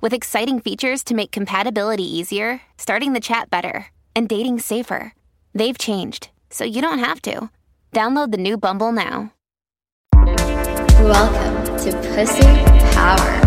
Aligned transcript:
with 0.00 0.12
exciting 0.12 0.60
features 0.60 1.02
to 1.04 1.14
make 1.14 1.30
compatibility 1.32 2.04
easier, 2.04 2.62
starting 2.76 3.14
the 3.14 3.20
chat 3.20 3.50
better, 3.50 3.86
and 4.14 4.28
dating 4.28 4.60
safer. 4.60 5.14
They've 5.54 5.78
changed, 5.78 6.30
so 6.50 6.64
you 6.64 6.82
don't 6.82 6.98
have 6.98 7.22
to. 7.22 7.50
Download 7.92 8.30
the 8.30 8.38
new 8.38 8.56
Bumble 8.56 8.92
now. 8.92 9.32
Welcome 10.14 11.76
to 11.78 11.92
Pussy 12.14 12.42
Power. 12.92 13.44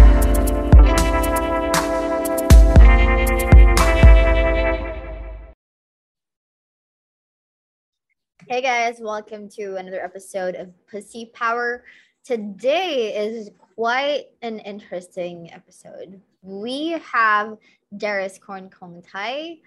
Hey 8.50 8.62
guys, 8.62 8.98
welcome 9.00 9.48
to 9.52 9.78
another 9.78 10.04
episode 10.04 10.56
of 10.56 10.74
Pussy 10.88 11.32
Power. 11.34 11.86
Today 12.26 13.16
is 13.16 13.50
quite 13.76 14.26
an 14.42 14.60
interesting 14.60 15.50
episode. 15.54 16.22
We 16.42 17.00
have 17.12 17.58
Jaraskorn 17.96 18.72
Kongthai. 18.72 19.62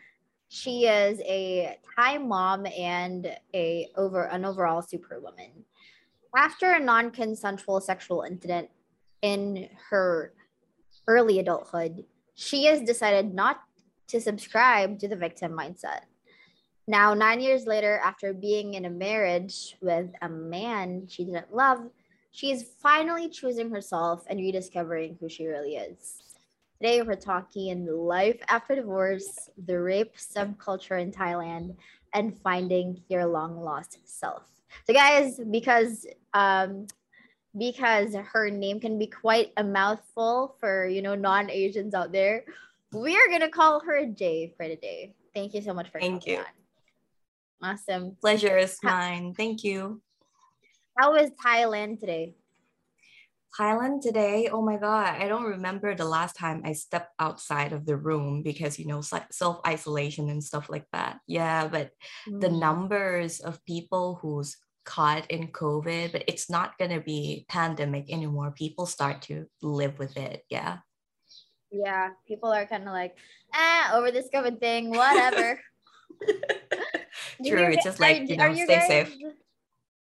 She 0.49 0.87
is 0.87 1.21
a 1.21 1.79
Thai 1.95 2.19
mom 2.19 2.67
and 2.67 3.37
a 3.55 3.89
over 3.97 4.25
an 4.25 4.45
overall 4.45 4.83
superwoman. 4.83 5.65
After 6.37 6.73
a 6.73 6.81
non-consensual 6.81 7.81
sexual 7.81 8.23
incident 8.23 8.71
in 9.23 9.69
her 9.91 10.33
early 11.07 11.39
adulthood, 11.39 12.05
she 12.35 12.65
has 12.65 12.83
decided 12.83 13.35
not 13.35 13.61
to 14.09 14.21
subscribe 14.21 14.99
to 14.99 15.09
the 15.09 15.17
victim 15.17 15.53
mindset. 15.53 16.01
Now, 16.87 17.15
nine 17.15 17.41
years 17.41 17.67
later, 17.67 18.01
after 18.05 18.35
being 18.35 18.75
in 18.75 18.85
a 18.85 18.91
marriage 18.91 19.77
with 19.81 20.11
a 20.21 20.29
man 20.29 21.07
she 21.09 21.25
didn't 21.25 21.55
love, 21.55 21.79
she 22.33 22.51
is 22.51 22.69
finally 22.83 23.29
choosing 23.29 23.71
herself 23.71 24.25
and 24.29 24.41
rediscovering 24.41 25.17
who 25.21 25.29
she 25.29 25.47
really 25.47 25.77
is. 25.77 26.24
Today, 26.85 27.01
we're 27.01 27.15
talking 27.15 27.87
life 27.87 28.39
after 28.49 28.75
divorce, 28.75 29.49
the 29.65 29.81
rape 29.81 30.19
subculture 30.19 31.01
in 31.01 31.11
Thailand, 31.11 31.77
and 32.13 32.39
finding 32.43 33.03
your 33.09 33.25
long 33.25 33.57
lost 33.59 34.01
self. 34.05 34.43
So, 34.87 34.93
guys, 34.93 35.41
because 35.51 36.07
um, 36.35 36.87
because 37.57 38.15
her 38.15 38.51
name 38.51 38.81
can 38.81 38.99
be 38.99 39.07
quite 39.07 39.53
a 39.57 39.65
mouthful 39.65 40.57
for 40.61 40.87
you 40.87 41.01
know 41.01 41.15
non-Asians 41.15 41.95
out 41.95 42.13
there, 42.13 42.45
we 42.93 43.17
are 43.17 43.29
gonna 43.31 43.49
call 43.49 43.81
her 43.81 44.05
Jay 44.05 44.53
for 44.55 44.69
today. 44.69 45.15
Thank 45.33 45.55
you 45.55 45.63
so 45.63 45.73
much 45.73 45.89
for 45.89 45.99
Thank 45.99 46.27
you. 46.27 46.41
On. 47.63 47.71
Awesome. 47.71 48.15
Pleasure 48.21 48.59
is 48.59 48.79
mine. 48.83 49.33
Thank 49.33 49.65
you. 49.65 50.03
How 50.99 51.15
is 51.15 51.31
Thailand 51.43 52.01
today? 52.01 52.35
Thailand 53.59 54.03
today, 54.03 54.49
oh 54.51 54.63
my 54.63 54.77
God, 54.77 55.21
I 55.21 55.29
don't 55.29 55.45
remember 55.45 55.95
the 55.95 56.05
last 56.05 56.35
time 56.35 56.63
I 56.65 56.73
stepped 56.73 57.15
outside 57.21 57.73
of 57.73 57.87
the 57.87 57.97
room 57.97 58.43
because, 58.43 58.79
you 58.79 58.87
know, 58.87 59.01
self 59.01 59.61
isolation 59.67 60.29
and 60.29 60.43
stuff 60.43 60.69
like 60.69 60.87
that. 60.93 61.21
Yeah, 61.27 61.69
but 61.69 61.91
mm. 62.29 62.41
the 62.41 62.51
numbers 62.51 63.41
of 63.41 63.65
people 63.65 64.19
who's 64.21 64.57
caught 64.85 65.31
in 65.31 65.49
COVID, 65.49 66.13
but 66.13 66.25
it's 66.27 66.51
not 66.51 66.77
going 66.79 66.91
to 66.91 67.01
be 67.01 67.47
pandemic 67.49 68.13
anymore. 68.13 68.53
People 68.57 68.87
start 68.87 69.23
to 69.23 69.47
live 69.63 69.99
with 69.99 70.17
it. 70.17 70.43
Yeah. 70.51 70.79
Yeah, 71.71 72.11
people 72.29 72.53
are 72.53 72.67
kind 72.67 72.85
of 72.85 72.91
like, 72.91 73.17
ah, 73.53 73.97
over 73.97 74.11
this 74.11 74.29
COVID 74.33 74.61
thing, 74.61 74.91
whatever. 74.91 75.61
True. 77.45 77.61
You, 77.61 77.67
it's 77.73 77.85
just 77.85 77.99
like, 77.99 78.23
are, 78.23 78.25
you 78.25 78.37
know, 78.37 78.47
you 78.47 78.65
stay 78.65 78.77
guys, 78.77 78.89
safe. 78.89 79.17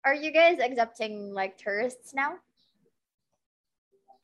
Are 0.04 0.14
you 0.14 0.32
guys 0.32 0.58
accepting 0.60 1.34
like 1.34 1.58
tourists 1.58 2.14
now? 2.14 2.36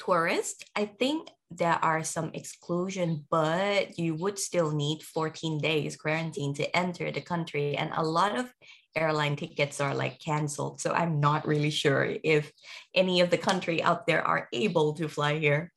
Tourists? 0.05 0.65
I 0.77 0.87
think 0.87 1.29
there 1.51 1.79
are 1.83 2.03
some 2.05 2.31
exclusion, 2.35 3.25
but 3.31 3.99
you 3.99 4.15
would 4.17 4.39
still 4.39 4.73
need 4.73 5.03
14 5.03 5.61
days 5.61 5.97
quarantine 5.97 6.55
to 6.55 6.77
enter 6.77 7.11
the 7.11 7.21
country. 7.21 7.77
And 7.77 7.91
a 7.95 8.03
lot 8.03 8.37
of 8.37 8.53
airline 8.97 9.37
tickets 9.37 9.81
are 9.81 9.95
like 9.95 10.21
canceled. 10.21 10.81
So 10.81 10.93
I'm 10.93 11.21
not 11.21 11.47
really 11.47 11.71
sure 11.71 12.17
if 12.23 12.53
any 12.95 13.21
of 13.21 13.31
the 13.31 13.39
country 13.39 13.83
out 13.83 14.07
there 14.07 14.27
are 14.27 14.49
able 14.53 14.95
to 14.95 15.09
fly 15.09 15.39
here. 15.39 15.73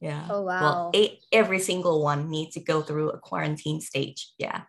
Yeah. 0.00 0.26
Oh 0.30 0.42
wow. 0.42 0.60
Well, 0.62 0.90
a- 0.94 1.18
every 1.32 1.60
single 1.60 2.02
one 2.02 2.30
needs 2.30 2.54
to 2.54 2.60
go 2.60 2.80
through 2.82 3.10
a 3.10 3.18
quarantine 3.18 3.80
stage. 3.80 4.32
Yeah. 4.38 4.62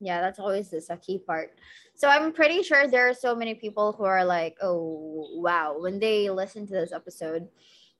Yeah, 0.00 0.20
that's 0.20 0.38
always 0.38 0.70
the 0.70 0.78
sucky 0.78 1.24
part. 1.24 1.58
So 1.96 2.08
I'm 2.08 2.32
pretty 2.32 2.62
sure 2.62 2.86
there 2.86 3.08
are 3.08 3.14
so 3.14 3.34
many 3.34 3.54
people 3.54 3.92
who 3.92 4.04
are 4.04 4.24
like, 4.24 4.56
oh 4.62 5.28
wow, 5.34 5.76
when 5.78 5.98
they 5.98 6.30
listen 6.30 6.66
to 6.66 6.72
this 6.72 6.92
episode, 6.92 7.48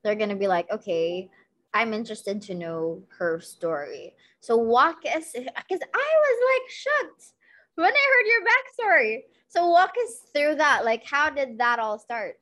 they're 0.03 0.15
gonna 0.15 0.37
be 0.37 0.47
like, 0.47 0.71
okay, 0.71 1.31
I'm 1.75 1.93
interested 1.93 2.41
to 2.43 2.55
know 2.55 3.03
her 3.19 3.41
story. 3.41 4.15
So 4.41 4.57
walk 4.57 4.99
us 5.05 5.33
because 5.33 5.81
I 5.95 6.11
was 6.25 6.39
like 6.51 6.71
shocked 6.71 7.33
when 7.75 7.93
I 7.93 8.07
heard 8.13 8.27
your 8.27 8.43
backstory. 8.45 9.19
So 9.49 9.69
walk 9.69 9.93
us 10.05 10.23
through 10.35 10.57
that. 10.57 10.85
Like, 10.85 11.05
how 11.05 11.31
did 11.31 11.59
that 11.59 11.79
all 11.79 11.99
start? 11.99 12.37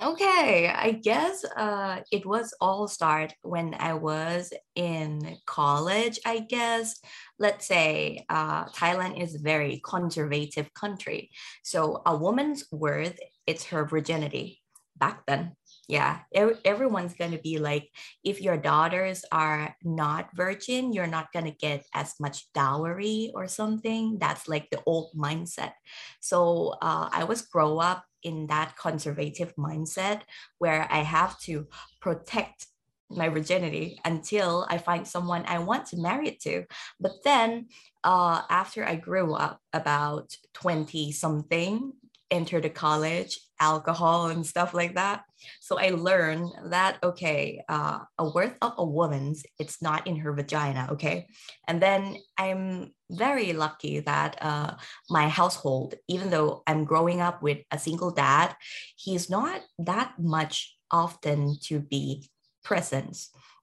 Okay, 0.00 0.68
I 0.68 0.92
guess 0.92 1.44
uh, 1.44 2.02
it 2.12 2.24
was 2.24 2.54
all 2.60 2.86
start 2.86 3.34
when 3.42 3.74
I 3.74 3.94
was 3.94 4.52
in 4.76 5.36
college. 5.44 6.20
I 6.24 6.38
guess 6.38 7.00
let's 7.40 7.66
say 7.66 8.24
uh, 8.28 8.66
Thailand 8.66 9.20
is 9.20 9.34
a 9.34 9.40
very 9.40 9.82
conservative 9.84 10.72
country, 10.72 11.30
so 11.64 12.02
a 12.06 12.16
woman's 12.16 12.64
worth 12.70 13.18
it's 13.48 13.64
her 13.66 13.84
virginity 13.84 14.62
back 14.96 15.26
then. 15.26 15.56
Yeah, 15.88 16.20
everyone's 16.66 17.14
gonna 17.14 17.38
be 17.38 17.56
like, 17.58 17.88
if 18.22 18.42
your 18.42 18.58
daughters 18.58 19.24
are 19.32 19.74
not 19.82 20.28
virgin, 20.36 20.92
you're 20.92 21.06
not 21.06 21.32
gonna 21.32 21.52
get 21.58 21.86
as 21.94 22.12
much 22.20 22.52
dowry 22.52 23.32
or 23.34 23.48
something. 23.48 24.18
That's 24.20 24.48
like 24.48 24.68
the 24.70 24.82
old 24.84 25.12
mindset. 25.16 25.72
So 26.20 26.74
uh, 26.82 27.08
I 27.10 27.24
was 27.24 27.40
grow 27.40 27.78
up 27.78 28.04
in 28.22 28.48
that 28.48 28.76
conservative 28.76 29.54
mindset 29.56 30.22
where 30.58 30.86
I 30.90 30.98
have 30.98 31.38
to 31.40 31.66
protect 32.02 32.66
my 33.10 33.30
virginity 33.30 33.98
until 34.04 34.66
I 34.68 34.76
find 34.76 35.06
someone 35.08 35.44
I 35.46 35.58
want 35.60 35.86
to 35.86 35.96
marry 35.96 36.28
it 36.28 36.40
to. 36.40 36.64
But 37.00 37.12
then 37.24 37.68
uh, 38.04 38.42
after 38.50 38.84
I 38.84 38.96
grew 38.96 39.32
up 39.32 39.60
about 39.72 40.36
20 40.52 41.12
something, 41.12 41.92
enter 42.30 42.60
the 42.60 42.70
college, 42.70 43.38
alcohol 43.60 44.26
and 44.26 44.46
stuff 44.46 44.74
like 44.74 44.94
that. 44.94 45.22
So 45.60 45.78
I 45.78 45.90
learned 45.90 46.50
that 46.70 46.98
okay, 47.02 47.62
uh, 47.68 48.00
a 48.18 48.28
worth 48.28 48.56
of 48.62 48.74
a 48.78 48.84
woman's 48.84 49.44
it's 49.58 49.82
not 49.82 50.06
in 50.06 50.16
her 50.16 50.32
vagina, 50.32 50.88
okay. 50.92 51.26
And 51.66 51.80
then 51.80 52.16
I'm 52.36 52.92
very 53.10 53.52
lucky 53.52 54.00
that 54.00 54.36
uh, 54.40 54.74
my 55.10 55.28
household, 55.28 55.94
even 56.08 56.30
though 56.30 56.62
I'm 56.66 56.84
growing 56.84 57.20
up 57.20 57.42
with 57.42 57.58
a 57.70 57.78
single 57.78 58.10
dad, 58.10 58.54
he's 58.96 59.30
not 59.30 59.60
that 59.78 60.14
much 60.18 60.76
often 60.90 61.56
to 61.64 61.80
be 61.80 62.28
present. 62.64 63.16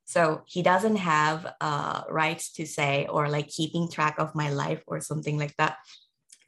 So 0.07 0.44
he 0.45 0.61
doesn't 0.61 0.97
have 0.97 1.51
uh, 1.59 2.03
rights 2.09 2.51
to 2.53 2.68
say 2.68 3.07
or 3.09 3.27
like 3.27 3.47
keeping 3.47 3.89
track 3.89 4.19
of 4.19 4.35
my 4.35 4.51
life 4.51 4.83
or 4.85 5.01
something 5.01 5.38
like 5.39 5.56
that 5.57 5.77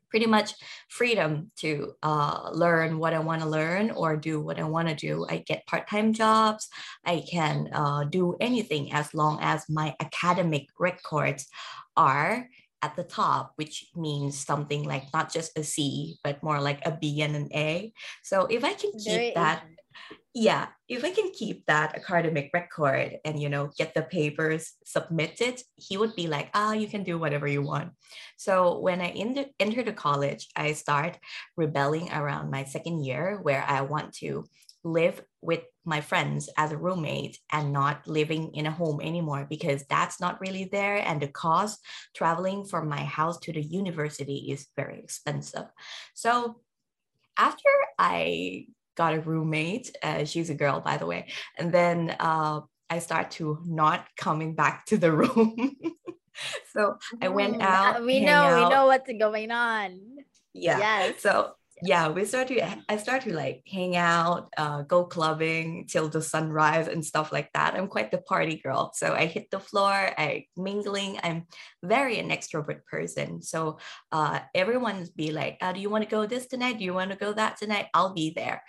pretty 0.09 0.25
much 0.25 0.53
freedom 0.89 1.51
to 1.57 1.93
uh, 2.03 2.49
learn 2.51 2.97
what 2.97 3.13
I 3.13 3.19
want 3.19 3.41
to 3.41 3.47
learn 3.47 3.91
or 3.91 4.15
do 4.15 4.41
what 4.41 4.59
I 4.59 4.63
want 4.63 4.87
to 4.87 4.95
do. 4.95 5.25
I 5.29 5.37
get 5.37 5.67
part 5.67 5.89
time 5.89 6.13
jobs. 6.13 6.67
I 7.05 7.23
can 7.29 7.69
uh, 7.73 8.05
do 8.05 8.35
anything 8.39 8.93
as 8.93 9.13
long 9.13 9.39
as 9.41 9.69
my 9.69 9.95
academic 9.99 10.67
records 10.79 11.47
are 11.95 12.47
at 12.81 12.95
the 12.95 13.03
top, 13.03 13.53
which 13.55 13.87
means 13.95 14.37
something 14.37 14.83
like 14.83 15.05
not 15.13 15.31
just 15.31 15.57
a 15.57 15.63
C, 15.63 16.17
but 16.23 16.43
more 16.43 16.61
like 16.61 16.85
a 16.85 16.91
B 16.91 17.21
and 17.21 17.35
an 17.35 17.49
A. 17.53 17.93
So 18.23 18.45
if 18.45 18.63
I 18.63 18.73
can 18.73 18.91
keep 18.93 19.13
Very 19.13 19.31
that, 19.35 19.63
yeah, 20.33 20.67
if 20.87 21.03
I 21.03 21.09
can 21.11 21.31
keep 21.31 21.65
that 21.65 21.95
academic 21.95 22.51
record 22.53 23.17
and 23.25 23.41
you 23.41 23.49
know 23.49 23.71
get 23.77 23.93
the 23.93 24.03
papers 24.03 24.73
submitted, 24.85 25.61
he 25.75 25.97
would 25.97 26.15
be 26.15 26.27
like, 26.27 26.49
ah, 26.53 26.73
you 26.73 26.87
can 26.87 27.03
do 27.03 27.17
whatever 27.17 27.47
you 27.47 27.61
want. 27.61 27.91
So 28.37 28.79
when 28.79 29.01
I 29.01 29.09
enter 29.09 29.45
enter 29.59 29.81
the 29.81 29.93
college, 29.93 30.47
I 30.55 30.73
start 30.73 31.17
rebelling 31.55 32.11
around 32.11 32.51
my 32.51 32.65
second 32.65 33.03
year, 33.03 33.39
where 33.41 33.65
I 33.67 33.81
want 33.81 34.13
to 34.21 34.45
live 34.91 35.21
with 35.41 35.61
my 35.85 36.01
friends 36.01 36.49
as 36.57 36.71
a 36.71 36.77
roommate 36.77 37.39
and 37.51 37.71
not 37.73 38.07
living 38.07 38.53
in 38.55 38.65
a 38.65 38.71
home 38.71 38.99
anymore 39.01 39.45
because 39.49 39.85
that's 39.89 40.19
not 40.19 40.41
really 40.41 40.65
there. 40.65 40.97
And 40.97 41.21
the 41.21 41.27
cost 41.27 41.79
traveling 42.15 42.65
from 42.65 42.89
my 42.89 43.03
house 43.03 43.37
to 43.39 43.53
the 43.53 43.61
university 43.61 44.47
is 44.51 44.67
very 44.75 44.99
expensive. 44.99 45.65
So 46.13 46.61
after 47.37 47.69
i 47.99 48.65
got 48.95 49.13
a 49.13 49.21
roommate 49.21 49.95
uh, 50.03 50.23
she's 50.25 50.49
a 50.49 50.55
girl 50.55 50.79
by 50.79 50.97
the 50.97 51.05
way 51.05 51.27
and 51.57 51.71
then 51.71 52.15
uh, 52.19 52.59
i 52.89 52.99
start 52.99 53.31
to 53.31 53.59
not 53.65 54.07
coming 54.17 54.55
back 54.55 54.85
to 54.85 54.97
the 54.97 55.11
room. 55.21 55.75
So 56.73 56.97
i 57.21 57.27
went 57.29 57.57
Mm, 57.57 57.61
out 57.61 58.05
We 58.05 58.21
know, 58.21 58.53
we 58.55 58.65
know 58.65 58.85
what's 58.87 59.11
going 59.19 59.51
on. 59.51 59.99
yeah. 60.53 60.77
Yes. 60.77 61.21
so 61.21 61.53
yeah 61.83 62.09
we 62.09 62.25
start 62.25 62.47
to 62.47 62.59
i 62.89 62.97
start 62.97 63.21
to 63.21 63.33
like 63.33 63.61
hang 63.71 63.95
out 63.95 64.49
uh, 64.57 64.81
go 64.81 65.05
clubbing 65.05 65.85
till 65.87 66.07
the 66.07 66.21
sunrise 66.21 66.87
and 66.87 67.05
stuff 67.05 67.31
like 67.31 67.51
that. 67.53 67.75
I'm 67.75 67.87
quite 67.87 68.11
the 68.11 68.17
party 68.17 68.57
girl 68.57 68.91
so 68.95 69.13
i 69.13 69.25
hit 69.25 69.51
the 69.51 69.59
floor 69.59 69.93
i 70.17 70.45
mingling. 70.55 71.19
I'm 71.23 71.45
very 71.83 72.19
an 72.19 72.29
extrovert 72.29 72.85
person 72.85 73.41
so 73.41 73.79
uh, 74.11 74.39
everyone's 74.55 75.09
be 75.09 75.31
like 75.31 75.57
uh, 75.61 75.71
do 75.73 75.79
you 75.79 75.89
want 75.89 76.03
to 76.03 76.09
go 76.09 76.25
this 76.25 76.47
tonight? 76.47 76.79
Do 76.79 76.85
you 76.85 76.93
want 76.93 77.11
to 77.11 77.17
go 77.17 77.33
that 77.33 77.57
tonight? 77.57 77.87
I'll 77.93 78.13
be 78.13 78.31
there. 78.31 78.63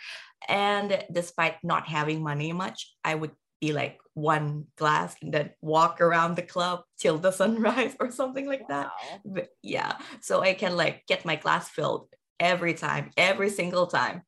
And 0.49 1.05
despite 1.11 1.57
not 1.63 1.89
having 1.89 2.23
money 2.23 2.53
much 2.53 2.95
i 3.05 3.15
would 3.15 3.33
be 3.61 3.73
like 3.73 3.99
one 4.15 4.67
glass 4.77 5.17
and 5.23 5.33
then 5.33 5.51
walk 5.61 6.01
around 6.01 6.37
the 6.37 6.43
club 6.43 6.83
till 6.99 7.19
the 7.19 7.31
sunrise 7.41 7.97
or 7.99 8.11
something 8.11 8.47
like 8.47 8.69
that. 8.69 8.91
But 9.25 9.49
yeah 9.63 9.97
so 10.21 10.43
i 10.43 10.55
can 10.55 10.77
like 10.77 11.05
get 11.07 11.25
my 11.25 11.37
glass 11.37 11.69
filled 11.69 12.09
every 12.41 12.75
time 12.75 13.11
every 13.17 13.51
single 13.51 13.87
time. 13.87 14.23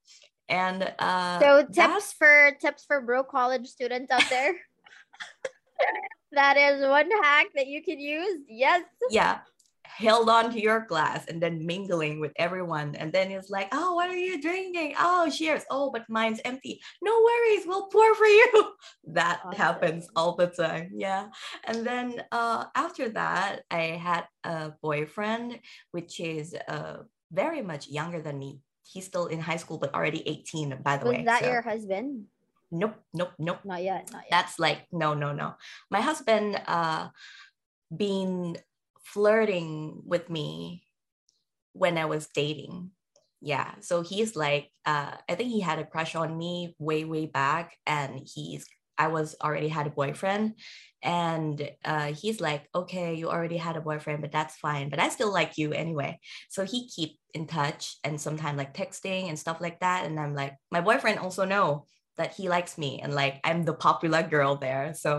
And 0.48 0.92
uh 0.98 1.40
So 1.40 1.66
tips 1.72 2.12
for 2.12 2.52
tips 2.60 2.84
for 2.84 3.00
bro 3.00 3.22
college 3.22 3.68
students 3.68 4.10
out 4.10 4.28
there. 4.28 4.54
that 6.32 6.56
is 6.56 6.82
one 6.82 7.10
hack 7.22 7.46
that 7.54 7.66
you 7.66 7.82
can 7.82 8.00
use. 8.00 8.40
Yes. 8.48 8.82
yeah. 9.10 9.38
Held 9.84 10.30
on 10.30 10.50
to 10.52 10.60
your 10.60 10.86
glass 10.86 11.26
and 11.26 11.42
then 11.42 11.66
mingling 11.66 12.20
with 12.20 12.32
everyone. 12.36 12.94
And 12.94 13.12
then 13.12 13.30
it's 13.30 13.50
like 13.50 13.68
oh 13.72 13.94
what 13.94 14.08
are 14.08 14.16
you 14.16 14.40
drinking? 14.40 14.94
Oh 14.98 15.30
cheers. 15.30 15.62
Oh 15.70 15.90
but 15.92 16.08
mine's 16.08 16.40
empty. 16.44 16.80
No 17.02 17.12
worries. 17.12 17.64
We'll 17.66 17.86
pour 17.86 18.14
for 18.14 18.26
you. 18.26 18.74
That 19.12 19.40
happens 19.56 20.08
all 20.16 20.36
the 20.36 20.46
time. 20.46 20.90
Yeah. 20.94 21.28
And 21.64 21.86
then 21.86 22.22
uh 22.32 22.64
after 22.74 23.08
that 23.10 23.62
i 23.70 23.98
had 24.02 24.24
a 24.42 24.72
boyfriend 24.82 25.58
which 25.92 26.18
is 26.18 26.54
uh 26.66 26.98
very 27.32 27.62
much 27.62 27.88
younger 27.88 28.20
than 28.20 28.38
me 28.38 28.60
he's 28.82 29.06
still 29.06 29.26
in 29.26 29.40
high 29.40 29.56
school 29.56 29.78
but 29.78 29.94
already 29.94 30.26
18 30.26 30.78
by 30.82 30.96
the 30.96 31.04
Was 31.06 31.14
way 31.18 31.24
that 31.24 31.42
so- 31.42 31.50
your 31.50 31.62
husband? 31.62 32.26
nope 32.72 32.94
nope 33.12 33.32
nope 33.38 33.58
Not 33.64 33.82
yet. 33.82 34.08
Not 34.12 34.22
yet. 34.22 34.30
that's 34.30 34.58
like 34.58 34.86
no 34.92 35.14
no 35.14 35.32
no 35.32 35.54
my 35.90 36.00
husband 36.00 36.60
uh 36.66 37.08
been 37.94 38.56
flirting 39.02 40.02
with 40.06 40.30
me 40.30 40.82
when 41.72 41.98
i 41.98 42.04
was 42.04 42.28
dating 42.34 42.90
yeah 43.40 43.74
so 43.80 44.02
he's 44.02 44.36
like 44.36 44.70
uh 44.86 45.12
i 45.28 45.34
think 45.34 45.50
he 45.50 45.60
had 45.60 45.78
a 45.78 45.84
crush 45.86 46.14
on 46.14 46.36
me 46.38 46.74
way 46.78 47.04
way 47.04 47.26
back 47.26 47.76
and 47.86 48.20
he's 48.34 48.64
i 49.00 49.08
was 49.08 49.34
already 49.42 49.68
had 49.68 49.86
a 49.86 49.96
boyfriend. 50.02 50.54
And 51.02 51.56
uh 51.92 52.12
he's 52.20 52.40
like 52.48 52.62
okay 52.80 53.14
you 53.14 53.26
already 53.30 53.56
had 53.56 53.76
a 53.76 53.86
boyfriend 53.88 54.20
but 54.20 54.32
that's 54.36 54.56
fine 54.66 54.90
but 54.90 55.00
i 55.00 55.08
still 55.08 55.32
like 55.32 55.56
you 55.56 55.72
anyway. 55.72 56.20
So 56.54 56.60
he 56.72 56.88
keep 56.96 57.12
in 57.32 57.46
touch 57.46 57.96
and 58.04 58.20
sometimes 58.20 58.58
like 58.58 58.74
texting 58.74 59.28
and 59.28 59.38
stuff 59.38 59.58
like 59.66 59.80
that. 59.80 60.04
And 60.04 60.20
i'm 60.20 60.34
like 60.42 60.54
my 60.70 60.82
boyfriend 60.88 61.18
also 61.18 61.44
know 61.46 61.86
that 62.18 62.34
he 62.34 62.50
likes 62.56 62.76
me 62.76 63.00
and 63.02 63.14
like 63.14 63.40
i'm 63.44 63.64
the 63.64 63.80
popular 63.88 64.22
girl 64.22 64.56
there. 64.56 64.92
So 64.92 65.10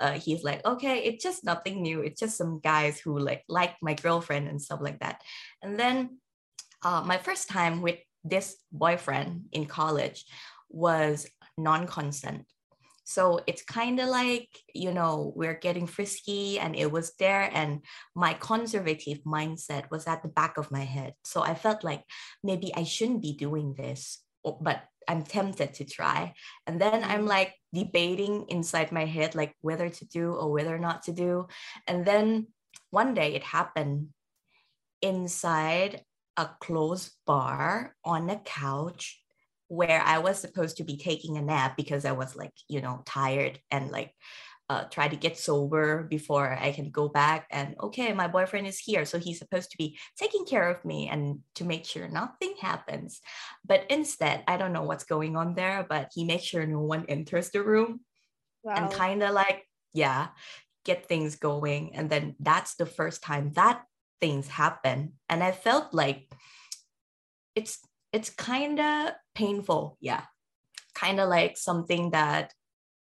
uh, 0.00 0.14
he's 0.24 0.42
like 0.42 0.60
okay 0.66 0.96
it's 1.06 1.22
just 1.22 1.44
nothing 1.44 1.82
new. 1.82 1.98
It's 2.02 2.20
just 2.20 2.36
some 2.36 2.58
guys 2.58 2.98
who 2.98 3.16
like 3.30 3.44
like 3.48 3.74
my 3.80 3.94
girlfriend 3.94 4.48
and 4.48 4.60
stuff 4.66 4.80
like 4.82 4.98
that. 5.04 5.22
And 5.62 5.78
then 5.78 6.18
uh, 6.82 7.02
my 7.12 7.18
first 7.18 7.48
time 7.48 7.80
with 7.86 7.98
this 8.24 8.56
boyfriend 8.72 9.30
in 9.52 9.66
college 9.66 10.26
was 10.68 11.26
non-consent 11.56 12.44
so 13.08 13.40
it's 13.46 13.62
kind 13.62 13.98
of 14.00 14.08
like 14.10 14.50
you 14.74 14.92
know 14.92 15.32
we're 15.34 15.56
getting 15.56 15.86
frisky 15.86 16.60
and 16.60 16.76
it 16.76 16.92
was 16.92 17.14
there 17.18 17.48
and 17.54 17.80
my 18.14 18.34
conservative 18.34 19.24
mindset 19.24 19.90
was 19.90 20.06
at 20.06 20.22
the 20.22 20.28
back 20.28 20.58
of 20.58 20.70
my 20.70 20.84
head. 20.84 21.14
So 21.24 21.40
i 21.40 21.54
felt 21.54 21.82
like 21.82 22.04
maybe 22.44 22.70
i 22.76 22.84
shouldn't 22.84 23.22
be 23.22 23.32
doing 23.32 23.72
this 23.72 24.20
but 24.60 24.84
i'm 25.08 25.22
tempted 25.22 25.72
to 25.74 25.84
try. 25.86 26.34
And 26.66 26.78
then 26.78 27.02
i'm 27.02 27.24
mm-hmm. 27.24 27.36
like 27.36 27.54
debating 27.72 28.44
inside 28.50 28.92
my 28.92 29.06
head 29.06 29.34
like 29.34 29.54
whether 29.62 29.88
to 29.88 30.04
do 30.04 30.34
or 30.34 30.52
whether 30.52 30.78
not 30.78 31.04
to 31.04 31.12
do. 31.12 31.48
And 31.86 32.04
then 32.04 32.48
one 32.90 33.14
day 33.14 33.34
it 33.34 33.42
happened 33.42 34.08
inside 35.00 36.04
a 36.36 36.50
closed 36.60 37.12
bar 37.26 37.96
on 38.04 38.28
a 38.28 38.36
couch 38.36 39.22
where 39.68 40.02
I 40.04 40.18
was 40.18 40.38
supposed 40.38 40.78
to 40.78 40.84
be 40.84 40.96
taking 40.96 41.36
a 41.36 41.42
nap 41.42 41.76
because 41.76 42.04
I 42.04 42.12
was 42.12 42.34
like, 42.34 42.52
you 42.68 42.80
know, 42.80 43.02
tired 43.04 43.60
and 43.70 43.90
like 43.90 44.14
uh, 44.70 44.84
try 44.84 45.08
to 45.08 45.16
get 45.16 45.38
sober 45.38 46.02
before 46.02 46.56
I 46.60 46.72
can 46.72 46.90
go 46.90 47.08
back. 47.08 47.46
And 47.50 47.74
okay, 47.80 48.12
my 48.12 48.28
boyfriend 48.28 48.66
is 48.66 48.78
here. 48.78 49.04
So 49.04 49.18
he's 49.18 49.38
supposed 49.38 49.70
to 49.70 49.78
be 49.78 49.98
taking 50.18 50.44
care 50.44 50.68
of 50.68 50.84
me 50.84 51.08
and 51.08 51.40
to 51.54 51.64
make 51.64 51.86
sure 51.86 52.06
nothing 52.08 52.54
happens. 52.60 53.20
But 53.64 53.86
instead, 53.88 54.44
I 54.46 54.58
don't 54.58 54.74
know 54.74 54.82
what's 54.82 55.04
going 55.04 55.36
on 55.36 55.54
there, 55.54 55.86
but 55.88 56.10
he 56.14 56.24
makes 56.24 56.44
sure 56.44 56.66
no 56.66 56.80
one 56.80 57.06
enters 57.08 57.50
the 57.50 57.62
room 57.62 58.00
wow. 58.62 58.74
and 58.76 58.92
kind 58.92 59.22
of 59.22 59.32
like, 59.32 59.66
yeah, 59.94 60.28
get 60.84 61.06
things 61.06 61.36
going. 61.36 61.94
And 61.94 62.10
then 62.10 62.36
that's 62.38 62.74
the 62.74 62.86
first 62.86 63.22
time 63.22 63.52
that 63.54 63.82
things 64.20 64.48
happen. 64.48 65.14
And 65.30 65.42
I 65.42 65.52
felt 65.52 65.94
like 65.94 66.30
it's 67.54 67.78
it's 68.12 68.30
kind 68.30 68.80
of 68.80 69.12
painful. 69.34 69.96
Yeah. 70.00 70.22
Kind 70.94 71.20
of 71.20 71.28
like 71.28 71.56
something 71.56 72.10
that 72.10 72.52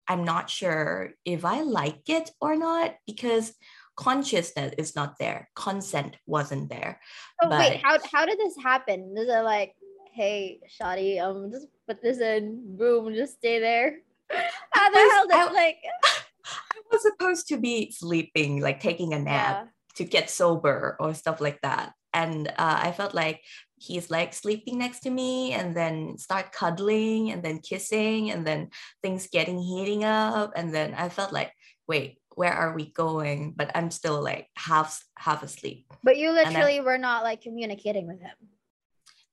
I'm 0.08 0.24
not 0.24 0.50
sure 0.50 1.12
if 1.24 1.44
I 1.44 1.62
like 1.62 2.08
it 2.08 2.30
or 2.40 2.56
not 2.56 2.94
because 3.06 3.54
consciousness 3.96 4.74
is 4.76 4.96
not 4.96 5.18
there. 5.18 5.48
Consent 5.54 6.16
wasn't 6.26 6.68
there. 6.68 7.00
Oh 7.42 7.48
wait, 7.48 7.80
how 7.82 7.98
how 8.12 8.26
did 8.26 8.38
this 8.38 8.56
happen? 8.62 9.14
Is 9.16 9.28
it 9.28 9.42
like, 9.44 9.74
hey, 10.12 10.60
Shadi, 10.80 11.20
um, 11.22 11.50
just 11.50 11.68
put 11.88 12.02
this 12.02 12.18
in, 12.18 12.76
boom, 12.76 13.14
just 13.14 13.34
stay 13.34 13.58
there? 13.60 13.98
How 14.72 14.90
the 14.90 14.98
hell 14.98 15.26
did 15.28 15.36
I- 15.36 15.52
like 15.52 15.76
I 16.44 16.80
was 16.90 17.02
supposed 17.02 17.48
to 17.48 17.56
be 17.56 17.90
sleeping, 17.90 18.60
like 18.60 18.80
taking 18.80 19.12
a 19.14 19.18
nap. 19.18 19.66
yeah. 19.66 19.70
to 19.96 20.04
get 20.04 20.28
sober 20.30 20.96
or 21.00 21.14
stuff 21.14 21.40
like 21.40 21.60
that. 21.62 21.92
And 22.12 22.48
uh, 22.48 22.52
I 22.82 22.92
felt 22.92 23.14
like 23.14 23.40
he's 23.76 24.10
like 24.10 24.32
sleeping 24.32 24.78
next 24.78 25.00
to 25.00 25.10
me 25.10 25.52
and 25.52 25.76
then 25.76 26.16
start 26.18 26.52
cuddling 26.52 27.30
and 27.30 27.42
then 27.42 27.58
kissing 27.58 28.30
and 28.30 28.46
then 28.46 28.70
things 29.02 29.28
getting 29.28 29.58
heating 29.58 30.04
up. 30.04 30.52
And 30.56 30.74
then 30.74 30.94
I 30.94 31.08
felt 31.08 31.32
like, 31.32 31.52
wait, 31.86 32.18
where 32.34 32.52
are 32.52 32.74
we 32.74 32.92
going? 32.92 33.54
But 33.56 33.70
I'm 33.74 33.90
still 33.90 34.22
like 34.22 34.48
half 34.56 35.02
half 35.18 35.42
asleep. 35.42 35.86
But 36.02 36.16
you 36.16 36.30
I- 36.30 36.44
literally 36.44 36.80
were 36.80 36.98
not 36.98 37.22
like 37.24 37.42
communicating 37.42 38.06
with 38.06 38.20
him. 38.20 38.36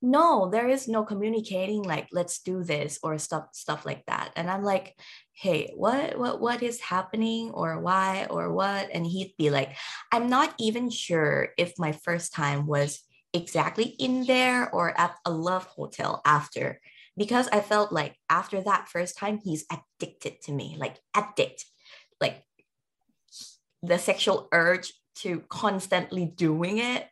No, 0.04 0.50
there 0.50 0.68
is 0.68 0.88
no 0.88 1.06
communicating 1.06 1.84
like 1.84 2.08
let's 2.12 2.42
do 2.42 2.64
this 2.64 2.98
or 3.04 3.20
stuff 3.20 3.50
stuff 3.54 3.86
like 3.86 4.04
that. 4.08 4.34
And 4.36 4.50
I'm 4.50 4.64
like, 4.64 4.98
hey, 5.32 5.72
what 5.76 6.18
what 6.18 6.42
what 6.42 6.64
is 6.64 6.82
happening 6.82 7.52
or 7.52 7.80
why 7.80 8.26
or 8.32 8.52
what? 8.52 8.90
And 8.92 9.06
he'd 9.06 9.36
be 9.38 9.52
like, 9.52 9.78
I'm 10.12 10.28
not 10.28 10.56
even 10.60 10.90
sure 10.90 11.50
if 11.56 11.78
my 11.78 11.92
first 11.92 12.34
time 12.34 12.66
was 12.66 13.04
exactly 13.34 13.86
in 14.00 14.26
there 14.26 14.74
or 14.74 15.00
at 15.00 15.16
a 15.26 15.32
love 15.32 15.66
hotel 15.66 16.22
after 16.26 16.80
because 17.18 17.48
I 17.52 17.62
felt 17.62 17.92
like 17.92 18.16
after 18.30 18.62
that 18.62 18.90
first 18.90 19.18
time 19.18 19.40
he's 19.44 19.66
addicted 19.72 20.42
to 20.44 20.52
me, 20.52 20.76
like 20.80 20.98
addict. 21.14 21.66
Like 22.20 22.44
the 23.84 23.98
sexual 23.98 24.48
urge 24.52 24.94
to 25.16 25.44
constantly 25.50 26.26
doing 26.26 26.78
it 26.78 27.08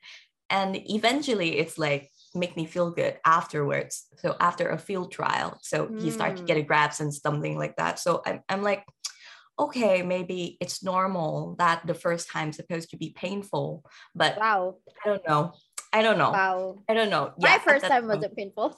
and 0.50 0.76
eventually 0.90 1.58
it's 1.58 1.78
like 1.78 2.10
make 2.36 2.56
me 2.56 2.66
feel 2.66 2.92
good 2.92 3.18
afterwards 3.26 4.06
so 4.18 4.36
after 4.40 4.70
a 4.70 4.78
field 4.78 5.12
trial 5.12 5.58
so 5.62 5.90
he 6.00 6.12
started 6.12 6.38
to 6.38 6.44
get 6.44 6.56
hmm. 6.58 6.62
a 6.62 6.64
grabs 6.64 7.00
and 7.02 7.14
something 7.14 7.58
like 7.58 7.76
that 7.76 8.00
so 8.00 8.22
I'm, 8.26 8.42
I'm 8.48 8.62
like 8.62 8.86
okay, 9.60 10.02
maybe 10.02 10.58
it's 10.62 10.84
normal 10.84 11.56
that 11.60 11.86
the 11.86 11.94
first 11.94 12.30
time 12.30 12.54
supposed 12.54 12.90
to 12.92 12.98
be 12.98 13.10
painful, 13.10 13.84
but 14.16 14.38
Wow. 14.40 14.78
I 15.04 15.10
don't 15.10 15.28
know. 15.28 15.54
I 15.92 16.02
don't 16.02 16.18
know. 16.18 16.32
Wow. 16.32 16.84
I 16.88 16.94
don't 16.94 17.10
know. 17.10 17.34
My 17.38 17.50
Yeah, 17.50 17.56
at 17.56 17.64
first 17.64 17.86
time 17.86 18.04
point- 18.08 18.18
wasn't 18.22 18.36
painful. 18.38 18.78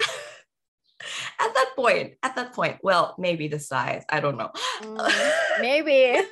at 1.40 1.54
that 1.54 1.70
point. 1.76 2.14
At 2.22 2.36
that 2.36 2.52
point, 2.52 2.78
well, 2.82 3.14
maybe 3.18 3.48
the 3.48 3.58
size. 3.58 4.04
I 4.08 4.20
don't 4.20 4.36
know. 4.38 4.50
Mm, 4.82 5.30
maybe. 5.60 6.22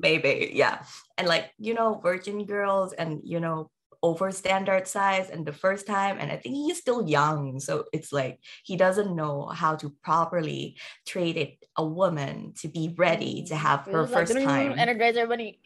maybe 0.00 0.50
yeah 0.54 0.80
and 1.18 1.28
like 1.28 1.52
you 1.58 1.74
know 1.74 2.00
virgin 2.02 2.46
girls 2.46 2.94
and 2.94 3.20
you 3.22 3.38
know 3.38 3.68
over 4.02 4.30
standard 4.32 4.88
size 4.88 5.28
and 5.28 5.44
the 5.44 5.52
first 5.52 5.86
time 5.86 6.16
and 6.18 6.32
i 6.32 6.36
think 6.40 6.54
he's 6.54 6.78
still 6.78 7.06
young 7.06 7.60
so 7.60 7.84
it's 7.92 8.10
like 8.10 8.40
he 8.64 8.76
doesn't 8.80 9.14
know 9.14 9.44
how 9.52 9.76
to 9.76 9.90
properly 10.02 10.74
treat 11.06 11.36
it 11.36 11.52
a 11.76 11.84
woman 11.84 12.54
to 12.56 12.66
be 12.68 12.94
ready 12.96 13.44
to 13.44 13.54
have 13.54 13.84
her 13.84 14.02
like, 14.08 14.10
first 14.10 14.32
time 14.32 14.72
Energizer 14.72 15.28
bunny. 15.28 15.60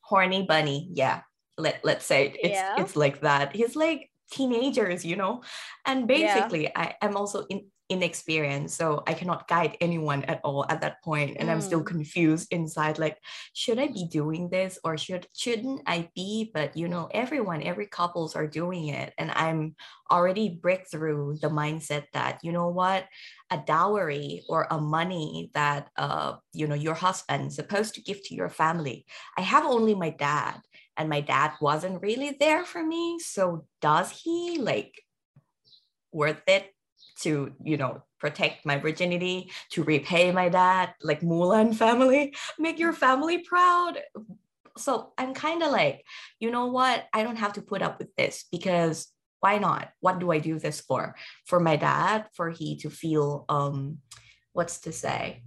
horny 0.00 0.42
bunny 0.42 0.88
yeah 0.92 1.20
let, 1.58 1.80
let's 1.84 2.06
say 2.06 2.34
it's 2.42 2.64
Yeah. 2.64 2.74
it's 2.76 2.96
like 2.96 3.20
that. 3.22 3.54
He's 3.54 3.76
like 3.76 4.10
teenagers 4.30 5.04
you 5.04 5.16
know? 5.16 5.42
And 5.86 6.06
basically 6.06 6.70
i 6.76 6.94
am 7.02 7.16
also 7.16 7.44
in 7.48 7.66
inexperienced 7.90 8.76
so 8.76 9.02
i 9.06 9.14
cannot 9.14 9.48
guide 9.48 9.74
anyone 9.80 10.22
at 10.24 10.40
all 10.44 10.66
at 10.68 10.82
that 10.82 11.02
point 11.02 11.38
and 11.40 11.50
i'm 11.50 11.60
still 11.62 11.80
Mm. 11.80 11.86
confused 11.86 12.52
inside 12.52 12.98
like 12.98 13.16
should 13.54 13.78
i 13.78 13.86
be 13.88 14.06
doing 14.12 14.50
this 14.50 14.78
or 14.84 14.98
should 14.98 15.26
shouldn't 15.34 15.80
i 15.86 16.08
be? 16.14 16.50
But 16.52 16.76
you 16.76 16.88
know 16.88 17.08
everyone 17.14 17.62
every 17.62 17.86
couples 17.86 18.36
are 18.36 18.46
doing 18.46 18.88
it 18.88 19.14
and 19.16 19.30
i'm 19.32 19.74
already 20.10 20.58
break 20.62 20.88
through 20.90 21.38
the 21.40 21.48
mindset 21.48 22.04
that 22.12 22.40
you 22.42 22.52
know 22.52 22.68
what? 22.68 23.04
A 23.50 23.58
dowry 23.58 24.42
or 24.48 24.66
a 24.70 24.78
money 24.80 25.50
that 25.54 25.88
uh 25.96 26.36
you 26.52 26.66
know 26.66 26.74
your 26.74 26.94
husband 26.94 27.52
supposed 27.52 27.94
to 27.94 28.02
give 28.02 28.22
to 28.24 28.34
your 28.34 28.48
family. 28.50 29.06
I 29.36 29.42
have 29.42 29.64
only 29.64 29.94
my 29.94 30.10
dad 30.10 30.60
and 30.98 31.08
my 31.08 31.20
dad 31.20 31.52
wasn't 31.60 32.02
really 32.02 32.36
there 32.38 32.64
for 32.64 32.84
me. 32.84 33.18
So 33.20 33.64
does 33.80 34.10
he 34.10 34.58
like 34.58 35.00
worth 36.12 36.42
it 36.46 36.74
to 37.20 37.52
you 37.62 37.76
know 37.76 38.02
protect 38.18 38.66
my 38.66 38.78
virginity 38.78 39.50
to 39.70 39.84
repay 39.84 40.32
my 40.32 40.48
dad? 40.48 40.94
Like 41.02 41.20
mulan 41.20 41.74
family 41.74 42.34
make 42.58 42.78
your 42.78 42.92
family 42.92 43.38
proud? 43.38 43.98
So 44.76 45.12
i'm 45.18 45.34
kind 45.34 45.62
of 45.62 45.72
like 45.72 46.04
you 46.40 46.50
know 46.50 46.66
what? 46.66 47.06
I 47.12 47.22
don't 47.22 47.36
have 47.36 47.54
to 47.54 47.62
put 47.62 47.82
up 47.82 47.98
with 47.98 48.14
this 48.16 48.44
because 48.50 49.06
why 49.40 49.58
not? 49.58 49.90
What 50.00 50.18
do 50.18 50.32
i 50.32 50.40
do 50.40 50.58
this 50.58 50.80
for? 50.80 51.14
For 51.46 51.60
my 51.60 51.76
dad 51.76 52.26
for 52.34 52.50
he 52.50 52.76
to 52.78 52.90
feel 52.90 53.44
um 53.48 53.98
what's 54.52 54.80
to 54.80 54.92
say 54.92 55.42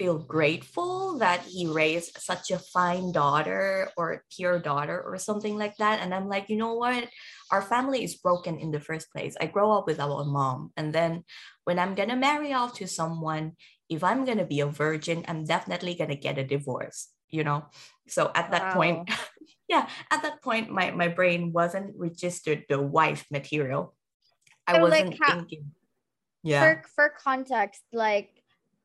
feel 0.00 0.16
grateful 0.16 1.20
that 1.20 1.44
he 1.44 1.68
raised 1.68 2.16
such 2.16 2.48
a 2.50 2.56
fine 2.72 3.12
daughter 3.12 3.92
or 4.00 4.24
pure 4.32 4.56
daughter 4.58 4.96
or 4.96 5.20
something 5.20 5.60
like 5.60 5.76
that. 5.76 6.00
And 6.00 6.16
i'm 6.16 6.24
like 6.24 6.48
you 6.48 6.56
know 6.56 6.72
what? 6.72 7.04
Our 7.52 7.60
family 7.60 8.00
is 8.00 8.16
broken 8.16 8.56
in 8.56 8.70
the 8.72 8.80
first 8.80 9.12
place. 9.12 9.36
I 9.36 9.44
grow 9.52 9.76
up 9.76 9.84
with 9.84 10.00
our 10.00 10.24
mom. 10.24 10.72
And 10.80 10.88
then 10.96 11.28
when 11.68 11.76
i'm 11.78 11.92
gonna 11.94 12.16
marry 12.16 12.56
off 12.56 12.72
to 12.80 12.88
someone 12.88 13.60
if 13.92 14.00
i'm 14.02 14.24
gonna 14.24 14.48
be 14.48 14.64
a 14.64 14.70
virgin 14.84 15.20
i'm 15.28 15.44
definitely 15.44 15.94
gonna 16.00 16.16
get 16.16 16.40
a 16.40 16.46
divorce 16.48 17.12
you 17.28 17.44
know? 17.44 17.60
So 18.08 18.32
at 18.34 18.50
that 18.50 18.72
point 18.74 19.06
yeah 19.68 19.84
at 20.10 20.24
that 20.24 20.40
point 20.40 20.72
my, 20.72 20.90
my 20.96 21.08
brain 21.12 21.52
wasn't 21.52 21.92
registered 21.94 22.64
the 22.72 22.80
wife 22.80 23.22
material. 23.30 23.92
I 24.66 24.72
So, 24.74 24.88
like, 24.88 24.90
wasn't 24.90 25.18
how- 25.20 25.34
thinking. 25.44 25.64
Yeah. 26.42 26.62
For 26.64 26.74
for 26.96 27.06
context, 27.20 27.84
like 27.92 28.39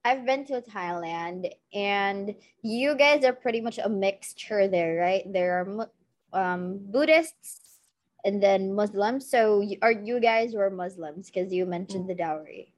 I've 0.06 0.24
been 0.24 0.46
to 0.46 0.62
Thailand 0.62 1.50
and 1.74 2.36
you 2.62 2.96
guys 2.96 3.26
are 3.26 3.34
pretty 3.34 3.60
much 3.60 3.80
a 3.82 3.90
mixture 3.90 4.68
there, 4.68 4.98
right? 5.02 5.26
There 5.26 5.66
are 5.66 5.90
um, 6.32 6.78
Buddhists 6.94 7.82
and 8.24 8.42
then 8.42 8.76
Muslims. 8.76 9.28
So 9.28 9.62
you, 9.62 9.78
are 9.82 9.92
you 9.92 10.20
guys 10.22 10.54
were 10.54 10.70
Muslims 10.70 11.32
because 11.32 11.52
you 11.52 11.66
mentioned 11.66 12.08
the 12.08 12.14
dowry? 12.14 12.72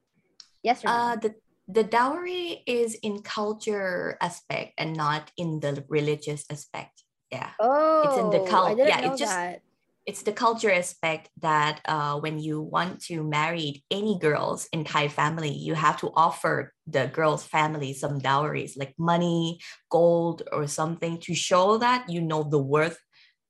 Yes 0.63 0.85
or 0.85 0.87
no? 0.87 0.93
Uh, 0.93 1.15
the 1.17 1.35
the 1.67 1.83
dowry 1.83 2.63
is 2.65 2.95
in 3.03 3.21
culture 3.21 4.17
aspect 4.21 4.71
and 4.77 4.95
not 4.95 5.31
in 5.35 5.59
the 5.59 5.83
religious 5.89 6.45
aspect. 6.49 7.03
Yeah, 7.29 7.51
oh, 7.59 8.23
in 8.23 8.31
the 8.31 8.47
I 8.47 8.49
cult- 8.49 8.77
didn't 8.77 8.87
yeah, 8.87 8.99
it 8.99 9.05
know 9.05 9.17
just- 9.17 9.35
that. 9.35 9.61
It's 10.07 10.23
the 10.23 10.31
culture 10.31 10.71
aspect 10.71 11.29
that 11.41 11.81
uh, 11.85 12.17
when 12.17 12.39
you 12.39 12.61
want 12.61 13.01
to 13.01 13.23
marry 13.23 13.83
any 13.91 14.17
girls 14.19 14.67
in 14.71 14.85
Thai 14.85 15.09
family, 15.09 15.51
you 15.51 15.75
have 15.75 15.97
to 15.99 16.11
offer 16.15 16.73
the 16.87 17.07
girl's 17.07 17.43
family 17.43 17.93
some 17.93 18.19
dowries 18.19 18.77
like 18.77 18.95
money, 18.97 19.59
gold, 19.91 20.43
or 20.53 20.65
something 20.65 21.19
to 21.19 21.35
show 21.35 21.77
that 21.79 22.09
you 22.09 22.21
know 22.21 22.43
the 22.43 22.57
worth 22.57 22.97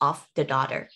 of 0.02 0.28
the 0.36 0.44
daughter. 0.44 0.90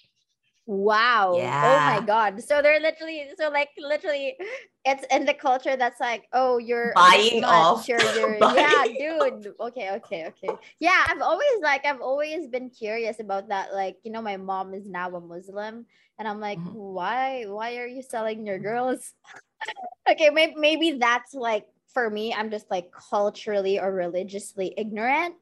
Wow. 0.71 1.35
Yeah. 1.37 1.59
Oh 1.67 1.99
my 1.99 1.99
god. 2.05 2.41
So 2.41 2.61
they're 2.61 2.79
literally 2.79 3.27
so 3.37 3.49
like 3.49 3.67
literally 3.77 4.37
it's 4.85 5.03
in 5.11 5.25
the 5.25 5.33
culture 5.33 5.75
that's 5.75 5.99
like, 5.99 6.29
oh, 6.31 6.59
you're 6.59 6.93
Buying 6.95 7.43
off. 7.43 7.79
much, 7.79 7.89
You're, 7.89 7.99
you're, 8.15 8.37
yeah, 8.55 8.85
Buying 9.19 9.41
dude. 9.41 9.53
Okay, 9.59 9.91
okay, 9.99 10.27
okay. 10.27 10.55
Yeah, 10.79 11.03
I've 11.09 11.19
always 11.21 11.59
like 11.61 11.85
I've 11.85 11.99
always 11.99 12.47
been 12.47 12.69
curious 12.69 13.19
about 13.19 13.49
that. 13.49 13.73
Like, 13.73 13.97
you 14.03 14.13
know, 14.13 14.21
my 14.21 14.37
mom 14.37 14.73
is 14.73 14.87
now 14.87 15.13
a 15.13 15.19
Muslim, 15.19 15.85
and 16.17 16.25
I'm 16.25 16.39
like, 16.39 16.57
Mhm. 16.57 16.71
why 16.71 17.43
why 17.47 17.75
are 17.75 17.85
you 17.87 18.01
selling 18.01 18.47
your 18.47 18.57
girls? 18.57 19.13
okay, 20.09 20.29
maybe 20.29 20.55
maybe 20.55 20.91
that's 21.03 21.33
like 21.33 21.67
for 21.93 22.09
me, 22.09 22.33
I'm 22.33 22.49
just 22.49 22.71
like 22.71 22.93
culturally 22.93 23.77
or 23.77 23.91
religiously 23.91 24.73
ignorant 24.77 25.35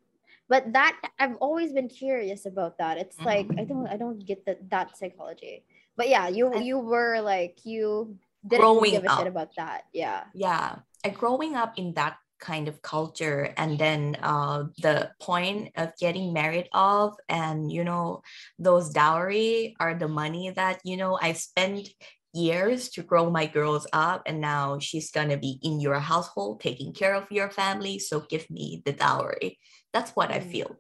but 0.50 0.74
that 0.74 0.98
i've 1.20 1.36
always 1.40 1.72
been 1.72 1.88
curious 1.88 2.46
about 2.46 2.78
that. 2.78 2.98
It's 2.98 3.20
like 3.22 3.48
i 3.58 3.64
don't 3.64 3.88
i 3.88 3.96
don't 3.98 4.20
get 4.26 4.46
that 4.46 4.70
that 4.70 4.98
psychology. 4.98 5.64
But 5.96 6.10
yeah 6.10 6.28
you 6.28 6.52
you 6.60 6.80
were 6.80 7.22
like 7.22 7.60
you 7.64 8.18
didn't 8.48 8.62
Growing 8.62 8.92
give 8.92 9.04
a 9.04 9.10
shit 9.10 9.28
up. 9.28 9.28
about 9.28 9.52
that. 9.58 9.84
Yeah. 9.94 10.24
Yeah. 10.34 10.80
And 11.04 11.14
growing 11.16 11.56
up 11.56 11.78
in 11.78 11.94
that 11.96 12.18
kind 12.40 12.68
of 12.70 12.82
culture 12.82 13.54
and 13.58 13.78
then 13.78 14.16
uh, 14.24 14.64
the 14.82 15.12
point 15.20 15.72
of 15.76 15.92
getting 16.00 16.32
married 16.32 16.70
off 16.72 17.16
and 17.28 17.70
you 17.70 17.84
know 17.84 18.22
those 18.58 18.92
dowry 18.92 19.76
are 19.80 19.94
the 19.94 20.08
money 20.08 20.50
that 20.56 20.80
you 20.86 20.96
know 20.96 21.20
i 21.22 21.34
spent 21.34 21.90
years 22.34 22.90
to 22.90 23.04
grow 23.04 23.30
my 23.30 23.46
girls 23.46 23.88
up 23.94 24.24
and 24.26 24.40
now 24.42 24.80
she's 24.80 25.12
gonna 25.12 25.38
be 25.38 25.60
in 25.64 25.80
your 25.80 26.00
household 26.00 26.62
taking 26.62 26.94
care 26.94 27.16
of 27.16 27.32
your 27.32 27.50
family 27.50 28.00
so 28.00 28.22
give 28.22 28.50
me 28.50 28.82
the 28.86 28.94
dowry. 28.94 29.58
That's 29.94 30.12
what 30.12 30.32
i 30.32 30.40
Mm. 30.40 30.52
feel. 30.52 30.76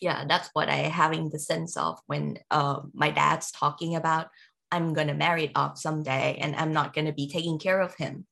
Yeah 0.00 0.24
that's 0.28 0.50
what 0.52 0.68
i 0.68 0.76
having 0.92 1.30
the 1.30 1.38
sense 1.38 1.76
of 1.76 1.98
when 2.06 2.38
uh, 2.50 2.80
my 2.92 3.10
dad's 3.10 3.50
talking 3.50 3.96
about 3.96 4.28
i'm 4.70 4.92
gonna 4.92 5.14
marry 5.14 5.50
off 5.54 5.78
someday 5.78 6.36
and 6.40 6.54
i'm 6.56 6.72
not 6.72 6.94
gonna 6.94 7.12
be 7.12 7.28
taking 7.28 7.58
care 7.58 7.80
of 7.80 7.94
him. 7.96 8.26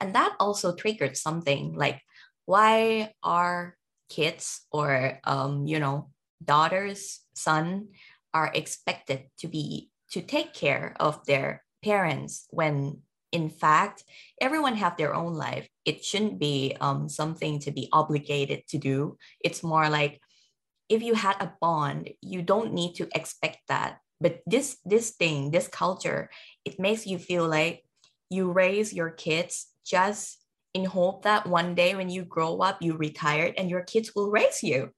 And 0.00 0.14
that 0.14 0.34
also 0.40 0.74
triggered 0.74 1.16
something 1.16 1.74
like 1.74 2.00
why 2.46 3.12
are 3.22 3.76
kids 4.08 4.66
or 4.70 5.18
um, 5.24 5.66
you 5.66 5.78
know 5.78 6.10
daughters 6.44 7.20
son 7.34 7.88
are 8.34 8.50
expected 8.52 9.30
to 9.38 9.48
be 9.48 9.90
to 10.10 10.20
take 10.20 10.52
care 10.52 10.94
of 11.00 11.24
their 11.26 11.63
parents 11.84 12.46
when 12.50 13.04
in 13.30 13.50
fact 13.50 14.04
everyone 14.40 14.76
have 14.76 14.96
their 14.96 15.14
own 15.14 15.34
life. 15.34 15.68
It 15.84 16.04
shouldn't 16.04 16.40
be 16.40 16.76
um, 16.80 17.08
something 17.08 17.60
to 17.60 17.70
be 17.70 17.88
obligated 17.92 18.66
to 18.68 18.78
do. 18.78 19.18
It's 19.44 19.62
more 19.62 19.88
like 19.90 20.20
if 20.88 21.02
you 21.02 21.14
had 21.14 21.36
a 21.40 21.52
bond 21.60 22.10
you 22.22 22.40
don't 22.42 22.72
need 22.72 22.94
to 22.94 23.08
expect 23.14 23.68
that. 23.68 23.98
But 24.20 24.40
this 24.46 24.78
this 24.84 25.10
thing 25.10 25.50
this 25.50 25.68
culture 25.68 26.30
it 26.64 26.80
makes 26.80 27.06
you 27.06 27.18
feel 27.18 27.46
like 27.46 27.84
you 28.30 28.50
raise 28.50 28.92
your 28.92 29.10
kids 29.10 29.68
just 29.84 30.40
in 30.72 30.84
hope 30.86 31.22
that 31.22 31.46
one 31.46 31.74
day 31.74 31.94
when 31.94 32.08
you 32.08 32.24
grow 32.24 32.58
up 32.58 32.80
you 32.80 32.96
retired 32.96 33.54
and 33.58 33.68
your 33.68 33.82
kids 33.82 34.14
will 34.14 34.30
raise 34.30 34.62
you. 34.62 34.90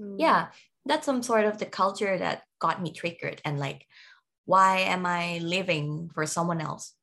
Mm. 0.00 0.16
yeah 0.18 0.48
that's 0.86 1.04
some 1.04 1.22
sort 1.22 1.44
of 1.44 1.58
the 1.58 1.66
culture 1.66 2.16
that 2.16 2.42
got 2.58 2.80
me 2.80 2.90
triggered 2.92 3.40
and 3.44 3.58
like 3.58 3.86
why 4.44 4.78
am 4.78 5.06
i 5.06 5.38
living 5.38 6.10
for 6.14 6.26
someone 6.26 6.60
else? 6.60 6.94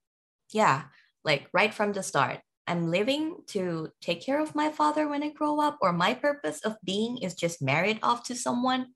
Yeah 0.51 0.83
like 1.27 1.47
right 1.53 1.73
from 1.73 1.91
the 1.91 2.01
start 2.01 2.39
i'm 2.65 2.89
living 2.89 3.35
to 3.47 3.89
take 4.01 4.25
care 4.25 4.41
of 4.41 4.55
my 4.55 4.71
father 4.71 5.07
when 5.07 5.21
i 5.21 5.29
grow 5.29 5.59
up 5.59 5.77
or 5.81 5.91
my 5.91 6.13
purpose 6.13 6.61
of 6.61 6.77
being 6.83 7.17
is 7.19 7.35
just 7.35 7.61
married 7.61 7.99
off 8.01 8.23
to 8.23 8.33
someone 8.33 8.87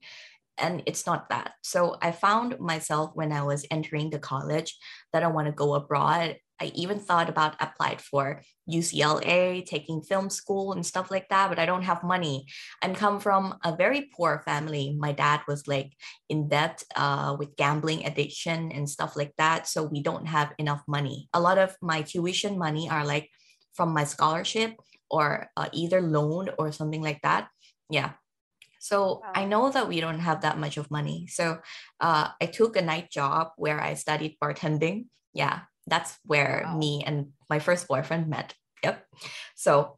and 0.58 0.84
it's 0.86 1.06
not 1.06 1.30
that. 1.30 1.54
So 1.62 1.98
i 2.02 2.12
found 2.12 2.60
myself 2.60 3.12
when 3.14 3.32
i 3.32 3.44
was 3.44 3.66
entering 3.70 4.10
the 4.10 4.20
college 4.20 4.78
that 5.12 5.24
i 5.24 5.28
want 5.28 5.48
to 5.48 5.52
go 5.64 5.74
abroad 5.76 6.38
i 6.62 6.72
even 6.76 7.00
thought 7.00 7.30
about 7.30 7.56
applied 7.60 8.00
for 8.00 8.42
ucla 8.70 9.66
taking 9.66 10.02
film 10.02 10.30
school 10.30 10.72
and 10.74 10.86
stuff 10.86 11.12
like 11.12 11.28
that 11.30 11.50
but 11.50 11.60
i 11.60 11.66
don't 11.66 11.84
have 11.84 12.04
money 12.04 12.46
i'm 12.82 12.94
come 12.94 13.20
from 13.20 13.56
a 13.66 13.76
very 13.76 14.10
poor 14.16 14.42
family 14.46 14.96
my 15.00 15.12
dad 15.12 15.42
was 15.48 15.68
like 15.68 15.92
in 16.30 16.48
debt 16.48 16.84
uh, 16.96 17.36
with 17.38 17.56
gambling 17.58 18.06
addiction 18.06 18.72
and 18.72 18.90
stuff 18.90 19.18
like 19.18 19.34
that 19.38 19.68
so 19.68 19.84
we 19.84 20.02
don't 20.02 20.28
have 20.28 20.54
enough 20.58 20.84
money 20.88 21.28
a 21.34 21.42
lot 21.42 21.58
of 21.58 21.76
my 21.82 22.02
tuition 22.02 22.58
money 22.58 22.90
are 22.90 23.06
like 23.06 23.30
from 23.74 23.94
my 23.94 24.04
scholarship 24.04 24.76
or 25.12 25.52
uh, 25.58 25.68
either 25.74 26.02
loan 26.02 26.50
or 26.58 26.72
something 26.72 27.02
like 27.02 27.22
that. 27.22 27.50
Yeah. 27.90 28.14
So 28.80 29.22
I 29.36 29.46
know 29.46 29.70
that 29.70 29.88
we 29.88 30.00
don't 30.02 30.20
have 30.20 30.42
that 30.42 30.58
much 30.58 30.78
of 30.78 30.90
money. 30.90 31.28
So 31.30 31.60
uh, 32.00 32.30
I 32.42 32.46
took 32.48 32.76
a 32.76 32.82
night 32.82 33.12
job 33.12 33.50
where 33.58 33.80
I 33.80 33.94
studied 33.94 34.38
bartending. 34.42 35.06
Yeah, 35.34 35.62
that's 35.88 36.18
where 36.26 36.64
wow. 36.66 36.78
me 36.78 37.04
and 37.06 37.34
my 37.50 37.60
first 37.60 37.88
boyfriend 37.88 38.28
met. 38.28 38.54
Yep. 38.84 39.06
So 39.56 39.98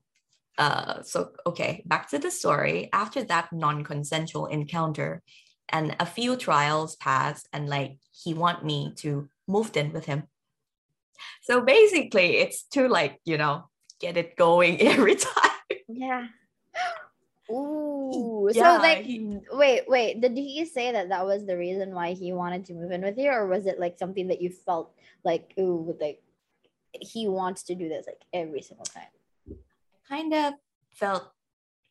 uh 0.58 1.02
so 1.02 1.32
okay 1.48 1.82
back 1.86 2.10
to 2.10 2.20
the 2.20 2.30
story 2.30 2.90
after 2.94 3.24
that 3.24 3.52
non-consensual 3.52 4.46
encounter 4.46 5.24
and 5.70 5.96
a 6.00 6.06
few 6.06 6.36
trials 6.36 6.96
passed 6.98 7.48
and 7.52 7.68
like 7.68 7.98
he 8.12 8.34
want 8.34 8.64
me 8.64 8.94
to 8.96 9.28
move 9.48 9.76
in 9.76 9.92
with 9.92 10.06
him 10.06 10.24
so 11.42 11.62
basically 11.62 12.38
it's 12.38 12.64
to 12.64 12.88
like 12.88 13.20
you 13.26 13.38
know 13.38 13.64
get 14.00 14.16
it 14.16 14.36
going 14.36 14.80
every 14.94 15.16
time 15.16 15.52
yeah 15.88 16.28
Ooh, 17.54 18.50
yeah, 18.52 18.78
so 18.78 18.82
like, 18.82 19.04
he, 19.04 19.38
wait, 19.52 19.84
wait. 19.88 20.22
Did 20.22 20.36
he 20.36 20.66
say 20.66 20.92
that 20.92 21.10
that 21.10 21.26
was 21.26 21.46
the 21.46 21.58
reason 21.58 21.94
why 21.94 22.14
he 22.14 22.34
wanted 22.34 22.66
to 22.66 22.74
move 22.74 22.92
in 22.92 23.02
with 23.02 23.18
you, 23.18 23.30
or 23.30 23.48
was 23.48 23.66
it 23.66 23.80
like 23.80 23.98
something 23.98 24.28
that 24.28 24.42
you 24.42 24.50
felt 24.50 24.94
like, 25.24 25.54
ooh, 25.60 25.96
like 26.00 26.22
he 26.94 27.28
wants 27.28 27.64
to 27.64 27.76
do 27.76 27.90
this 27.90 28.08
like 28.08 28.22
every 28.34 28.62
single 28.62 28.86
time? 28.86 29.08
I 29.50 30.16
kind 30.16 30.34
of 30.34 30.54
felt 30.92 31.32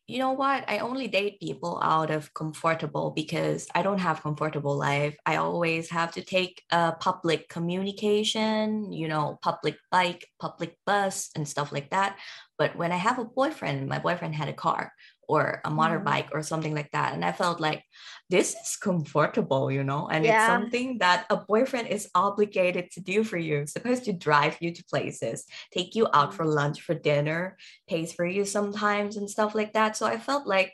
you 0.05 0.19
know 0.19 0.33
what 0.33 0.65
i 0.67 0.79
only 0.79 1.07
date 1.07 1.39
people 1.39 1.79
out 1.81 2.11
of 2.11 2.33
comfortable 2.33 3.11
because 3.11 3.67
i 3.73 3.81
don't 3.81 3.99
have 3.99 4.21
comfortable 4.21 4.75
life 4.75 5.15
i 5.25 5.37
always 5.37 5.89
have 5.89 6.11
to 6.11 6.21
take 6.21 6.61
a 6.71 6.91
public 6.93 7.47
communication 7.47 8.91
you 8.91 9.07
know 9.07 9.39
public 9.41 9.77
bike 9.91 10.27
public 10.41 10.75
bus 10.85 11.29
and 11.35 11.47
stuff 11.47 11.71
like 11.71 11.89
that 11.91 12.17
but 12.57 12.75
when 12.75 12.91
i 12.91 12.97
have 12.97 13.17
a 13.17 13.23
boyfriend 13.23 13.87
my 13.87 13.97
boyfriend 13.97 14.35
had 14.35 14.49
a 14.49 14.53
car 14.53 14.91
or 15.27 15.61
a 15.63 15.69
mm-hmm. 15.69 15.79
motorbike 15.79 16.29
or 16.31 16.41
something 16.43 16.73
like 16.73 16.91
that. 16.91 17.13
And 17.13 17.23
I 17.23 17.31
felt 17.31 17.59
like 17.59 17.83
this 18.29 18.55
is 18.55 18.77
comfortable, 18.81 19.71
you 19.71 19.83
know, 19.83 20.07
and 20.07 20.25
yeah. 20.25 20.37
it's 20.37 20.47
something 20.47 20.97
that 20.99 21.25
a 21.29 21.37
boyfriend 21.37 21.87
is 21.87 22.09
obligated 22.15 22.91
to 22.91 22.99
do 22.99 23.23
for 23.23 23.37
you, 23.37 23.65
supposed 23.67 24.05
to 24.05 24.13
drive 24.13 24.57
you 24.59 24.73
to 24.73 24.83
places, 24.85 25.45
take 25.73 25.95
you 25.95 26.07
out 26.13 26.31
mm. 26.31 26.33
for 26.33 26.45
lunch, 26.45 26.81
for 26.81 26.95
dinner, 26.95 27.57
pays 27.87 28.13
for 28.13 28.25
you 28.25 28.45
sometimes 28.45 29.17
and 29.17 29.29
stuff 29.29 29.55
like 29.55 29.73
that. 29.73 29.97
So 29.97 30.05
I 30.05 30.17
felt 30.17 30.47
like 30.47 30.73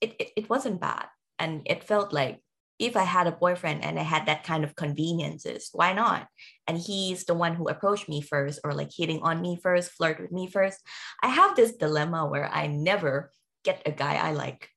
it, 0.00 0.14
it, 0.18 0.30
it 0.36 0.50
wasn't 0.50 0.80
bad. 0.80 1.06
And 1.38 1.62
it 1.66 1.84
felt 1.84 2.12
like 2.12 2.40
if 2.78 2.96
I 2.96 3.02
had 3.02 3.26
a 3.26 3.32
boyfriend 3.32 3.84
and 3.84 3.98
I 3.98 4.02
had 4.02 4.26
that 4.26 4.44
kind 4.44 4.62
of 4.62 4.76
conveniences, 4.76 5.70
why 5.72 5.92
not? 5.92 6.28
And 6.66 6.78
he's 6.78 7.24
the 7.24 7.34
one 7.34 7.54
who 7.54 7.68
approached 7.68 8.08
me 8.08 8.20
first 8.20 8.60
or 8.62 8.72
like 8.72 8.90
hitting 8.96 9.20
on 9.22 9.40
me 9.40 9.58
first, 9.60 9.90
flirt 9.92 10.20
with 10.20 10.30
me 10.30 10.48
first. 10.48 10.78
I 11.22 11.28
have 11.28 11.56
this 11.56 11.72
dilemma 11.72 12.26
where 12.26 12.48
I 12.48 12.68
never 12.68 13.32
get 13.64 13.82
a 13.86 13.92
guy 13.92 14.16
I 14.16 14.32
like. 14.32 14.70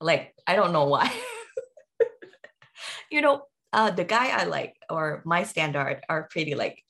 Like, 0.00 0.34
I 0.46 0.56
don't 0.56 0.72
know 0.72 0.84
why. 0.84 1.12
you 3.10 3.20
know, 3.20 3.42
uh, 3.72 3.90
the 3.90 4.04
guy 4.04 4.28
I 4.28 4.44
like 4.44 4.76
or 4.88 5.22
my 5.24 5.42
standard 5.44 6.02
are 6.08 6.28
pretty 6.30 6.54
like, 6.54 6.82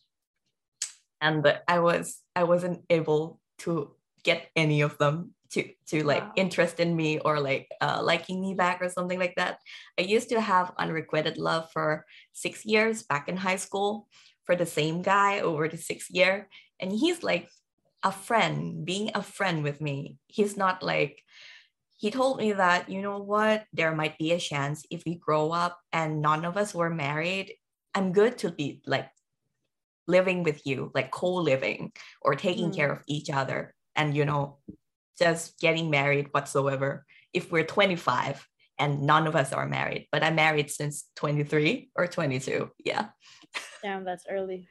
and 1.21 1.45
I 1.67 1.81
was 1.81 2.23
I 2.37 2.45
wasn't 2.45 2.85
able 2.90 3.40
to 3.67 3.95
get 4.23 4.50
any 4.55 4.83
of 4.83 4.99
them 4.99 5.35
to 5.50 5.64
to 5.87 6.05
like 6.05 6.23
wow. 6.23 6.33
interest 6.37 6.78
in 6.78 6.95
me 6.95 7.19
or 7.19 7.40
like 7.40 7.69
uh, 7.81 8.00
liking 8.02 8.40
me 8.40 8.55
back 8.55 8.83
or 8.83 8.88
something 8.88 9.19
like 9.19 9.35
that. 9.37 9.59
I 9.99 10.02
used 10.02 10.28
to 10.28 10.40
have 10.40 10.73
unrequited 10.78 11.38
love 11.38 11.71
for 11.73 12.05
six 12.33 12.64
years 12.64 13.02
back 13.02 13.28
in 13.28 13.37
high 13.37 13.57
school 13.57 14.09
for 14.45 14.55
the 14.55 14.67
same 14.67 15.02
guy 15.02 15.40
over 15.40 15.69
the 15.69 15.76
six 15.76 16.11
year, 16.11 16.49
and 16.78 16.93
he's 16.93 17.23
like 17.23 17.49
a 18.05 18.12
friend, 18.12 18.85
being 18.85 19.11
a 19.14 19.23
friend 19.23 19.64
with 19.64 19.81
me. 19.81 20.19
He's 20.28 20.57
not 20.57 20.83
like 20.83 21.23
he 21.99 22.12
told 22.12 22.38
me 22.38 22.52
that, 22.52 22.88
you 22.88 23.02
know 23.02 23.19
what, 23.19 23.64
there 23.73 23.95
might 23.95 24.17
be 24.19 24.33
a 24.33 24.38
chance 24.38 24.87
if 24.88 25.02
we 25.05 25.17
grow 25.17 25.50
up 25.50 25.81
and 25.93 26.23
none 26.23 26.45
of 26.45 26.57
us 26.57 26.73
were 26.73 26.90
married, 26.90 27.52
I'm 27.93 28.12
good 28.12 28.38
to 28.38 28.52
be 28.52 28.81
like 28.87 29.11
living 30.07 30.45
with 30.45 30.64
you, 30.64 30.93
like 30.95 31.11
co 31.11 31.35
living 31.35 31.93
or 32.23 32.37
taking 32.37 32.71
mm. 32.71 32.76
care 32.76 32.93
of 32.93 33.02
each 33.09 33.31
other 33.31 33.75
and, 33.97 34.17
you 34.17 34.25
know, 34.25 34.58
just 35.19 35.58
getting 35.58 35.91
married 35.91 36.28
whatsoever. 36.30 37.04
If 37.32 37.50
we're 37.50 37.65
25 37.65 38.47
and 38.78 39.02
none 39.02 39.26
of 39.26 39.34
us 39.34 39.52
are 39.52 39.67
married, 39.67 40.06
but 40.13 40.23
I'm 40.23 40.37
married 40.37 40.71
since 40.71 41.06
23 41.17 41.91
or 41.97 42.06
22. 42.06 42.71
Yeah. 42.84 43.08
Damn, 43.82 44.04
that's 44.04 44.25
early. 44.30 44.69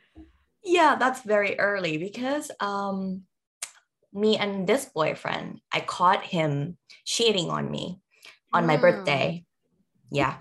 yeah, 0.63 0.95
that's 0.95 1.23
very 1.23 1.59
early 1.59 1.97
because 1.97 2.51
um 2.61 3.23
me 4.17 4.35
and 4.35 4.65
this 4.65 4.85
boyfriend, 4.85 5.61
I 5.71 5.81
caught 5.81 6.25
him 6.25 6.77
cheating 7.05 7.49
on 7.49 7.69
me 7.69 8.01
on 8.51 8.63
mm. 8.63 8.67
my 8.67 8.77
birthday. 8.77 9.45
Yeah. 10.11 10.37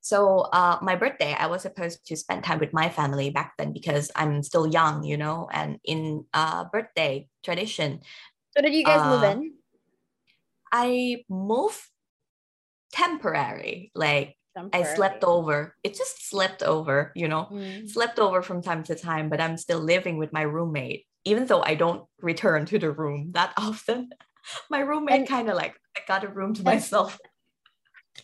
So 0.00 0.48
uh, 0.52 0.78
my 0.80 0.96
birthday, 0.96 1.36
I 1.38 1.46
was 1.46 1.62
supposed 1.62 2.06
to 2.06 2.16
spend 2.16 2.42
time 2.42 2.58
with 2.58 2.72
my 2.72 2.88
family 2.88 3.28
back 3.30 3.52
then 3.58 3.72
because 3.72 4.10
I'm 4.16 4.42
still 4.42 4.66
young, 4.66 5.04
you 5.04 5.18
know, 5.18 5.48
and 5.52 5.78
in 5.84 6.24
uh, 6.32 6.64
birthday 6.72 7.28
tradition. 7.44 8.00
So 8.56 8.62
did 8.62 8.72
you 8.72 8.84
guys 8.84 9.00
uh, 9.02 9.10
move 9.10 9.22
in? 9.24 9.52
I 10.72 11.24
moved 11.28 11.82
temporary, 12.92 13.92
like 13.94 14.36
I 14.72 14.82
slept 14.82 15.22
over. 15.22 15.76
It 15.84 15.94
just 15.94 16.28
slept 16.28 16.62
over, 16.62 17.12
you 17.14 17.28
know, 17.28 17.48
mm. 17.52 17.88
slept 17.88 18.18
over 18.18 18.42
from 18.42 18.62
time 18.62 18.82
to 18.84 18.94
time, 18.94 19.28
but 19.28 19.40
I'm 19.40 19.56
still 19.56 19.80
living 19.80 20.16
with 20.16 20.32
my 20.32 20.42
roommate 20.42 21.06
even 21.24 21.46
though 21.46 21.62
I 21.62 21.74
don't 21.74 22.04
return 22.20 22.66
to 22.66 22.78
the 22.78 22.90
room 22.90 23.32
that 23.32 23.52
often, 23.58 24.10
my 24.70 24.80
roommate 24.80 25.28
kind 25.28 25.48
of 25.48 25.56
like 25.56 25.74
I 25.96 26.00
got 26.06 26.24
a 26.24 26.28
room 26.28 26.54
to 26.54 26.62
myself. 26.62 27.18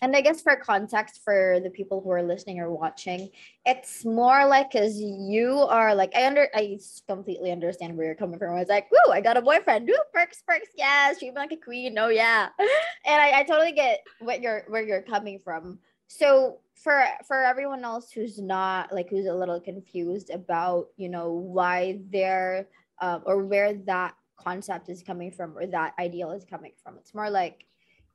And 0.02 0.14
I 0.14 0.20
guess 0.20 0.42
for 0.42 0.56
context 0.56 1.22
for 1.24 1.58
the 1.62 1.70
people 1.70 2.00
who 2.00 2.10
are 2.10 2.22
listening 2.22 2.60
or 2.60 2.70
watching, 2.70 3.30
it's 3.64 4.04
more 4.04 4.46
like 4.46 4.74
as 4.74 5.00
you 5.00 5.58
are 5.58 5.94
like 5.94 6.14
I 6.14 6.26
under 6.26 6.48
I 6.54 6.78
completely 7.06 7.50
understand 7.50 7.96
where 7.96 8.06
you're 8.06 8.14
coming 8.14 8.38
from. 8.38 8.54
I 8.54 8.58
was 8.58 8.68
like, 8.68 8.90
woo, 8.90 9.12
I 9.12 9.20
got 9.20 9.36
a 9.36 9.42
boyfriend. 9.42 9.88
Woo, 9.88 9.96
perks, 10.12 10.42
perks, 10.46 10.68
yes, 10.76 11.18
treat 11.18 11.32
me 11.34 11.40
like 11.40 11.52
a 11.52 11.56
queen. 11.56 11.96
Oh 11.98 12.08
yeah. 12.08 12.48
And 12.58 13.22
I, 13.22 13.40
I 13.40 13.42
totally 13.44 13.72
get 13.72 14.00
what 14.18 14.42
you're 14.42 14.64
where 14.68 14.84
you're 14.84 15.02
coming 15.02 15.40
from. 15.42 15.78
So 16.08 16.58
for 16.74 17.04
for 17.26 17.42
everyone 17.42 17.84
else 17.84 18.10
who's 18.10 18.38
not 18.38 18.92
like 18.92 19.08
who's 19.08 19.26
a 19.26 19.34
little 19.34 19.60
confused 19.60 20.30
about, 20.30 20.88
you 20.96 21.08
know, 21.08 21.32
why 21.32 22.00
they're 22.10 22.68
um, 23.00 23.22
or 23.26 23.44
where 23.44 23.74
that 23.74 24.14
concept 24.36 24.88
is 24.88 25.02
coming 25.02 25.30
from 25.30 25.56
or 25.56 25.66
that 25.66 25.94
ideal 25.98 26.30
is 26.32 26.44
coming 26.44 26.72
from. 26.82 26.96
It's 26.98 27.14
more 27.14 27.30
like 27.30 27.64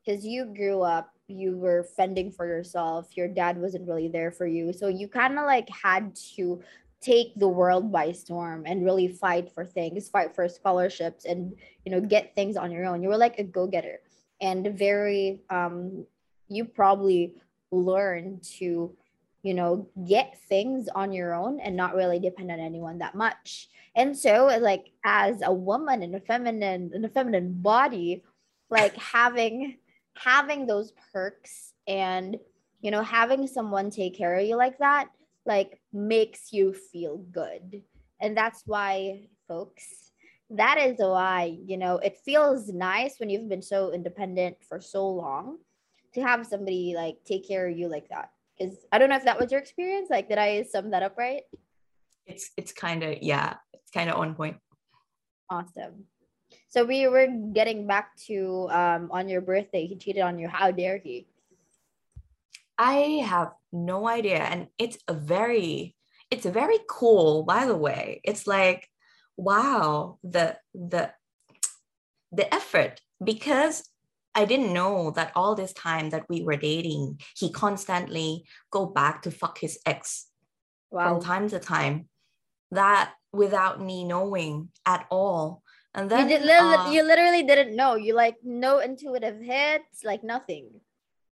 because 0.04 0.26
you 0.26 0.46
grew 0.46 0.82
up, 0.82 1.13
you 1.28 1.58
were 1.58 1.84
fending 1.84 2.32
for 2.32 2.48
yourself, 2.48 3.15
your 3.15 3.28
dad 3.28 3.58
wasn't 3.58 3.88
really 3.88 4.08
there 4.08 4.32
for 4.32 4.48
you. 4.48 4.74
So 4.74 4.88
you 4.88 5.08
kind 5.08 5.38
of 5.38 5.46
like 5.46 5.70
had 5.70 6.15
to 6.36 6.62
take 7.02 7.34
the 7.36 7.48
world 7.48 7.91
by 7.91 8.12
storm 8.12 8.63
and 8.65 8.86
really 8.86 9.08
fight 9.08 9.52
for 9.52 9.65
things, 9.65 10.10
fight 10.10 10.36
for 10.36 10.48
scholarships 10.48 11.26
and 11.26 11.54
you 11.86 11.91
know 11.91 12.02
get 12.02 12.36
things 12.36 12.58
on 12.58 12.72
your 12.72 12.86
own. 12.86 13.02
You 13.02 13.10
were 13.10 13.17
like 13.17 13.39
a 13.39 13.44
go-getter 13.44 14.00
and 14.39 14.78
very 14.78 15.41
um 15.50 16.06
you 16.48 16.65
probably 16.65 17.36
learned 17.72 18.44
to 18.44 18.96
you 19.44 19.54
know 19.54 19.88
get 20.08 20.38
things 20.48 20.88
on 20.94 21.12
your 21.12 21.34
own 21.34 21.60
and 21.60 21.76
not 21.76 21.96
really 21.96 22.20
depend 22.20 22.52
on 22.52 22.60
anyone 22.60 23.00
that 23.00 23.16
much. 23.16 23.70
And 23.96 24.18
so 24.18 24.58
like 24.62 24.92
as 25.04 25.42
a 25.44 25.54
woman 25.54 26.04
in 26.04 26.16
a 26.16 26.20
feminine 26.20 26.92
in 26.94 27.04
a 27.06 27.10
feminine 27.10 27.62
body 27.62 28.24
like 28.70 28.96
having 28.96 29.78
having 30.16 30.66
those 30.66 30.94
perks 31.12 31.74
and 31.88 32.38
you 32.82 32.92
know 32.92 33.02
having 33.02 33.48
someone 33.48 33.90
take 33.90 34.18
care 34.18 34.36
of 34.36 34.46
you 34.46 34.56
like 34.56 34.78
that 34.80 35.10
like 35.46 35.80
makes 35.92 36.54
you 36.54 36.74
feel 36.74 37.18
good. 37.18 37.82
And 38.20 38.38
that's 38.38 38.64
why 38.66 39.28
folks 39.48 40.12
that 40.52 40.78
is 40.78 40.98
why 40.98 41.58
you 41.66 41.78
know 41.78 41.98
it 41.98 42.18
feels 42.24 42.68
nice 42.68 43.20
when 43.20 43.30
you've 43.30 43.50
been 43.50 43.62
so 43.62 43.92
independent 43.92 44.58
for 44.68 44.80
so 44.80 45.08
long 45.08 45.58
to 46.14 46.22
have 46.22 46.46
somebody 46.46 46.94
like 46.96 47.16
take 47.26 47.48
care 47.48 47.68
of 47.68 47.78
you 47.78 47.88
like 47.88 48.10
that 48.10 48.32
because 48.62 48.78
i 48.91 48.97
don't 48.97 49.10
know 49.10 49.15
if 49.15 49.26
that 49.26 49.39
was 49.39 49.52
your 49.52 49.60
experience 49.60 50.10
like 50.10 50.30
did 50.30 50.38
i 50.38 50.63
sum 50.63 50.91
that 50.91 51.04
up 51.04 51.17
right 51.17 51.43
it's 52.28 52.52
it's 52.58 52.71
kind 52.71 53.04
of 53.04 53.21
yeah 53.21 53.56
it's 53.91 53.91
kind 53.91 54.10
of 54.10 54.17
on 54.17 54.36
point. 54.36 54.58
Awesome. 55.50 56.06
So 56.69 56.86
we 56.86 57.08
were 57.08 57.28
getting 57.54 57.88
back 57.88 58.15
to 58.28 58.67
um, 58.71 59.10
on 59.12 59.28
your 59.28 59.41
birthday, 59.41 59.86
he 59.86 59.97
cheated 59.97 60.24
on 60.24 60.39
you. 60.39 60.47
How 60.47 60.71
dare 60.71 60.97
he? 60.97 61.28
I 62.78 63.24
have 63.26 63.52
no 63.71 64.08
idea, 64.08 64.39
and 64.39 64.67
it's 64.78 64.97
a 65.08 65.13
very, 65.13 65.95
it's 66.32 66.45
a 66.45 66.52
very 66.52 66.80
cool. 66.89 67.43
By 67.43 67.65
the 67.65 67.76
way, 67.76 68.21
it's 68.24 68.47
like, 68.47 68.88
wow, 69.38 70.17
the 70.24 70.58
the 70.74 71.12
the 72.32 72.54
effort 72.54 73.02
because 73.21 73.84
I 74.34 74.46
didn't 74.46 74.74
know 74.74 75.12
that 75.12 75.32
all 75.36 75.56
this 75.56 75.74
time 75.74 76.12
that 76.12 76.26
we 76.30 76.41
were 76.41 76.56
dating, 76.56 77.20
he 77.36 77.52
constantly 77.52 78.46
go 78.72 78.86
back 78.86 79.24
to 79.24 79.32
fuck 79.32 79.58
his 79.58 79.80
ex 79.86 80.28
wow. 80.89 81.10
from 81.10 81.22
time 81.22 81.50
to 81.50 81.60
time. 81.60 82.08
That 82.72 83.13
without 83.34 83.82
me 83.82 84.04
knowing 84.04 84.70
at 84.86 85.06
all 85.10 85.63
And 85.94 86.10
then 86.10 86.30
you, 86.30 86.39
did, 86.39 86.50
uh, 86.50 86.89
you 86.91 87.04
literally 87.04 87.44
didn't 87.44 87.76
know. 87.76 87.96
You 87.96 88.15
like 88.15 88.38
no 88.44 88.80
intuitive 88.80 89.41
hits, 89.41 90.04
like 90.06 90.24
nothing. 90.24 90.80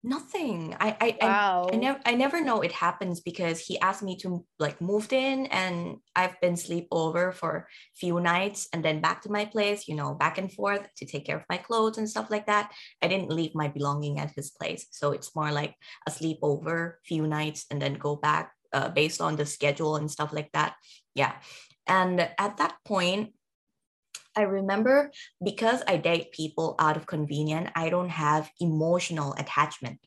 Nothing. 0.04 0.76
I 0.78 0.96
I, 1.00 1.18
I 1.20 1.26
Wow. 1.26 1.68
I 1.72 1.76
never 1.76 2.00
I 2.04 2.14
never 2.14 2.44
know 2.44 2.60
it 2.60 2.72
happens 2.72 3.20
because 3.20 3.58
he 3.58 3.80
asked 3.80 4.02
me 4.02 4.16
to 4.18 4.44
like 4.58 4.80
moved 4.80 5.12
in 5.12 5.46
and 5.46 5.96
I've 6.14 6.38
been 6.40 6.56
sleep 6.56 6.86
over 6.92 7.32
for 7.32 7.66
few 7.96 8.20
nights 8.20 8.68
and 8.72 8.84
then 8.84 9.00
back 9.00 9.22
to 9.22 9.32
my 9.32 9.46
place, 9.46 9.88
you 9.88 9.96
know, 9.96 10.14
back 10.14 10.38
and 10.38 10.52
forth 10.52 10.86
to 10.98 11.06
take 11.06 11.24
care 11.24 11.38
of 11.38 11.48
my 11.48 11.56
clothes 11.56 11.98
and 11.98 12.08
stuff 12.08 12.30
like 12.30 12.46
that. 12.46 12.70
I 13.02 13.08
didn't 13.08 13.32
leave 13.32 13.54
my 13.54 13.68
belonging 13.68 14.20
at 14.20 14.32
his 14.36 14.50
place. 14.50 14.86
So 14.90 15.12
it's 15.12 15.34
more 15.34 15.50
like 15.50 15.74
a 16.06 16.10
sleepover, 16.10 16.94
few 17.04 17.26
nights 17.26 17.64
and 17.70 17.80
then 17.80 17.94
go 17.94 18.14
back 18.14 18.52
uh, 18.72 18.90
based 18.90 19.20
on 19.20 19.36
the 19.36 19.46
schedule 19.46 19.96
and 19.96 20.10
stuff 20.10 20.32
like 20.32 20.52
that. 20.52 20.74
Yeah. 21.14 21.32
And 21.86 22.20
at 22.20 22.56
that 22.58 22.76
point 22.84 23.32
I 24.36 24.42
remember 24.42 25.10
because 25.44 25.82
I 25.86 25.96
date 25.96 26.32
people 26.32 26.74
out 26.78 26.96
of 26.96 27.06
convenience, 27.06 27.70
I 27.74 27.88
don't 27.88 28.10
have 28.10 28.50
emotional 28.60 29.34
attachment. 29.38 30.00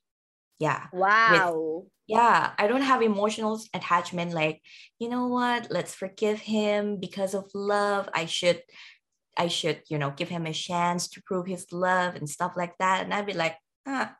Yeah. 0.59 0.87
Wow. 0.91 1.85
Yeah. 2.07 2.51
I 2.57 2.67
don't 2.67 2.81
have 2.81 3.01
emotional 3.01 3.61
attachment 3.73 4.33
like, 4.33 4.61
you 4.99 5.09
know 5.09 5.27
what, 5.27 5.67
let's 5.69 5.93
forgive 5.93 6.39
him 6.39 6.99
because 6.99 7.33
of 7.33 7.45
love. 7.53 8.09
I 8.13 8.25
should, 8.25 8.61
I 9.37 9.47
should, 9.47 9.81
you 9.89 9.97
know, 9.97 10.11
give 10.11 10.29
him 10.29 10.45
a 10.45 10.53
chance 10.53 11.07
to 11.09 11.21
prove 11.23 11.45
his 11.45 11.71
love 11.71 12.15
and 12.15 12.29
stuff 12.29 12.53
like 12.55 12.77
that. 12.79 13.03
And 13.03 13.13
I'd 13.13 13.27
be 13.27 13.33
like, 13.33 13.55
ah, 13.85 14.15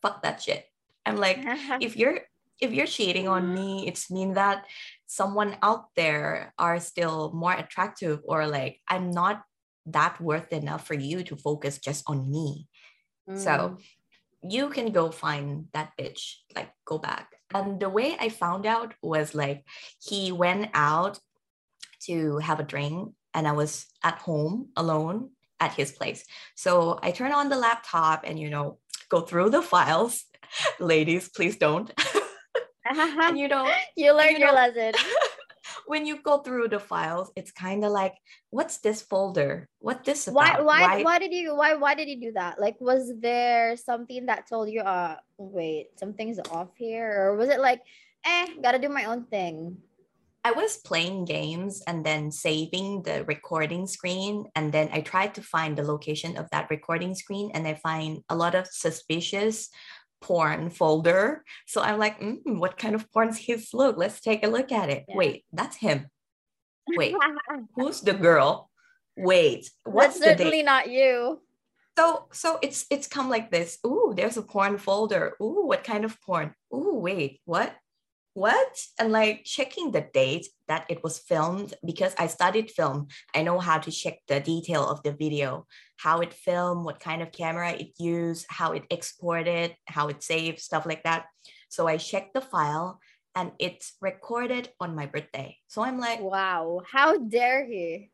fuck 0.00 0.22
that 0.22 0.42
shit. 0.42 0.64
I'm 1.04 1.16
like, 1.16 1.38
if 1.80 1.96
you're 1.96 2.20
if 2.62 2.72
you're 2.72 2.86
cheating 2.86 3.26
on 3.26 3.52
me 3.52 3.88
it's 3.88 4.08
mean 4.10 4.34
that 4.34 4.64
someone 5.06 5.58
out 5.62 5.90
there 5.96 6.54
are 6.58 6.78
still 6.78 7.32
more 7.34 7.52
attractive 7.52 8.20
or 8.24 8.46
like 8.46 8.78
i'm 8.88 9.10
not 9.10 9.42
that 9.86 10.20
worth 10.20 10.52
enough 10.52 10.86
for 10.86 10.94
you 10.94 11.22
to 11.24 11.36
focus 11.36 11.78
just 11.78 12.04
on 12.06 12.30
me. 12.30 12.68
Mm. 13.30 13.38
so 13.38 13.78
you 14.42 14.68
can 14.70 14.90
go 14.90 15.12
find 15.12 15.66
that 15.72 15.92
bitch 15.98 16.42
like 16.56 16.70
go 16.84 16.98
back. 16.98 17.28
And 17.54 17.78
the 17.78 17.88
way 17.88 18.16
i 18.18 18.28
found 18.28 18.66
out 18.66 18.94
was 19.02 19.34
like 19.34 19.64
he 20.02 20.32
went 20.32 20.70
out 20.74 21.20
to 22.06 22.38
have 22.38 22.58
a 22.58 22.64
drink 22.64 23.14
and 23.34 23.46
i 23.46 23.52
was 23.52 23.86
at 24.02 24.18
home 24.18 24.70
alone 24.76 25.30
at 25.60 25.72
his 25.74 25.92
place. 25.92 26.24
So 26.56 26.98
i 27.02 27.12
turn 27.12 27.32
on 27.32 27.48
the 27.48 27.56
laptop 27.56 28.24
and 28.26 28.38
you 28.38 28.50
know 28.50 28.78
go 29.08 29.20
through 29.20 29.50
the 29.50 29.62
files. 29.62 30.24
Ladies 30.80 31.28
please 31.28 31.56
don't. 31.56 31.92
And 32.84 33.38
you 33.38 33.48
know 33.48 33.70
you 33.96 34.12
learn 34.16 34.32
you 34.32 34.38
your 34.38 34.48
know- 34.48 34.54
lesson. 34.54 34.92
When 35.86 36.06
you 36.06 36.20
go 36.22 36.38
through 36.38 36.68
the 36.68 36.78
files 36.78 37.30
it's 37.36 37.50
kind 37.50 37.84
of 37.84 37.92
like 37.92 38.14
what's 38.50 38.78
this 38.78 39.02
folder 39.02 39.68
what 39.82 40.04
this 40.04 40.28
about 40.28 40.64
Why, 40.64 40.96
why, 40.98 41.02
why 41.02 41.18
did 41.18 41.32
you, 41.32 41.54
why, 41.54 41.74
why 41.74 41.94
did 41.94 42.08
you 42.08 42.20
do 42.20 42.32
that? 42.32 42.60
Like, 42.60 42.76
was 42.80 43.12
there 43.18 43.76
something 43.76 44.26
that 44.26 44.48
told 44.48 44.70
you, 44.70 44.80
uh, 44.80 45.16
wait, 45.38 45.98
something's 45.98 46.38
off 46.50 46.68
here, 46.76 47.10
or 47.10 47.36
was 47.36 47.48
it 47.48 47.60
like, 47.60 47.82
eh, 48.24 48.46
gotta 48.62 48.78
do 48.78 48.88
my 48.88 49.06
own 49.06 49.24
thing? 49.24 49.76
i 50.44 50.50
was 50.50 50.78
playing 50.78 51.24
games 51.24 51.84
and 51.86 52.04
then 52.04 52.30
saving 52.30 53.02
the 53.04 53.22
recording 53.26 53.86
screen 53.86 54.44
and 54.56 54.72
then 54.72 54.88
i 54.92 55.00
tried 55.00 55.32
to 55.32 55.40
find 55.40 55.78
the 55.78 55.84
location 55.84 56.36
of 56.36 56.50
that 56.50 56.68
recording 56.68 57.14
screen 57.14 57.50
and 57.54 57.66
i 57.66 57.74
find 57.74 58.18
a 58.28 58.34
lot 58.34 58.56
of 58.56 58.66
suspicious 58.66 59.70
porn 60.22 60.70
folder 60.70 61.44
so 61.66 61.82
i'm 61.82 61.98
like 61.98 62.20
mm, 62.20 62.38
what 62.44 62.78
kind 62.78 62.94
of 62.94 63.10
porn's 63.12 63.38
his 63.38 63.74
look 63.74 63.96
let's 63.98 64.20
take 64.20 64.44
a 64.44 64.48
look 64.48 64.70
at 64.72 64.88
it 64.88 65.04
Yeah. 65.08 65.16
wait 65.16 65.44
that's 65.52 65.76
him 65.76 66.06
wait 66.96 67.14
who's 67.74 68.00
the 68.00 68.14
girl 68.14 68.70
wait 69.16 69.68
what's 69.84 70.18
That's 70.18 70.38
certainly 70.38 70.62
not 70.62 70.90
you. 70.90 71.42
So 71.98 72.24
so 72.32 72.58
it's 72.62 72.86
it's 72.88 73.06
come 73.06 73.28
like 73.28 73.50
this. 73.50 73.76
Ooh, 73.84 74.14
there's 74.16 74.38
a 74.38 74.42
porn 74.42 74.78
folder. 74.78 75.36
Ooh, 75.42 75.66
what 75.68 75.84
kind 75.84 76.06
of 76.06 76.16
porn? 76.22 76.54
Ooh, 76.72 76.96
wait, 76.96 77.40
what? 77.44 77.76
What? 78.34 78.80
And 78.98 79.12
like 79.12 79.44
checking 79.44 79.90
the 79.92 80.00
date 80.00 80.46
that 80.66 80.86
it 80.88 81.02
was 81.04 81.18
filmed 81.18 81.74
because 81.84 82.14
I 82.18 82.28
studied 82.28 82.70
film. 82.70 83.08
I 83.34 83.42
know 83.42 83.58
how 83.58 83.78
to 83.78 83.90
check 83.90 84.20
the 84.26 84.40
detail 84.40 84.88
of 84.88 85.02
the 85.02 85.12
video, 85.12 85.66
how 85.98 86.20
it 86.20 86.32
filmed, 86.32 86.84
what 86.84 86.98
kind 86.98 87.20
of 87.20 87.30
camera 87.30 87.72
it 87.72 87.92
used, 87.98 88.46
how 88.48 88.72
it 88.72 88.84
exported, 88.88 89.76
how 89.86 90.08
it 90.08 90.22
saved, 90.22 90.60
stuff 90.60 90.86
like 90.86 91.02
that. 91.04 91.26
So 91.68 91.86
I 91.86 91.98
checked 91.98 92.32
the 92.32 92.40
file 92.40 93.00
and 93.34 93.52
it's 93.58 93.94
recorded 94.00 94.70
on 94.80 94.94
my 94.96 95.06
birthday. 95.06 95.58
So 95.68 95.82
I'm 95.82 95.98
like, 96.00 96.20
Wow, 96.20 96.80
how 96.90 97.18
dare 97.18 97.66
he? 97.66 98.10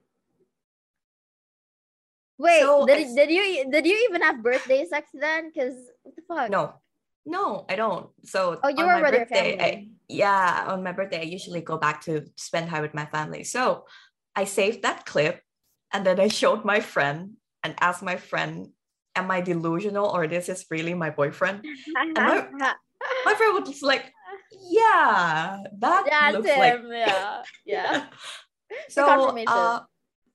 Wait, 2.39 2.61
So 2.61 2.87
did, 2.87 2.99
I 2.99 3.15
did 3.15 3.31
you 3.31 3.71
did 3.71 3.87
you 3.87 4.07
even 4.09 4.23
have 4.23 4.43
birthday 4.43 4.85
sex 4.87 5.11
then? 5.13 5.51
Because 5.53 5.75
what 6.03 6.15
the 6.17 6.23
fuck? 6.27 6.51
no, 6.51 6.75
no, 7.27 7.67
I 7.69 7.75
don't. 7.77 8.11
So 8.25 8.59
Oh, 8.63 8.69
you 8.69 8.85
were 8.87 9.01
with 9.01 9.13
your 9.13 9.27
birthday, 9.27 9.55
I- 9.55 9.59
family. 9.59 9.91
Yeah, 10.09 10.65
on 10.69 10.83
my 10.83 10.93
birthday, 10.93 11.21
I 11.21 11.25
usually 11.25 11.61
go 11.61 11.77
back 11.77 12.03
to 12.05 12.25
spend 12.37 12.71
time 12.71 12.83
with 12.83 12.95
my 12.95 13.07
family. 13.07 13.45
So 13.45 13.85
I 14.35 14.45
saved 14.45 14.83
that 14.83 15.05
clip 15.05 15.43
and 15.93 16.05
then 16.05 16.19
I 16.19 16.29
showed 16.29 16.65
my 16.65 16.81
friend 16.81 17.35
and 17.63 17.75
asked 17.81 18.03
my 18.03 18.17
friend, 18.17 18.69
Am 19.17 19.31
I 19.31 19.41
delusional 19.41 20.07
or 20.07 20.29
this 20.29 20.49
is 20.49 20.65
really 20.71 20.95
my 20.95 21.11
boyfriend? 21.11 21.65
my- 21.95 22.47
My 23.25 23.35
friend 23.35 23.55
was 23.65 23.83
like, 23.83 24.13
Yeah, 24.53 25.59
that 25.79 26.07
That's 26.11 26.35
looks 26.35 26.57
like 26.57 26.81
him. 26.81 26.93
Yeah, 26.93 27.43
yeah. 27.65 28.05
so 28.89 29.05
uh, 29.47 29.81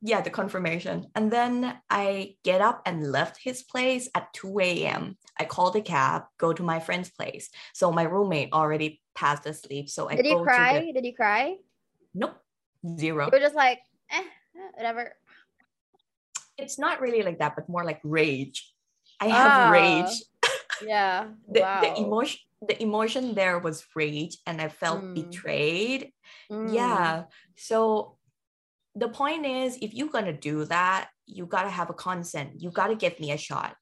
yeah 0.06 0.20
the 0.22 0.30
confirmation 0.30 1.08
and 1.16 1.32
then 1.32 1.74
i 1.90 2.36
get 2.44 2.60
up 2.60 2.82
and 2.86 3.10
left 3.12 3.40
his 3.42 3.64
place 3.64 4.10
at 4.14 4.32
2 4.34 4.60
a.m 4.60 5.18
i 5.40 5.46
called 5.46 5.76
a 5.78 5.82
cab 5.82 6.24
go 6.38 6.52
to 6.52 6.62
my 6.62 6.80
friend's 6.80 7.10
place 7.10 7.50
so 7.74 7.92
my 7.92 8.04
roommate 8.04 8.52
already 8.52 9.02
passed 9.16 9.46
asleep 9.46 9.90
so 9.90 10.10
i 10.10 10.16
Did 10.16 10.28
you 10.28 10.44
cry? 10.44 10.86
the 10.88 10.94
Did 10.94 11.06
you 11.06 11.16
cry? 11.16 11.56
nope 12.14 12.36
zero 13.00 13.26
You 13.28 13.32
were 13.32 13.40
just 13.40 13.56
like, 13.56 13.80
eh, 14.12 14.24
whatever. 14.76 15.16
it's 16.58 16.78
not 16.78 17.00
really 17.02 17.24
like 17.24 17.40
that 17.40 17.56
but 17.56 17.70
more 17.70 17.86
like 17.86 18.02
rage 18.04 18.74
i 19.22 19.28
have 19.28 19.52
Ah, 19.66 19.70
rage 19.72 20.24
Yeah. 20.86 21.32
the, 21.48 21.62
wow. 21.62 21.80
the 21.82 21.92
emotion 22.02 22.40
the 22.68 22.82
emotion 22.82 23.36
there 23.36 23.60
was 23.60 23.84
rage 23.96 24.38
and 24.46 24.60
i 24.62 24.68
felt 24.68 25.02
Mm. 25.02 25.16
betrayed 25.16 26.12
Mm. 26.52 26.74
Yeah. 26.76 27.24
So 27.56 28.18
the 28.96 29.10
point 29.10 29.46
is, 29.46 29.78
if 29.82 29.94
you're 29.94 30.10
gonna 30.10 30.34
do 30.38 30.66
that, 30.66 31.10
you 31.26 31.46
gotta 31.46 31.70
have 31.70 31.90
a 31.90 31.94
consent. 31.94 32.62
You 32.62 32.72
gotta 32.72 32.96
give 32.96 33.20
me 33.20 33.32
a 33.32 33.38
shot, 33.38 33.76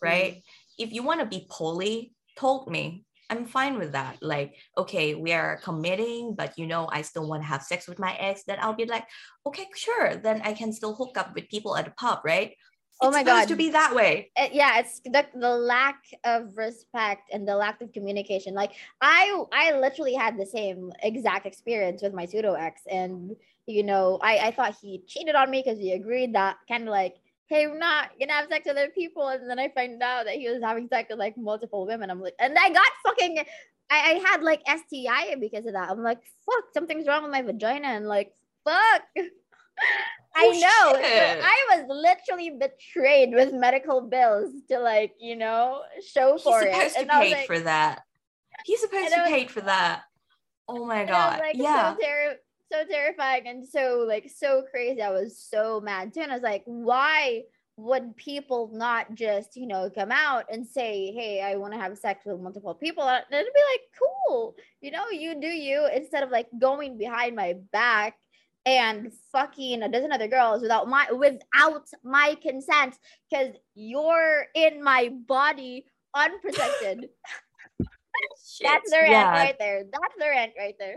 right? 0.00 0.32
Mm-hmm. 0.32 0.84
If 0.84 0.92
you 0.92 1.02
wanna 1.02 1.26
be 1.26 1.46
poly, 1.50 2.12
told 2.36 2.70
me. 2.70 3.04
I'm 3.30 3.44
fine 3.44 3.78
with 3.78 3.92
that. 3.92 4.16
Like, 4.22 4.54
okay, 4.78 5.14
we 5.14 5.34
are 5.34 5.60
committing, 5.62 6.34
but 6.34 6.56
you 6.56 6.66
know, 6.66 6.88
I 6.90 7.02
still 7.02 7.28
want 7.28 7.42
to 7.42 7.46
have 7.46 7.62
sex 7.62 7.86
with 7.86 7.98
my 7.98 8.14
ex. 8.14 8.44
Then 8.46 8.56
I'll 8.58 8.72
be 8.72 8.86
like, 8.86 9.04
okay, 9.44 9.66
sure. 9.76 10.16
Then 10.16 10.40
I 10.44 10.54
can 10.54 10.72
still 10.72 10.94
hook 10.94 11.18
up 11.18 11.34
with 11.34 11.46
people 11.50 11.76
at 11.76 11.84
the 11.84 11.90
pub, 11.90 12.20
right? 12.24 12.54
Oh 13.02 13.08
it's 13.08 13.16
my 13.16 13.20
supposed 13.24 13.42
God. 13.42 13.48
to 13.48 13.56
be 13.56 13.70
that 13.70 13.94
way. 13.94 14.30
it- 14.36 14.52
yeah 14.54 14.78
it's 14.78 15.00
the, 15.04 15.26
the 15.34 15.54
lack 15.56 16.00
of 16.24 16.56
respect 16.56 17.28
and 17.32 17.46
the 17.46 17.54
lack 17.54 17.80
of 17.80 17.92
communication 17.92 18.54
like 18.54 18.72
i 19.00 19.44
i 19.52 19.78
literally 19.78 20.14
had 20.14 20.36
the 20.36 20.46
same 20.46 20.90
exact 21.02 21.46
experience 21.46 22.02
with 22.02 22.12
my 22.12 22.24
pseudo 22.26 22.54
ex 22.54 22.82
and 22.90 23.36
you 23.68 23.82
know 23.82 24.18
i 24.22 24.38
i 24.38 24.50
thought 24.50 24.74
he 24.80 25.02
cheated 25.06 25.34
on 25.34 25.50
me 25.50 25.62
because 25.64 25.78
he 25.78 25.92
agreed 25.92 26.34
that 26.34 26.56
kind 26.68 26.84
of 26.84 26.88
like 26.88 27.14
hey 27.48 27.66
we're 27.66 27.78
not 27.78 28.08
gonna 28.18 28.32
have 28.32 28.48
sex 28.48 28.64
with 28.66 28.76
other 28.76 28.88
people 28.90 29.28
and 29.28 29.48
then 29.48 29.58
i 29.58 29.68
find 29.68 30.02
out 30.02 30.24
that 30.24 30.34
he 30.36 30.48
was 30.48 30.62
having 30.62 30.88
sex 30.88 31.08
with 31.10 31.18
like 31.18 31.36
multiple 31.36 31.86
women 31.86 32.10
i'm 32.10 32.20
like 32.20 32.34
and 32.40 32.56
i 32.58 32.68
got 32.70 32.86
fucking 33.04 33.38
i, 33.90 34.12
I 34.12 34.28
had 34.30 34.42
like 34.42 34.62
sti 34.66 35.36
because 35.38 35.66
of 35.66 35.74
that 35.74 35.90
i'm 35.90 36.02
like 36.02 36.18
fuck 36.46 36.64
something's 36.74 37.06
wrong 37.06 37.22
with 37.22 37.32
my 37.32 37.42
vagina 37.42 37.88
and 37.88 38.06
like 38.08 38.32
fuck 38.64 39.02
I 40.36 40.44
Oh, 40.44 40.50
know. 40.52 41.00
So. 41.00 41.40
I 41.44 41.66
was 41.70 41.86
literally 41.88 42.50
betrayed 42.50 43.32
with 43.32 43.52
medical 43.52 44.00
bills 44.02 44.52
to 44.70 44.78
like, 44.78 45.14
you 45.20 45.34
know, 45.36 45.82
show 46.06 46.34
He's 46.34 46.42
for 46.42 46.62
it. 46.62 46.74
He's 46.74 46.92
supposed 46.92 46.94
to 46.94 47.00
And 47.00 47.10
I 47.10 47.18
was 47.20 47.28
pay 47.28 47.34
like, 47.38 47.46
for 47.46 47.58
that. 47.60 48.02
He's 48.64 48.80
supposed 48.80 49.14
to 49.14 49.20
was- 49.20 49.28
pay 49.30 49.46
for 49.46 49.60
that. 49.62 50.02
Oh 50.68 50.84
my 50.84 51.00
and 51.00 51.10
I 51.10 51.12
was 51.26 51.34
god. 51.36 51.40
like 51.40 51.56
yeah. 51.56 51.94
so 51.94 52.34
so 52.70 52.84
terrifying 52.84 53.46
and 53.46 53.66
so 53.66 54.04
like 54.06 54.30
so 54.30 54.64
crazy. 54.70 55.02
I 55.02 55.10
was 55.10 55.38
so 55.38 55.80
mad 55.80 56.12
too. 56.12 56.20
And 56.20 56.30
I 56.30 56.34
was 56.34 56.42
like, 56.42 56.62
why 56.66 57.42
would 57.76 58.16
people 58.16 58.70
not 58.72 59.14
just, 59.14 59.56
you 59.56 59.66
know, 59.66 59.88
come 59.88 60.10
out 60.10 60.44
and 60.50 60.66
say, 60.66 61.12
Hey, 61.12 61.40
I 61.42 61.56
want 61.56 61.72
to 61.74 61.78
have 61.78 61.96
sex 61.96 62.24
with 62.26 62.40
multiple 62.40 62.74
people? 62.74 63.04
And 63.04 63.24
it'd 63.30 63.46
be 63.54 63.60
like, 63.72 63.80
cool, 63.98 64.56
you 64.80 64.90
know, 64.90 65.08
you 65.10 65.40
do 65.40 65.46
you 65.46 65.88
instead 65.94 66.22
of 66.24 66.30
like 66.30 66.48
going 66.60 66.98
behind 66.98 67.36
my 67.36 67.54
back 67.72 68.16
and 68.66 69.12
fucking 69.32 69.82
a 69.82 69.88
dozen 69.88 70.12
other 70.12 70.28
girls 70.28 70.60
without 70.60 70.88
my 70.88 71.10
without 71.12 71.88
my 72.04 72.36
consent 72.42 72.96
because 73.30 73.54
you're 73.74 74.46
in 74.54 74.82
my 74.82 75.10
body 75.26 75.86
unprotected. 76.14 77.08
That's 78.62 78.90
the 78.90 78.96
rant 78.96 79.12
Yeah, 79.12 79.30
right 79.32 79.56
there. 79.58 79.84
That's 79.84 80.14
the 80.18 80.26
rant 80.28 80.52
right 80.58 80.74
there. 80.78 80.96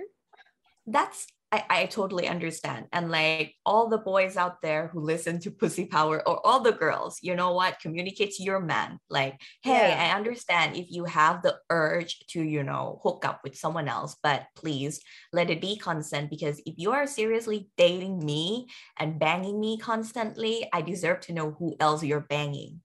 that's 0.88 1.28
I, 1.52 1.64
I 1.70 1.86
totally 1.88 2.30
understand. 2.30 2.86
And 2.94 3.12
like 3.12 3.56
all 3.66 3.90
the 3.90 3.98
boys 3.98 4.38
out 4.38 4.62
there 4.62 4.88
who 4.88 5.02
listen 5.02 5.40
to 5.42 5.52
Pussy 5.52 5.86
Power 5.86 6.26
or 6.28 6.46
all 6.46 6.62
the 6.62 6.72
girls, 6.72 7.20
you 7.22 7.36
know 7.36 7.54
what? 7.54 7.80
Communicate 7.82 8.32
to 8.36 8.44
your 8.44 8.62
man. 8.62 9.00
Like, 9.10 9.40
hey, 9.62 9.90
yeah. 9.90 10.12
I 10.12 10.16
understand 10.16 10.78
if 10.78 10.88
you 10.90 11.04
have 11.06 11.42
the 11.42 11.58
urge 11.70 12.20
to, 12.30 12.42
you 12.42 12.64
know, 12.64 13.02
hook 13.04 13.26
up 13.26 13.42
with 13.44 13.58
someone 13.58 13.90
else, 13.90 14.16
but 14.24 14.46
please 14.56 15.02
let 15.34 15.50
it 15.50 15.60
be 15.60 15.76
consent 15.76 16.30
because 16.30 16.62
if 16.66 16.76
you 16.78 16.94
are 16.94 17.06
seriously 17.06 17.70
dating 17.78 18.26
me 18.26 18.68
and 18.98 19.20
banging 19.20 19.60
me 19.60 19.78
constantly, 19.78 20.70
I 20.72 20.82
deserve 20.82 21.20
to 21.22 21.34
know 21.34 21.52
who 21.52 21.76
else 21.82 22.02
you're 22.02 22.22
banging. 22.22 22.80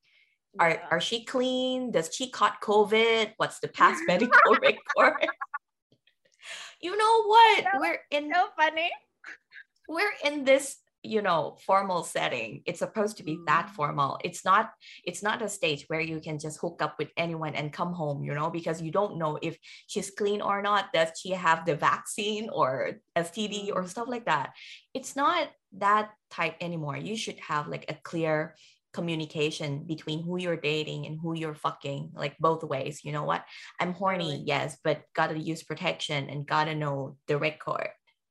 Are, 0.58 0.70
yeah. 0.70 0.86
are 0.90 1.00
she 1.00 1.24
clean? 1.24 1.90
Does 1.90 2.10
she 2.12 2.30
caught 2.30 2.60
COVID? 2.62 3.32
What's 3.36 3.60
the 3.60 3.68
past 3.68 4.02
medical 4.08 4.56
record? 4.60 5.28
You 6.80 6.96
know 6.96 7.24
what? 7.24 7.64
we're 7.78 8.00
in 8.10 8.30
so 8.32 8.46
funny. 8.56 8.90
We're 9.88 10.12
in 10.24 10.44
this 10.44 10.76
you 11.06 11.22
know 11.22 11.56
formal 11.64 12.02
setting 12.02 12.62
it's 12.66 12.80
supposed 12.80 13.16
to 13.16 13.22
be 13.22 13.38
that 13.46 13.68
mm. 13.68 13.70
formal 13.70 14.18
it's 14.24 14.44
not 14.44 14.72
it's 15.04 15.22
not 15.22 15.42
a 15.42 15.48
stage 15.48 15.84
where 15.86 16.00
you 16.00 16.20
can 16.20 16.38
just 16.38 16.60
hook 16.60 16.82
up 16.82 16.96
with 16.98 17.10
anyone 17.16 17.54
and 17.54 17.72
come 17.72 17.92
home 17.92 18.24
you 18.24 18.34
know 18.34 18.50
because 18.50 18.82
you 18.82 18.90
don't 18.90 19.16
know 19.16 19.38
if 19.40 19.56
she's 19.86 20.10
clean 20.10 20.40
or 20.40 20.62
not 20.62 20.92
does 20.92 21.10
she 21.16 21.30
have 21.30 21.64
the 21.64 21.76
vaccine 21.76 22.48
or 22.52 22.92
std 23.16 23.70
or 23.72 23.82
mm. 23.82 23.88
stuff 23.88 24.08
like 24.08 24.26
that 24.26 24.52
it's 24.94 25.14
not 25.14 25.48
that 25.72 26.10
type 26.30 26.56
anymore 26.60 26.96
you 26.96 27.16
should 27.16 27.38
have 27.38 27.68
like 27.68 27.84
a 27.88 27.94
clear 28.02 28.56
communication 28.96 29.84
between 29.84 30.24
who 30.24 30.34
you're 30.40 30.62
dating 30.72 31.06
and 31.06 31.20
who 31.20 31.36
you're 31.36 31.54
fucking 31.54 32.10
like 32.22 32.34
both 32.40 32.62
ways 32.64 33.04
you 33.04 33.12
know 33.12 33.26
what? 33.30 33.44
I'm 33.80 33.92
horny 33.92 34.42
yes 34.46 34.78
but 34.82 35.02
gotta 35.14 35.38
use 35.38 35.62
protection 35.62 36.20
and 36.30 36.48
gotta 36.48 36.74
know 36.74 36.96
the 37.28 37.36
record 37.38 37.90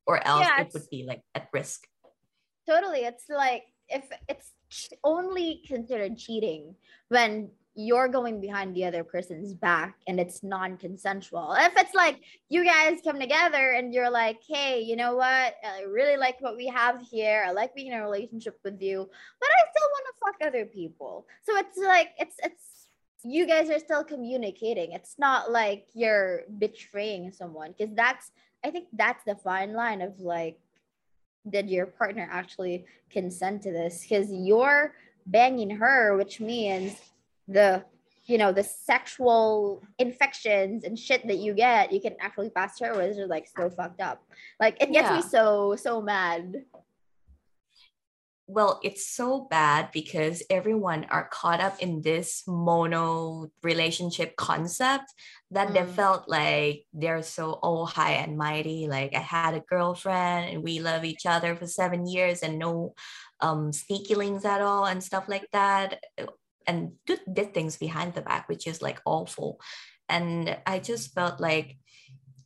or 0.09 0.15
else 0.25 0.45
yeah, 0.45 0.61
it 0.61 0.73
would 0.73 0.89
be 0.89 1.05
like 1.07 1.21
at 1.37 1.47
risk. 1.53 1.85
Totally 2.67 3.01
it's 3.05 3.29
like 3.29 3.63
if 3.87 4.05
it's 4.27 4.49
only 5.03 5.61
considered 5.67 6.17
cheating 6.17 6.75
when 7.09 7.51
you're 7.75 8.07
going 8.07 8.39
behind 8.39 8.73
the 8.73 8.85
other 8.85 9.03
person's 9.03 9.53
back 9.53 9.97
and 10.07 10.17
it's 10.17 10.43
non-consensual. 10.43 11.55
If 11.59 11.73
it's 11.75 11.93
like 11.93 12.21
you 12.47 12.63
guys 12.63 12.99
come 13.03 13.19
together 13.19 13.71
and 13.71 13.93
you're 13.93 14.09
like 14.09 14.39
hey 14.47 14.81
you 14.81 14.95
know 14.95 15.15
what? 15.15 15.55
I 15.63 15.83
really 15.87 16.17
like 16.17 16.37
what 16.39 16.55
we 16.55 16.67
have 16.67 17.01
here. 17.01 17.43
I 17.45 17.51
like 17.51 17.75
being 17.75 17.91
in 17.91 17.99
a 17.99 18.03
relationship 18.03 18.57
with 18.63 18.81
you 18.81 19.09
but 19.39 19.49
i 19.49 19.69
still 19.71 19.89
want 19.89 20.05
to 20.05 20.13
fuck 20.25 20.47
other 20.47 20.65
people. 20.65 21.27
So 21.43 21.57
it's 21.57 21.77
like 21.77 22.09
it's 22.17 22.35
it's 22.43 22.87
you 23.23 23.45
guys 23.45 23.69
are 23.69 23.79
still 23.79 24.03
communicating. 24.03 24.93
It's 24.93 25.15
not 25.19 25.51
like 25.51 25.87
you're 25.93 26.43
betraying 26.57 27.31
someone 27.31 27.73
because 27.77 27.93
that's 27.93 28.31
i 28.63 28.71
think 28.71 28.87
that's 28.93 29.23
the 29.25 29.35
fine 29.35 29.73
line 29.73 30.01
of 30.01 30.19
like 30.21 30.59
did 31.49 31.69
your 31.69 31.85
partner 31.85 32.27
actually 32.31 32.85
consent 33.11 33.61
to 33.63 33.71
this? 33.71 34.01
Because 34.01 34.31
you're 34.31 34.93
banging 35.27 35.71
her 35.71 36.15
which 36.15 36.39
means 36.39 37.01
the 37.47 37.83
you 38.25 38.37
know 38.37 38.51
the 38.51 38.63
sexual 38.63 39.83
infections 39.99 40.83
and 40.83 40.97
shit 40.97 41.25
that 41.27 41.37
you 41.37 41.53
get 41.53 41.91
you 41.91 42.01
can 42.01 42.15
actually 42.19 42.49
pass 42.49 42.79
her 42.79 42.95
which 42.95 43.17
is 43.17 43.29
like 43.29 43.47
so 43.47 43.69
fucked 43.69 44.01
up 44.01 44.23
like 44.59 44.81
it 44.81 44.91
gets 44.91 45.09
yeah. 45.09 45.17
me 45.17 45.21
so 45.21 45.75
so 45.77 46.01
mad 46.01 46.63
well 48.47 48.79
it's 48.83 49.07
so 49.07 49.47
bad 49.49 49.89
because 49.91 50.43
everyone 50.51 51.05
are 51.05 51.27
caught 51.29 51.59
up 51.59 51.79
in 51.79 52.01
this 52.01 52.43
mono 52.47 53.49
relationship 53.63 54.35
concept 54.35 55.11
that 55.49 55.69
mm. 55.69 55.73
they 55.73 55.83
felt 55.83 56.29
like 56.29 56.85
they're 56.93 57.23
so 57.23 57.59
oh 57.63 57.85
high 57.85 58.13
and 58.13 58.37
mighty 58.37 58.87
like 58.87 59.15
i 59.15 59.19
had 59.19 59.55
a 59.55 59.61
girlfriend 59.61 60.49
and 60.49 60.63
we 60.63 60.79
love 60.79 61.03
each 61.03 61.25
other 61.25 61.55
for 61.55 61.65
seven 61.65 62.05
years 62.05 62.41
and 62.41 62.59
no 62.59 62.93
um 63.41 63.73
sneaky 63.73 64.13
links 64.13 64.45
at 64.45 64.61
all 64.61 64.85
and 64.85 65.03
stuff 65.03 65.25
like 65.27 65.47
that 65.51 66.03
and 66.67 66.93
did, 67.05 67.19
did 67.31 67.53
things 67.53 67.77
behind 67.77 68.13
the 68.13 68.21
back, 68.21 68.49
which 68.49 68.67
is 68.67 68.81
like 68.81 69.01
awful. 69.05 69.59
And 70.09 70.57
I 70.65 70.79
just 70.79 71.13
felt 71.13 71.39
like 71.39 71.77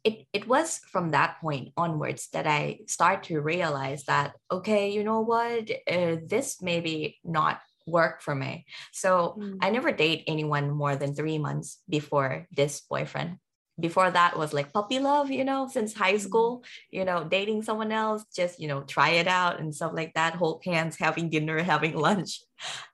it, 0.04 0.26
it 0.32 0.48
was 0.48 0.80
from 0.92 1.12
that 1.12 1.40
point 1.42 1.74
onwards 1.76 2.30
that 2.34 2.48
I 2.48 2.80
start 2.88 3.24
to 3.24 3.42
realize 3.42 4.06
that, 4.06 4.34
okay, 4.52 4.92
you 4.92 5.04
know 5.04 5.22
what, 5.22 5.70
uh, 5.92 6.18
this 6.26 6.62
maybe 6.62 7.20
not 7.24 7.60
work 7.86 8.22
for 8.22 8.36
me. 8.36 8.66
So 8.94 9.36
mm. 9.38 9.58
I 9.62 9.70
never 9.70 9.92
date 9.92 10.24
anyone 10.28 10.72
more 10.72 10.96
than 10.96 11.14
three 11.14 11.38
months 11.38 11.80
before 11.90 12.48
this 12.52 12.82
boyfriend. 12.82 13.38
Before 13.80 14.12
that 14.12 14.38
was 14.38 14.54
like 14.54 14.74
puppy 14.74 15.00
love, 15.00 15.32
you 15.32 15.46
know, 15.46 15.68
since 15.72 15.94
high 15.94 16.16
mm. 16.16 16.20
school, 16.20 16.64
you 16.92 17.06
know, 17.06 17.24
dating 17.24 17.64
someone 17.64 17.92
else, 17.92 18.26
just, 18.36 18.60
you 18.60 18.68
know, 18.68 18.82
try 18.82 19.12
it 19.12 19.28
out 19.28 19.60
and 19.60 19.74
stuff 19.74 19.92
like 19.94 20.14
that, 20.14 20.36
hold 20.36 20.62
hands, 20.66 20.98
having 20.98 21.30
dinner, 21.30 21.62
having 21.64 21.96
lunch. 21.96 22.42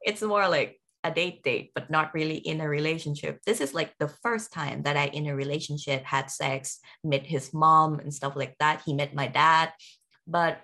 It's 0.01 0.21
more 0.21 0.47
like 0.47 0.79
a 1.05 1.11
date 1.13 1.43
date, 1.43 1.71
but 1.75 1.89
not 1.89 2.13
really 2.13 2.37
in 2.37 2.59
a 2.59 2.67
relationship. 2.67 3.39
This 3.45 3.61
is 3.61 3.73
like 3.73 3.93
the 3.99 4.09
first 4.09 4.51
time 4.51 4.81
that 4.83 4.97
I 4.97 5.05
in 5.13 5.27
a 5.27 5.35
relationship 5.35 6.03
had 6.03 6.31
sex, 6.31 6.79
met 7.03 7.25
his 7.27 7.53
mom 7.53 7.99
and 7.99 8.11
stuff 8.11 8.35
like 8.35 8.55
that. 8.59 8.81
He 8.85 8.93
met 8.93 9.13
my 9.13 9.27
dad. 9.27 9.71
But 10.25 10.61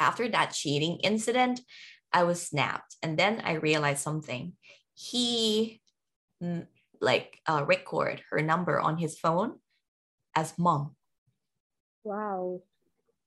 after 0.00 0.28
that 0.28 0.56
cheating 0.56 0.98
incident, 1.04 1.60
I 2.12 2.24
was 2.24 2.40
snapped. 2.40 2.96
And 3.02 3.18
then 3.18 3.42
I 3.44 3.60
realized 3.60 4.00
something. 4.00 4.54
He 4.94 5.82
mm, 6.42 6.66
like 7.00 7.38
uh, 7.46 7.64
record 7.66 8.22
her 8.30 8.40
number 8.40 8.80
on 8.80 8.96
his 8.96 9.18
phone 9.18 9.60
as 10.34 10.56
mom. 10.58 10.96
Wow. 12.02 12.62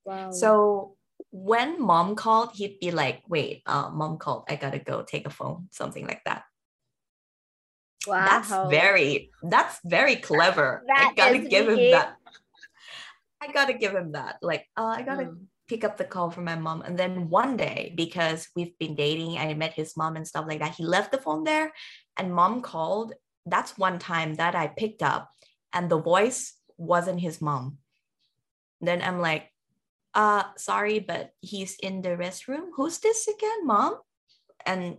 Wow. 0.03 0.31
So 0.31 0.97
when 1.31 1.81
mom 1.81 2.15
called, 2.15 2.51
he'd 2.53 2.79
be 2.79 2.91
like, 2.91 3.21
wait, 3.27 3.61
uh, 3.65 3.89
mom 3.89 4.17
called, 4.17 4.45
I 4.49 4.55
gotta 4.55 4.79
go 4.79 5.03
take 5.03 5.27
a 5.27 5.29
phone, 5.29 5.67
something 5.71 6.05
like 6.05 6.23
that. 6.25 6.43
Wow. 8.07 8.25
That's 8.25 8.71
very 8.71 9.31
that's 9.43 9.79
very 9.83 10.15
clever. 10.15 10.83
That 10.87 11.11
I 11.11 11.13
gotta 11.13 11.39
give 11.39 11.67
him 11.67 11.91
that. 11.91 12.15
I 13.41 13.51
gotta 13.51 13.73
give 13.73 13.93
him 13.93 14.13
that. 14.13 14.37
Like, 14.41 14.65
uh, 14.75 14.85
I 14.97 15.01
gotta 15.01 15.25
mm. 15.25 15.37
pick 15.67 15.83
up 15.83 15.97
the 15.97 16.05
call 16.05 16.31
from 16.31 16.45
my 16.45 16.55
mom. 16.55 16.81
And 16.81 16.97
then 16.97 17.29
one 17.29 17.57
day, 17.57 17.93
because 17.95 18.47
we've 18.55 18.77
been 18.79 18.95
dating, 18.95 19.37
I 19.37 19.53
met 19.53 19.73
his 19.73 19.95
mom 19.95 20.15
and 20.15 20.27
stuff 20.27 20.45
like 20.47 20.59
that. 20.59 20.75
He 20.75 20.85
left 20.85 21.11
the 21.11 21.17
phone 21.17 21.43
there 21.43 21.71
and 22.17 22.33
mom 22.33 22.61
called. 22.61 23.13
That's 23.45 23.77
one 23.77 23.99
time 23.99 24.35
that 24.35 24.55
I 24.55 24.67
picked 24.67 25.01
up 25.01 25.31
and 25.73 25.89
the 25.89 25.99
voice 25.99 26.53
wasn't 26.77 27.19
his 27.19 27.41
mom. 27.41 27.77
Then 28.81 29.01
I'm 29.01 29.19
like, 29.19 29.51
uh 30.13 30.43
sorry 30.57 30.99
but 30.99 31.31
he's 31.41 31.75
in 31.81 32.01
the 32.01 32.09
restroom. 32.09 32.69
Who's 32.75 32.99
this 32.99 33.27
again 33.27 33.65
mom? 33.65 33.95
And 34.65 34.97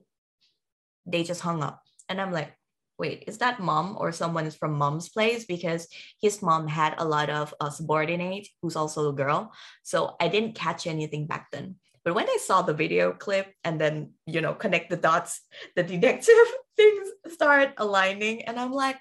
they 1.07 1.25
just 1.25 1.40
hung 1.40 1.62
up. 1.62 1.83
And 2.09 2.20
i'm 2.20 2.33
like 2.33 2.53
wait 2.99 3.25
is 3.27 3.38
that 3.38 3.61
mom 3.61 3.96
or 3.99 4.12
someone 4.12 4.51
from 4.51 4.77
mom's 4.77 5.09
place? 5.09 5.44
Because 5.46 5.88
his 6.20 6.42
mom 6.42 6.68
had 6.68 6.94
a 6.99 7.05
lot 7.05 7.31
of 7.31 7.55
uh, 7.61 7.70
subordinate 7.70 8.46
who's 8.61 8.77
also 8.77 9.09
a 9.09 9.12
girl. 9.12 9.53
So 9.83 10.16
i 10.20 10.29
didn't 10.29 10.55
catch 10.55 10.87
anything 10.87 11.27
back 11.27 11.51
then. 11.51 11.77
But 12.05 12.14
when 12.14 12.29
i 12.29 12.38
saw 12.40 12.62
the 12.62 12.75
video 12.75 13.12
clip 13.12 13.53
and 13.64 13.81
then 13.81 14.12
you 14.27 14.40
know 14.40 14.55
connect 14.55 14.90
the 14.90 14.96
dots 14.96 15.40
the 15.77 15.83
detective 15.83 16.49
things 16.77 17.09
start 17.29 17.75
aligning 17.77 18.42
and 18.42 18.59
i'm 18.59 18.73
like 18.73 18.96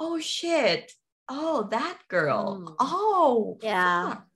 oh 0.00 0.18
shit. 0.18 0.92
Oh 1.28 1.68
that 1.70 1.98
girl. 2.08 2.64
Mm. 2.64 2.74
oh 2.80 3.58
yeah. 3.62 4.08
fuck 4.08 4.27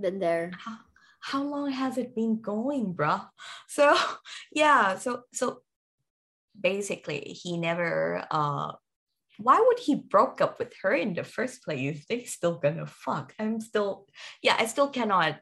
been 0.00 0.18
there. 0.18 0.52
How, 0.56 0.78
how 1.20 1.42
long 1.42 1.70
has 1.70 1.98
it 1.98 2.14
been 2.14 2.40
going, 2.40 2.94
bruh? 2.94 3.26
So 3.68 3.96
yeah, 4.52 4.98
so 4.98 5.22
so 5.32 5.62
basically 6.58 7.38
he 7.42 7.56
never 7.56 8.24
uh 8.30 8.72
why 9.38 9.62
would 9.64 9.78
he 9.78 9.94
broke 9.94 10.40
up 10.40 10.58
with 10.58 10.74
her 10.82 10.92
in 10.92 11.14
the 11.14 11.22
first 11.22 11.62
place? 11.62 12.06
They 12.08 12.24
still 12.24 12.58
gonna 12.58 12.86
fuck. 12.86 13.34
I'm 13.38 13.60
still 13.60 14.06
yeah, 14.42 14.56
I 14.58 14.66
still 14.66 14.88
cannot 14.88 15.38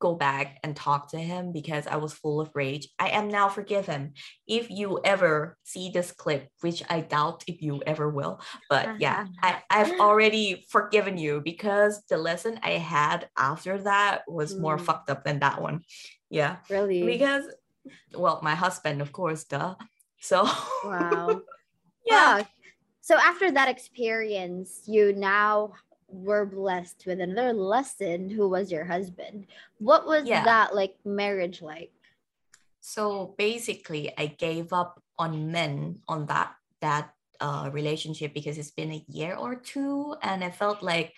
go 0.00 0.14
back 0.14 0.58
and 0.62 0.76
talk 0.76 1.10
to 1.10 1.18
him 1.18 1.52
because 1.52 1.86
I 1.86 1.96
was 1.96 2.12
full 2.12 2.40
of 2.40 2.50
rage. 2.54 2.88
I 2.98 3.10
am 3.10 3.28
now 3.28 3.48
forgive 3.48 3.86
him. 3.86 4.12
If 4.46 4.70
you 4.70 5.00
ever 5.04 5.56
see 5.64 5.90
this 5.90 6.12
clip, 6.12 6.48
which 6.60 6.82
I 6.88 7.00
doubt 7.00 7.44
if 7.46 7.62
you 7.62 7.82
ever 7.86 8.08
will, 8.08 8.40
but 8.70 9.00
yeah, 9.00 9.26
I, 9.42 9.62
I've 9.70 10.00
already 10.00 10.64
forgiven 10.68 11.18
you 11.18 11.40
because 11.44 12.02
the 12.08 12.18
lesson 12.18 12.60
I 12.62 12.72
had 12.72 13.28
after 13.36 13.78
that 13.82 14.22
was 14.28 14.54
mm. 14.54 14.60
more 14.60 14.78
fucked 14.78 15.10
up 15.10 15.24
than 15.24 15.40
that 15.40 15.60
one. 15.60 15.82
Yeah. 16.30 16.56
Really? 16.68 17.04
Because 17.04 17.44
well, 18.14 18.40
my 18.42 18.54
husband, 18.54 19.00
of 19.00 19.12
course, 19.12 19.44
duh. 19.44 19.74
So 20.20 20.44
wow. 20.84 21.40
yeah. 22.06 22.42
So 23.00 23.16
after 23.16 23.50
that 23.52 23.68
experience, 23.68 24.82
you 24.86 25.14
now 25.14 25.72
were 26.08 26.46
blessed 26.46 27.04
with 27.06 27.20
another 27.20 27.52
lesson 27.52 28.30
who 28.30 28.48
was 28.48 28.72
your 28.72 28.84
husband. 28.84 29.46
What 29.78 30.06
was 30.06 30.26
yeah. 30.26 30.44
that 30.44 30.74
like 30.74 30.96
marriage 31.04 31.62
like? 31.62 31.92
So 32.80 33.34
basically, 33.36 34.12
I 34.16 34.26
gave 34.26 34.72
up 34.72 35.02
on 35.18 35.52
men 35.52 36.00
on 36.08 36.26
that 36.26 36.54
that 36.80 37.12
uh, 37.40 37.70
relationship 37.72 38.32
because 38.34 38.58
it's 38.58 38.70
been 38.70 38.92
a 38.92 39.04
year 39.08 39.36
or 39.36 39.54
two, 39.54 40.16
and 40.22 40.42
I 40.42 40.50
felt 40.50 40.82
like 40.82 41.12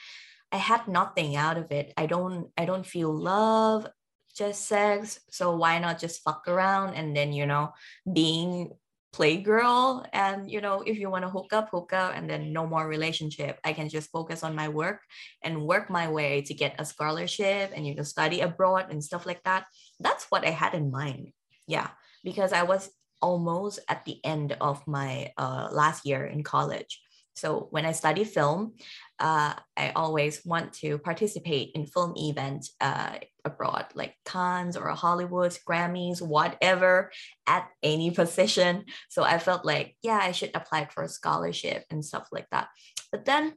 I 0.53 0.57
had 0.57 0.89
nothing 0.89 1.37
out 1.37 1.57
of 1.57 1.71
it. 1.71 1.93
I 1.97 2.07
don't 2.07 2.51
I 2.59 2.65
don't 2.65 2.87
feel 2.87 3.13
love, 3.13 3.87
just 4.35 4.67
sex. 4.67 5.21
So 5.31 5.55
why 5.57 5.79
not 5.79 5.99
just 5.99 6.23
fuck 6.23 6.49
around 6.49 6.95
and 6.95 7.17
then 7.17 7.33
you 7.33 7.47
know 7.47 7.73
being 8.11 8.73
playgirl 9.13 10.07
and 10.13 10.49
you 10.51 10.61
know 10.61 10.83
if 10.87 10.97
you 10.99 11.11
want 11.11 11.25
to 11.25 11.31
hook 11.31 11.53
up 11.53 11.69
hook 11.71 11.93
up 11.93 12.13
and 12.15 12.31
then 12.31 12.53
no 12.53 12.67
more 12.67 12.87
relationship. 12.87 13.59
I 13.65 13.73
can 13.73 13.89
just 13.89 14.11
focus 14.11 14.43
on 14.43 14.55
my 14.55 14.69
work 14.69 15.01
and 15.43 15.67
work 15.67 15.91
my 15.91 16.09
way 16.09 16.43
to 16.43 16.55
get 16.55 16.77
a 16.79 16.85
scholarship 16.85 17.73
and 17.75 17.87
you 17.87 17.95
can 17.95 18.05
study 18.05 18.41
abroad 18.41 18.87
and 18.91 19.03
stuff 19.03 19.27
like 19.27 19.43
that. 19.45 19.67
That's 19.99 20.27
what 20.31 20.47
i 20.47 20.51
had 20.51 20.75
in 20.75 20.91
mind 20.91 21.33
yeah 21.67 21.89
because 22.25 22.53
i 22.53 22.63
was 22.63 22.91
almost 23.23 23.81
at 23.89 24.05
the 24.05 24.19
end 24.25 24.57
of 24.61 24.87
my 24.87 25.33
uh, 25.37 25.69
last 25.71 26.07
year 26.07 26.25
in 26.25 26.43
college. 26.43 27.01
So 27.35 27.69
when 27.71 27.87
I 27.87 27.93
study 27.93 28.25
film, 28.25 28.75
uh, 29.19 29.55
I 29.77 29.91
always 29.95 30.45
want 30.45 30.73
to 30.75 30.99
participate 30.99 31.71
in 31.75 31.87
film 31.87 32.15
events 32.17 32.75
uh, 32.81 33.19
abroad, 33.45 33.87
like 33.95 34.15
Cannes 34.25 34.77
or 34.77 34.89
Hollywood, 34.91 35.57
Grammys, 35.69 36.21
whatever, 36.23 37.11
at 37.47 37.69
any 37.83 38.11
position. 38.11 38.85
So 39.09 39.23
I 39.23 39.39
felt 39.39 39.65
like, 39.65 39.97
yeah, 40.03 40.21
I 40.23 40.33
should 40.33 40.51
apply 40.55 40.87
for 40.87 41.03
a 41.03 41.09
scholarship 41.09 41.85
and 41.91 42.05
stuff 42.05 42.29
like 42.33 42.47
that. 42.51 42.69
But 43.13 43.25
then 43.25 43.55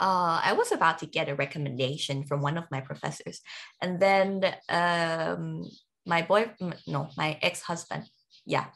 uh, 0.00 0.40
I 0.42 0.54
was 0.54 0.72
about 0.72 0.98
to 1.00 1.06
get 1.06 1.28
a 1.28 1.34
recommendation 1.34 2.24
from 2.24 2.40
one 2.40 2.56
of 2.56 2.70
my 2.70 2.80
professors. 2.80 3.40
And 3.82 4.00
then 4.00 4.44
um, 4.68 5.64
my 6.06 6.22
boy, 6.22 6.52
no, 6.86 7.08
my 7.16 7.38
ex 7.42 7.62
husband, 7.62 8.04
yeah, 8.46 8.66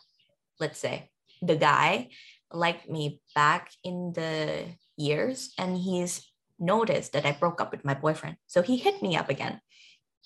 let's 0.60 0.78
say, 0.78 1.10
the 1.40 1.56
guy 1.56 2.08
liked 2.52 2.88
me 2.88 3.20
back 3.34 3.70
in 3.82 4.12
the 4.14 4.66
years 4.96 5.52
and 5.58 5.76
he's 5.76 6.30
noticed 6.58 7.12
that 7.12 7.26
I 7.26 7.32
broke 7.32 7.60
up 7.60 7.72
with 7.72 7.84
my 7.84 7.94
boyfriend. 7.94 8.36
So 8.46 8.62
he 8.62 8.76
hit 8.76 9.02
me 9.02 9.16
up 9.16 9.28
again. 9.28 9.60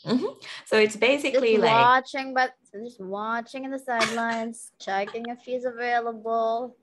Mm-hmm. 0.07 0.27
So 0.67 0.77
it's 0.79 0.97
basically 0.97 1.53
just 1.57 1.65
like 1.65 1.75
watching, 1.75 2.35
but 2.35 2.53
just 2.73 3.01
watching 3.01 3.65
in 3.65 3.71
the 3.71 3.79
sidelines, 3.79 4.71
checking 4.81 5.27
if 5.27 5.41
he's 5.45 5.65
available. 5.65 6.77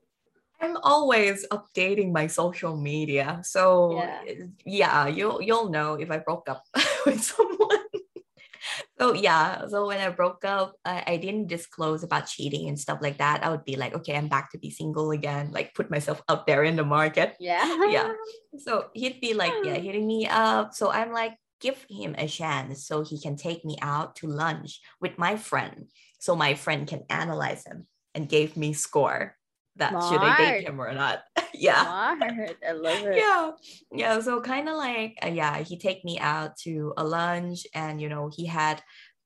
I'm 0.60 0.76
always 0.82 1.46
updating 1.52 2.12
my 2.12 2.26
social 2.26 2.76
media. 2.76 3.40
So 3.44 3.96
Yeah. 3.96 4.20
yeah, 4.64 5.06
you'll 5.06 5.42
you'll 5.42 5.68
know 5.68 5.94
if 5.94 6.10
I 6.10 6.18
broke 6.18 6.48
up 6.48 6.64
with 7.06 7.22
someone. 7.22 7.84
so 8.98 9.12
yeah, 9.12 9.66
so 9.68 9.86
when 9.86 10.00
I 10.00 10.08
broke 10.08 10.44
up, 10.44 10.74
I, 10.84 11.04
I 11.06 11.16
didn't 11.18 11.48
disclose 11.48 12.02
about 12.02 12.26
cheating 12.26 12.68
and 12.68 12.80
stuff 12.80 13.00
like 13.02 13.18
that. 13.18 13.44
I 13.44 13.50
would 13.50 13.64
be 13.64 13.76
like, 13.76 13.94
okay, 13.94 14.16
I'm 14.16 14.28
back 14.28 14.50
to 14.52 14.58
be 14.58 14.70
single 14.70 15.10
again, 15.10 15.52
like 15.52 15.74
put 15.74 15.90
myself 15.90 16.22
out 16.28 16.46
there 16.46 16.64
in 16.64 16.76
the 16.76 16.84
market. 16.84 17.36
Yeah. 17.38 17.64
Yeah. 17.88 18.12
So 18.58 18.88
he'd 18.94 19.20
be 19.20 19.34
like, 19.34 19.52
yeah, 19.62 19.74
hitting 19.86 20.06
me 20.06 20.26
up. 20.26 20.72
So 20.74 20.90
I'm 20.90 21.12
like, 21.12 21.36
give 21.60 21.86
him 21.88 22.14
a 22.18 22.28
chance 22.28 22.86
so 22.86 23.02
he 23.02 23.20
can 23.20 23.36
take 23.36 23.64
me 23.64 23.76
out 23.82 24.16
to 24.16 24.26
lunch 24.26 24.80
with 25.00 25.18
my 25.18 25.36
friend. 25.36 25.90
So 26.18 26.36
my 26.36 26.54
friend 26.54 26.86
can 26.86 27.04
analyze 27.10 27.64
him 27.66 27.86
and 28.14 28.28
gave 28.28 28.56
me 28.56 28.72
score 28.72 29.36
that 29.76 29.90
should 30.08 30.20
I 30.20 30.36
date 30.36 30.66
him 30.66 30.80
or 30.80 30.92
not. 30.92 31.22
yeah. 31.54 32.16
Smart. 32.16 32.56
I 32.66 32.72
love 32.72 32.98
it. 33.04 33.16
Yeah. 33.16 33.50
Yeah. 33.92 34.20
So 34.20 34.40
kind 34.40 34.68
of 34.68 34.76
like, 34.76 35.18
uh, 35.22 35.28
yeah, 35.28 35.58
he 35.58 35.78
take 35.78 36.04
me 36.04 36.18
out 36.18 36.56
to 36.58 36.94
a 36.96 37.04
lunch 37.04 37.66
and, 37.74 38.00
you 38.00 38.08
know, 38.08 38.30
he 38.34 38.46
had 38.46 38.82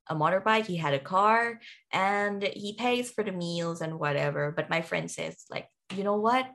a 0.08 0.14
motorbike, 0.14 0.66
he 0.66 0.76
had 0.76 0.94
a 0.94 0.98
car 0.98 1.60
and 1.92 2.42
he 2.42 2.74
pays 2.74 3.10
for 3.10 3.22
the 3.22 3.32
meals 3.32 3.80
and 3.80 4.00
whatever. 4.00 4.50
But 4.50 4.70
my 4.70 4.82
friend 4.82 5.10
says 5.10 5.44
like, 5.50 5.68
you 5.94 6.02
know 6.04 6.16
what? 6.16 6.50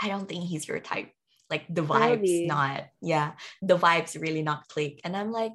I 0.00 0.08
don't 0.08 0.28
think 0.28 0.44
he's 0.44 0.68
your 0.68 0.80
type. 0.80 1.10
Like 1.52 1.68
the 1.68 1.84
vibes 1.84 2.24
Really? 2.24 2.46
not, 2.48 2.88
yeah, 3.04 3.32
the 3.60 3.76
vibes 3.76 4.16
really 4.16 4.40
not 4.40 4.68
click. 4.72 5.04
And 5.04 5.12
I'm 5.14 5.30
like, 5.30 5.52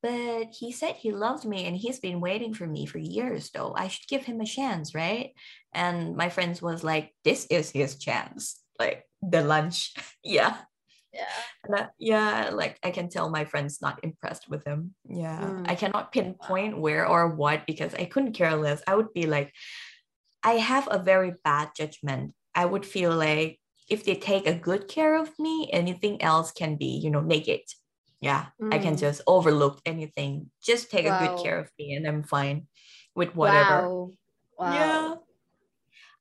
but 0.00 0.54
he 0.54 0.70
said 0.70 0.94
he 0.94 1.10
loved 1.10 1.44
me 1.44 1.66
and 1.66 1.74
he's 1.76 1.98
been 1.98 2.20
waiting 2.22 2.54
for 2.54 2.66
me 2.70 2.86
for 2.86 2.98
years 3.02 3.50
though. 3.50 3.74
I 3.76 3.88
should 3.90 4.06
give 4.06 4.22
him 4.24 4.40
a 4.40 4.46
chance, 4.46 4.94
right? 4.94 5.34
And 5.74 6.14
my 6.14 6.30
friends 6.30 6.62
was 6.62 6.84
like, 6.86 7.10
this 7.26 7.46
is 7.50 7.70
his 7.74 7.98
chance. 7.98 8.62
Like 8.78 9.02
the 9.20 9.42
lunch. 9.42 9.92
yeah. 10.24 10.56
Yeah. 11.12 11.34
I- 11.74 11.88
yeah, 11.98 12.50
like 12.54 12.78
I 12.86 12.90
can 12.94 13.08
tell 13.10 13.28
my 13.28 13.44
friends 13.44 13.82
not 13.82 14.00
impressed 14.06 14.48
with 14.48 14.64
him. 14.64 14.94
Yeah. 15.04 15.42
Mm. 15.42 15.68
I 15.68 15.74
cannot 15.74 16.12
pinpoint 16.12 16.78
where 16.78 17.04
or 17.06 17.28
what 17.34 17.66
because 17.66 17.92
I 17.94 18.06
couldn't 18.06 18.32
care 18.38 18.54
less. 18.56 18.80
I 18.86 18.94
would 18.94 19.12
be 19.12 19.26
like, 19.26 19.52
I 20.42 20.52
have 20.62 20.88
a 20.90 21.02
very 21.02 21.34
bad 21.44 21.70
judgment. 21.76 22.32
I 22.54 22.64
would 22.64 22.86
feel 22.86 23.12
like 23.14 23.59
if 23.90 24.04
they 24.04 24.14
take 24.16 24.46
a 24.46 24.54
good 24.58 24.88
care 24.88 25.16
of 25.20 25.38
me, 25.38 25.68
anything 25.72 26.22
else 26.22 26.52
can 26.52 26.76
be, 26.76 26.86
you 27.02 27.10
know, 27.10 27.20
negate. 27.20 27.74
Yeah. 28.20 28.48
I 28.70 28.78
can 28.78 28.96
Mm. 28.96 28.98
just 28.98 29.22
overlook 29.26 29.80
anything. 29.86 30.50
Just 30.62 30.90
take 30.90 31.06
a 31.06 31.12
good 31.12 31.36
care 31.36 31.58
of 31.60 31.70
me 31.78 31.94
and 31.94 32.06
I'm 32.06 32.22
fine 32.22 32.68
with 33.16 33.34
whatever. 33.34 33.94
Wow. 33.94 34.12
Wow. 34.58 34.70
Yeah. 34.72 35.14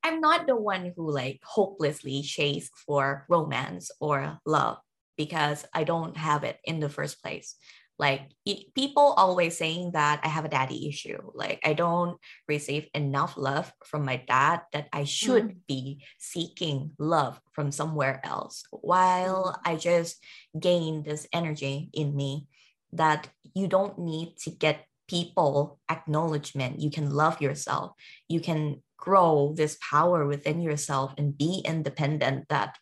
I'm 0.03 0.19
not 0.21 0.47
the 0.47 0.55
one 0.55 0.93
who 0.95 1.11
like 1.11 1.39
hopelessly 1.43 2.21
chase 2.21 2.69
for 2.85 3.25
romance 3.29 3.91
or 3.99 4.39
love 4.45 4.79
because 5.17 5.65
I 5.73 5.83
don't 5.83 6.15
have 6.15 6.43
it 6.43 6.59
in 6.63 6.79
the 6.79 6.89
first 6.89 7.21
place. 7.21 7.55
Like 7.99 8.31
it, 8.45 8.73
people 8.73 9.13
always 9.17 9.57
saying 9.57 9.91
that 9.91 10.21
I 10.23 10.29
have 10.29 10.45
a 10.45 10.49
daddy 10.49 10.87
issue. 10.87 11.19
Like 11.33 11.59
I 11.65 11.73
don't 11.73 12.17
receive 12.47 12.87
enough 12.95 13.35
love 13.37 13.71
from 13.85 14.05
my 14.05 14.23
dad 14.25 14.61
that 14.71 14.87
I 14.93 15.03
should 15.03 15.49
mm. 15.49 15.57
be 15.67 16.05
seeking 16.17 16.91
love 16.97 17.39
from 17.51 17.71
somewhere 17.71 18.21
else. 18.23 18.63
While 18.71 19.53
mm. 19.53 19.59
I 19.65 19.75
just 19.75 20.23
gain 20.57 21.03
this 21.03 21.27
energy 21.33 21.89
in 21.93 22.15
me 22.15 22.47
that 22.93 23.27
you 23.53 23.67
don't 23.67 23.99
need 23.99 24.37
to 24.43 24.49
get 24.49 24.85
people 25.09 25.79
acknowledgement. 25.91 26.79
You 26.79 26.91
can 26.91 27.11
love 27.11 27.41
yourself. 27.41 27.91
You 28.29 28.39
can 28.39 28.81
grow 28.95 29.53
this 29.55 29.77
power 29.81 30.25
within 30.25 30.61
yourself 30.61 31.13
and 31.17 31.37
be 31.37 31.61
independent 31.65 32.47
that 32.49 32.77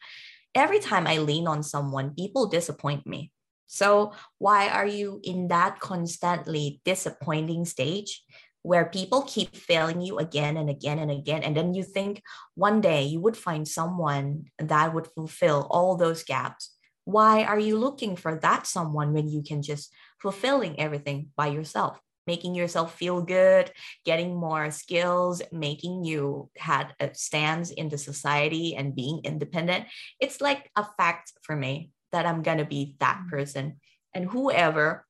every 0.53 0.79
time 0.79 1.07
I 1.07 1.17
lean 1.17 1.47
on 1.47 1.63
someone, 1.63 2.13
people 2.13 2.47
disappoint 2.47 3.07
me. 3.07 3.31
So 3.67 4.13
why 4.39 4.69
are 4.69 4.87
you 4.87 5.19
in 5.23 5.49
that 5.49 5.79
constantly 5.79 6.81
disappointing 6.85 7.65
stage 7.65 8.23
where 8.63 8.85
people 8.85 9.21
keep 9.23 9.55
failing 9.55 10.01
you 10.01 10.17
again 10.17 10.57
and 10.57 10.69
again 10.69 10.99
and 10.99 11.11
again? 11.11 11.43
And 11.43 11.55
then 11.55 11.73
you 11.73 11.83
think 11.83 12.23
one 12.55 12.81
day 12.81 13.03
you 13.03 13.19
would 13.19 13.37
find 13.37 13.67
someone 13.67 14.45
that 14.57 14.93
would 14.93 15.07
fulfill 15.07 15.67
all 15.69 15.95
those 15.95 16.23
gaps. 16.23 16.73
Why 17.03 17.43
are 17.43 17.59
you 17.59 17.77
looking 17.77 18.15
for 18.15 18.35
that 18.39 18.65
someone 18.65 19.13
when 19.13 19.27
you 19.27 19.43
can 19.43 19.61
just 19.61 19.93
fulfilling 20.19 20.79
everything 20.79 21.29
by 21.35 21.47
yourself 21.47 21.99
making 22.25 22.53
yourself 22.53 22.93
feel 22.93 23.21
good 23.21 23.71
getting 24.05 24.35
more 24.35 24.69
skills 24.69 25.41
making 25.51 26.03
you 26.03 26.49
had 26.57 26.93
uh, 26.99 27.07
a 27.07 27.15
stance 27.15 27.71
in 27.71 27.87
the 27.87 27.97
society 27.97 28.75
and 28.75 28.95
being 28.95 29.21
independent? 29.23 29.85
It's 30.19 30.41
like 30.41 30.69
a 30.75 30.85
fact 30.97 31.31
for 31.41 31.55
me 31.55 31.91
that 32.11 32.25
i'm 32.25 32.41
gonna 32.43 32.65
be 32.65 32.95
that 32.99 33.23
person. 33.29 33.79
And 34.13 34.25
whoever 34.29 35.05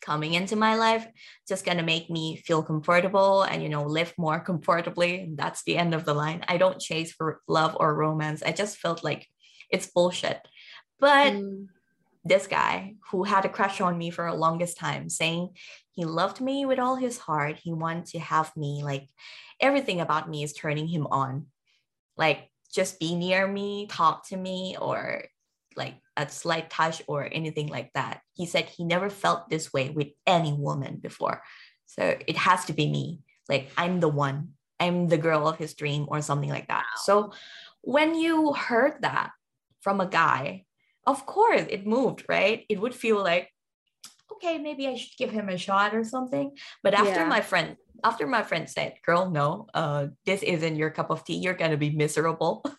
coming 0.00 0.34
into 0.34 0.56
my 0.56 0.74
life 0.76 1.06
just 1.46 1.64
gonna 1.64 1.82
make 1.82 2.08
me 2.10 2.36
feel 2.36 2.62
comfortable 2.62 3.42
and 3.42 3.62
you 3.62 3.68
know 3.68 3.84
live 3.84 4.14
more 4.16 4.40
comfortably 4.40 5.30
that's 5.34 5.62
the 5.64 5.76
end 5.76 5.94
of 5.94 6.04
the 6.04 6.14
line. 6.14 6.42
I 6.48 6.56
don't 6.56 6.80
chase 6.80 7.12
for 7.12 7.40
love 7.46 7.76
or 7.78 7.94
romance. 7.94 8.42
I 8.42 8.52
just 8.52 8.78
felt 8.78 9.04
like 9.04 9.28
it's 9.70 9.86
bullshit. 9.86 10.40
But 10.98 11.34
Mm. 11.34 11.68
this 12.24 12.46
guy 12.46 12.96
who 13.10 13.24
had 13.24 13.44
a 13.44 13.48
crush 13.48 13.80
on 13.80 13.96
me 13.96 14.10
for 14.10 14.26
a 14.26 14.34
longest 14.34 14.76
time 14.76 15.08
saying 15.08 15.50
he 15.92 16.04
loved 16.04 16.40
me 16.40 16.66
with 16.66 16.78
all 16.78 16.96
his 16.96 17.18
heart. 17.18 17.56
He 17.62 17.72
wanted 17.72 18.06
to 18.06 18.18
have 18.18 18.56
me 18.56 18.82
like 18.82 19.08
everything 19.60 20.00
about 20.00 20.28
me 20.28 20.42
is 20.42 20.52
turning 20.52 20.88
him 20.88 21.06
on. 21.10 21.46
Like 22.16 22.50
just 22.72 22.98
be 23.00 23.14
near 23.14 23.46
me 23.46 23.86
talk 23.86 24.28
to 24.28 24.36
me 24.36 24.76
or 24.80 25.24
like 25.80 25.96
a 26.20 26.28
slight 26.28 26.68
touch 26.68 27.00
or 27.08 27.26
anything 27.32 27.68
like 27.76 27.90
that. 27.98 28.20
He 28.38 28.44
said 28.44 28.66
he 28.68 28.84
never 28.84 29.08
felt 29.08 29.48
this 29.48 29.72
way 29.72 29.88
with 29.88 30.08
any 30.26 30.52
woman 30.52 31.00
before. 31.00 31.40
So 31.86 32.02
it 32.30 32.36
has 32.36 32.60
to 32.68 32.74
be 32.80 32.86
me. 32.96 33.04
Like 33.48 33.64
i'm 33.80 33.98
the 34.04 34.12
one. 34.26 34.38
I'm 34.78 35.08
the 35.08 35.18
girl 35.26 35.48
of 35.48 35.56
his 35.62 35.72
dream 35.80 36.02
or 36.12 36.20
something 36.22 36.52
like 36.56 36.68
that. 36.68 36.84
So 37.08 37.32
when 37.96 38.14
you 38.24 38.52
heard 38.52 38.94
that 39.08 39.32
from 39.84 40.00
a 40.00 40.06
guy 40.22 40.44
of 41.12 41.24
course 41.24 41.64
it 41.76 41.88
moved 41.96 42.20
right? 42.28 42.58
It 42.68 42.78
would 42.82 42.94
feel 42.94 43.18
like 43.32 43.48
okay 44.32 44.54
maybe 44.66 44.86
i 44.88 44.94
should 44.96 45.16
give 45.20 45.32
him 45.38 45.48
a 45.48 45.56
shot 45.66 45.90
or 45.98 46.04
something. 46.04 46.46
But 46.84 46.92
after 46.94 47.24
Yeah. 47.24 47.34
my 47.36 47.40
friend 47.50 47.68
after 48.10 48.24
my 48.36 48.42
friend 48.48 48.64
said 48.76 48.90
girl 49.08 49.24
no 49.40 49.48
uh 49.80 50.02
this 50.28 50.40
isn't 50.54 50.76
your 50.80 50.92
cup 50.98 51.08
of 51.10 51.24
tea. 51.26 51.38
You're 51.44 51.58
gonna 51.62 51.80
be 51.86 51.92
miserable. 52.04 52.54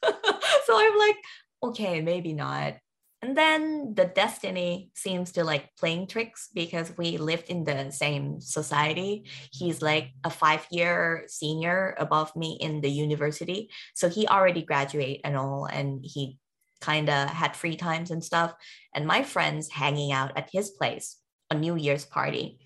So 0.67 0.77
i'm 0.77 0.97
like 1.05 1.19
okay 1.67 1.95
maybe 2.11 2.31
not 2.45 2.79
and 3.21 3.37
then 3.37 3.93
the 3.95 4.05
destiny 4.05 4.89
seems 4.95 5.31
to 5.31 5.43
like 5.43 5.69
playing 5.77 6.07
tricks 6.07 6.49
because 6.53 6.91
we 6.97 7.17
lived 7.17 7.49
in 7.49 7.63
the 7.63 7.91
same 7.91 8.41
society 8.41 9.25
he's 9.51 9.81
like 9.81 10.09
a 10.23 10.29
five 10.29 10.65
year 10.71 11.23
senior 11.27 11.95
above 11.99 12.35
me 12.35 12.57
in 12.59 12.81
the 12.81 12.89
university 12.89 13.69
so 13.93 14.09
he 14.09 14.27
already 14.27 14.63
graduate 14.63 15.21
and 15.23 15.37
all 15.37 15.65
and 15.65 16.03
he 16.03 16.37
kind 16.81 17.09
of 17.09 17.29
had 17.29 17.55
free 17.55 17.77
times 17.77 18.11
and 18.11 18.23
stuff, 18.23 18.53
and 18.93 19.07
my 19.07 19.23
friends 19.23 19.69
hanging 19.69 20.11
out 20.11 20.35
at 20.35 20.49
his 20.51 20.71
place 20.71 21.17
on 21.49 21.61
New 21.61 21.77
Year's 21.77 22.05
party. 22.05 22.59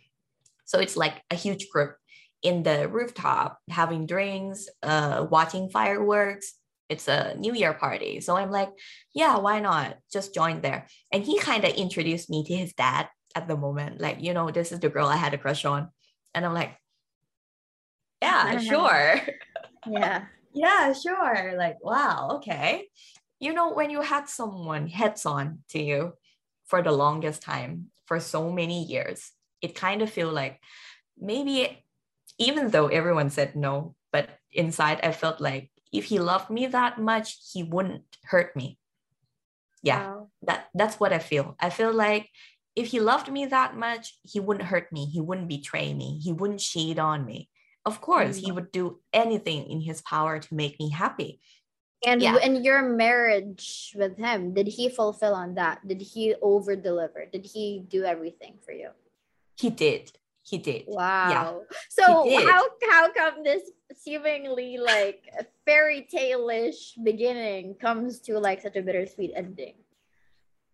So 0.65 0.79
it's 0.79 0.97
like 0.97 1.21
a 1.29 1.35
huge 1.35 1.69
group 1.69 1.97
in 2.41 2.63
the 2.63 2.87
rooftop 2.87 3.59
having 3.69 4.07
drinks, 4.07 4.67
uh, 4.81 5.27
watching 5.29 5.69
fireworks. 5.69 6.53
It's 6.89 7.07
a 7.07 7.35
New 7.37 7.53
Year 7.53 7.73
party. 7.73 8.21
So 8.21 8.37
I'm 8.37 8.51
like, 8.51 8.69
yeah, 9.13 9.37
why 9.37 9.59
not? 9.59 9.97
Just 10.11 10.33
join 10.33 10.61
there. 10.61 10.87
And 11.11 11.23
he 11.23 11.39
kind 11.39 11.65
of 11.65 11.73
introduced 11.73 12.29
me 12.29 12.43
to 12.45 12.55
his 12.55 12.73
dad 12.73 13.09
at 13.35 13.47
the 13.47 13.57
moment. 13.57 13.99
Like, 13.99 14.21
you 14.21 14.33
know, 14.33 14.51
this 14.51 14.71
is 14.71 14.79
the 14.79 14.89
girl 14.89 15.07
I 15.07 15.17
had 15.17 15.33
a 15.33 15.37
crush 15.37 15.65
on. 15.65 15.89
And 16.33 16.45
I'm 16.45 16.53
like, 16.53 16.77
yeah, 18.21 18.57
sure. 18.69 19.21
Yeah. 19.87 20.25
yeah, 20.53 20.93
sure. 20.93 21.55
Like, 21.57 21.83
wow, 21.83 22.37
okay. 22.37 22.87
You 23.39 23.53
know, 23.53 23.73
when 23.73 23.89
you 23.89 24.01
had 24.01 24.29
someone 24.29 24.87
heads 24.87 25.25
on 25.25 25.59
to 25.69 25.81
you 25.81 26.13
for 26.65 26.81
the 26.81 26.91
longest 26.91 27.41
time, 27.41 27.91
for 28.05 28.19
so 28.19 28.51
many 28.51 28.83
years, 28.83 29.31
it 29.61 29.75
kind 29.75 30.01
of 30.01 30.09
feel 30.09 30.31
like 30.31 30.61
maybe 31.17 31.83
even 32.37 32.69
though 32.69 32.87
everyone 32.87 33.29
said 33.29 33.55
no, 33.55 33.95
but 34.11 34.29
inside 34.51 34.99
I 35.03 35.11
felt 35.11 35.41
like 35.41 35.71
if 35.97 36.05
he 36.05 36.19
loved 36.19 36.49
me 36.49 36.67
that 36.67 36.99
much, 36.99 37.37
he 37.53 37.63
wouldn't 37.63 38.03
hurt 38.23 38.55
me. 38.55 38.77
Yeah, 39.83 40.07
wow. 40.07 40.27
that 40.43 40.67
that's 40.73 40.99
what 40.99 41.13
I 41.13 41.19
feel. 41.19 41.55
I 41.59 41.69
feel 41.69 41.93
like 41.93 42.29
if 42.75 42.87
he 42.87 42.99
loved 42.99 43.31
me 43.31 43.45
that 43.45 43.75
much, 43.75 44.17
he 44.23 44.39
wouldn't 44.39 44.67
hurt 44.67 44.91
me. 44.91 45.05
He 45.05 45.21
wouldn't 45.21 45.47
betray 45.47 45.93
me. 45.93 46.19
He 46.19 46.33
wouldn't 46.33 46.59
cheat 46.59 46.99
on 46.99 47.25
me. 47.25 47.49
Of 47.85 48.01
course, 48.01 48.37
mm-hmm. 48.37 48.45
he 48.45 48.51
would 48.51 48.71
do 48.71 48.99
anything 49.13 49.69
in 49.69 49.79
his 49.79 50.01
power 50.01 50.39
to 50.39 50.55
make 50.55 50.79
me 50.79 50.89
happy. 50.89 51.39
And 52.05 52.21
yeah. 52.21 52.37
in 52.43 52.63
your 52.63 52.81
marriage 52.81 53.93
with 53.95 54.17
him, 54.17 54.53
did 54.53 54.67
he 54.67 54.89
fulfill 54.89 55.33
on 55.33 55.55
that? 55.55 55.87
Did 55.87 56.01
he 56.01 56.35
over 56.41 56.75
deliver? 56.75 57.25
Did 57.31 57.45
he 57.45 57.83
do 57.87 58.03
everything 58.03 58.57
for 58.65 58.71
you? 58.71 58.89
He 59.57 59.69
did. 59.69 60.11
He 60.45 60.59
did. 60.59 60.83
Wow. 60.87 61.29
Yeah. 61.29 61.77
So 61.89 62.05
how 62.45 62.69
how 62.91 63.11
come 63.11 63.43
this 63.43 63.63
seemingly 63.95 64.77
like 64.77 65.25
fairy 65.65 66.07
tale-ish 66.09 66.93
beginning 67.03 67.75
comes 67.81 68.19
to 68.21 68.37
like 68.39 68.61
such 68.61 68.75
a 68.75 68.83
bittersweet 68.83 69.33
ending? 69.35 69.73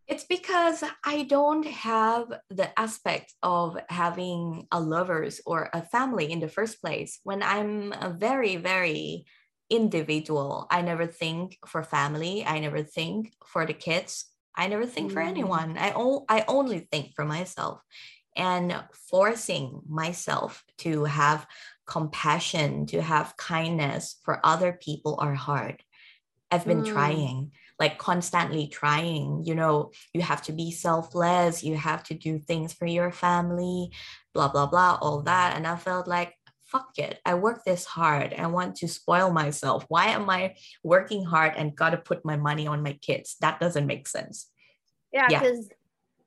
It's 0.07 0.25
because 0.25 0.83
I 1.05 1.23
don't 1.23 1.65
have 1.65 2.33
the 2.49 2.77
aspect 2.77 3.33
of 3.41 3.77
having 3.87 4.67
a 4.73 4.79
lovers 4.81 5.39
or 5.45 5.69
a 5.73 5.81
family 5.81 6.29
in 6.29 6.41
the 6.41 6.49
first 6.49 6.81
place. 6.81 7.21
When 7.23 7.41
I'm 7.41 7.93
a 7.93 8.09
very, 8.09 8.57
very 8.57 9.25
individual, 9.69 10.67
I 10.69 10.81
never 10.81 11.07
think 11.07 11.59
for 11.65 11.81
family. 11.81 12.43
I 12.45 12.59
never 12.59 12.83
think 12.83 13.31
for 13.45 13.65
the 13.65 13.73
kids. 13.73 14.25
I 14.57 14.67
never 14.67 14.85
think 14.85 15.11
mm. 15.11 15.13
for 15.13 15.21
anyone. 15.21 15.77
I, 15.77 15.93
o- 15.95 16.25
I 16.27 16.43
only 16.49 16.79
think 16.91 17.13
for 17.15 17.23
myself 17.23 17.79
and 18.35 18.75
forcing 19.09 19.81
myself 19.87 20.63
to 20.79 21.05
have 21.05 21.45
compassion, 21.85 22.85
to 22.87 23.01
have 23.01 23.35
kindness 23.37 24.17
for 24.23 24.39
other 24.45 24.77
people 24.81 25.17
are 25.19 25.35
hard. 25.35 25.83
I've 26.49 26.65
been 26.65 26.83
mm. 26.83 26.91
trying, 26.91 27.51
like 27.79 27.97
constantly 27.97 28.67
trying. 28.67 29.43
You 29.45 29.55
know, 29.55 29.91
you 30.13 30.21
have 30.21 30.41
to 30.43 30.51
be 30.51 30.71
selfless, 30.71 31.63
you 31.63 31.75
have 31.75 32.03
to 32.05 32.13
do 32.13 32.39
things 32.39 32.73
for 32.73 32.85
your 32.85 33.11
family, 33.11 33.91
blah, 34.33 34.49
blah, 34.49 34.67
blah, 34.67 34.97
all 35.01 35.21
that. 35.23 35.55
And 35.55 35.65
I 35.65 35.75
felt 35.77 36.07
like, 36.07 36.33
fuck 36.63 36.97
it. 36.97 37.19
I 37.25 37.33
work 37.33 37.65
this 37.65 37.83
hard. 37.85 38.33
I 38.33 38.47
want 38.47 38.77
to 38.77 38.87
spoil 38.87 39.29
myself. 39.31 39.85
Why 39.89 40.07
am 40.07 40.29
I 40.29 40.55
working 40.83 41.25
hard 41.25 41.53
and 41.57 41.75
got 41.75 41.89
to 41.89 41.97
put 41.97 42.23
my 42.23 42.37
money 42.37 42.67
on 42.67 42.83
my 42.83 42.93
kids? 42.93 43.35
That 43.41 43.59
doesn't 43.59 43.87
make 43.87 44.07
sense. 44.07 44.49
Yeah, 45.11 45.27
because 45.27 45.67
yeah 45.69 45.75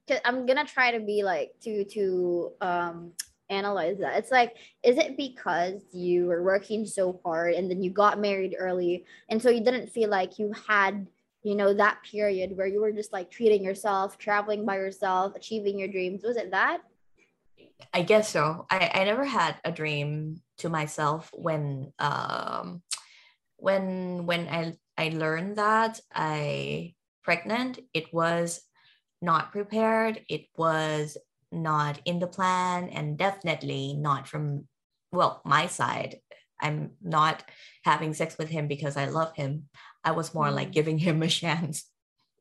cause 0.09 0.19
I'm 0.25 0.47
gonna 0.47 0.65
try 0.65 0.93
to 0.93 1.01
be 1.01 1.23
like 1.23 1.53
to 1.63 1.85
to 1.85 2.53
um 2.61 3.13
analyze 3.51 3.99
that. 3.99 4.17
It's 4.17 4.31
like, 4.31 4.57
is 4.83 4.97
it 4.97 5.17
because 5.17 5.83
you 5.93 6.27
were 6.27 6.43
working 6.43 6.87
so 6.87 7.21
hard 7.25 7.55
and 7.55 7.71
then 7.71 7.83
you 7.83 7.91
got 7.91 8.19
married 8.19 8.57
early, 8.59 9.05
and 9.29 9.41
so 9.41 9.51
you 9.51 9.63
didn't 9.63 9.89
feel 9.89 10.11
like 10.11 10.39
you 10.39 10.53
had 10.67 11.07
you 11.43 11.55
know 11.55 11.75
that 11.75 12.03
period 12.03 12.57
where 12.57 12.67
you 12.67 12.81
were 12.81 12.93
just 12.93 13.13
like 13.13 13.31
treating 13.31 13.63
yourself, 13.63 14.19
traveling 14.19 14.65
by 14.65 14.77
yourself, 14.77 15.37
achieving 15.37 15.79
your 15.79 15.89
dreams? 15.89 16.23
Was 16.25 16.37
it 16.37 16.51
that? 16.53 16.81
I 17.93 18.03
guess 18.03 18.31
so. 18.31 18.67
I, 18.71 18.91
I 18.95 19.05
never 19.05 19.25
had 19.25 19.57
a 19.65 19.71
dream 19.71 20.41
to 20.59 20.69
myself 20.69 21.31
when 21.33 21.93
um 21.99 22.83
when 23.57 24.27
when 24.27 24.49
I 24.49 24.75
I 24.97 25.09
learned 25.11 25.57
that 25.57 26.01
I 26.13 26.95
pregnant, 27.23 27.81
it 27.93 28.13
was 28.13 28.61
not 29.25 29.53
prepared. 29.53 30.21
It 30.29 30.47
was 30.57 31.17
not 31.51 32.01
in 32.05 32.19
the 32.19 32.27
plan 32.27 32.89
and 32.91 33.17
definitely 33.17 33.95
not 33.95 34.29
from, 34.29 34.69
well, 35.13 35.41
my 35.45 35.67
side. 35.67 36.21
I'm 36.61 36.93
not 37.03 37.43
having 37.85 38.15
sex 38.15 38.37
with 38.39 38.49
him 38.49 38.69
because 38.69 38.97
I 38.97 39.07
love 39.07 39.35
him. 39.35 39.69
I 40.05 40.13
was 40.13 40.35
more 40.35 40.49
mm. 40.49 40.55
like 40.55 40.73
giving 40.73 40.99
him 40.99 41.23
a 41.23 41.29
chance. 41.41 41.85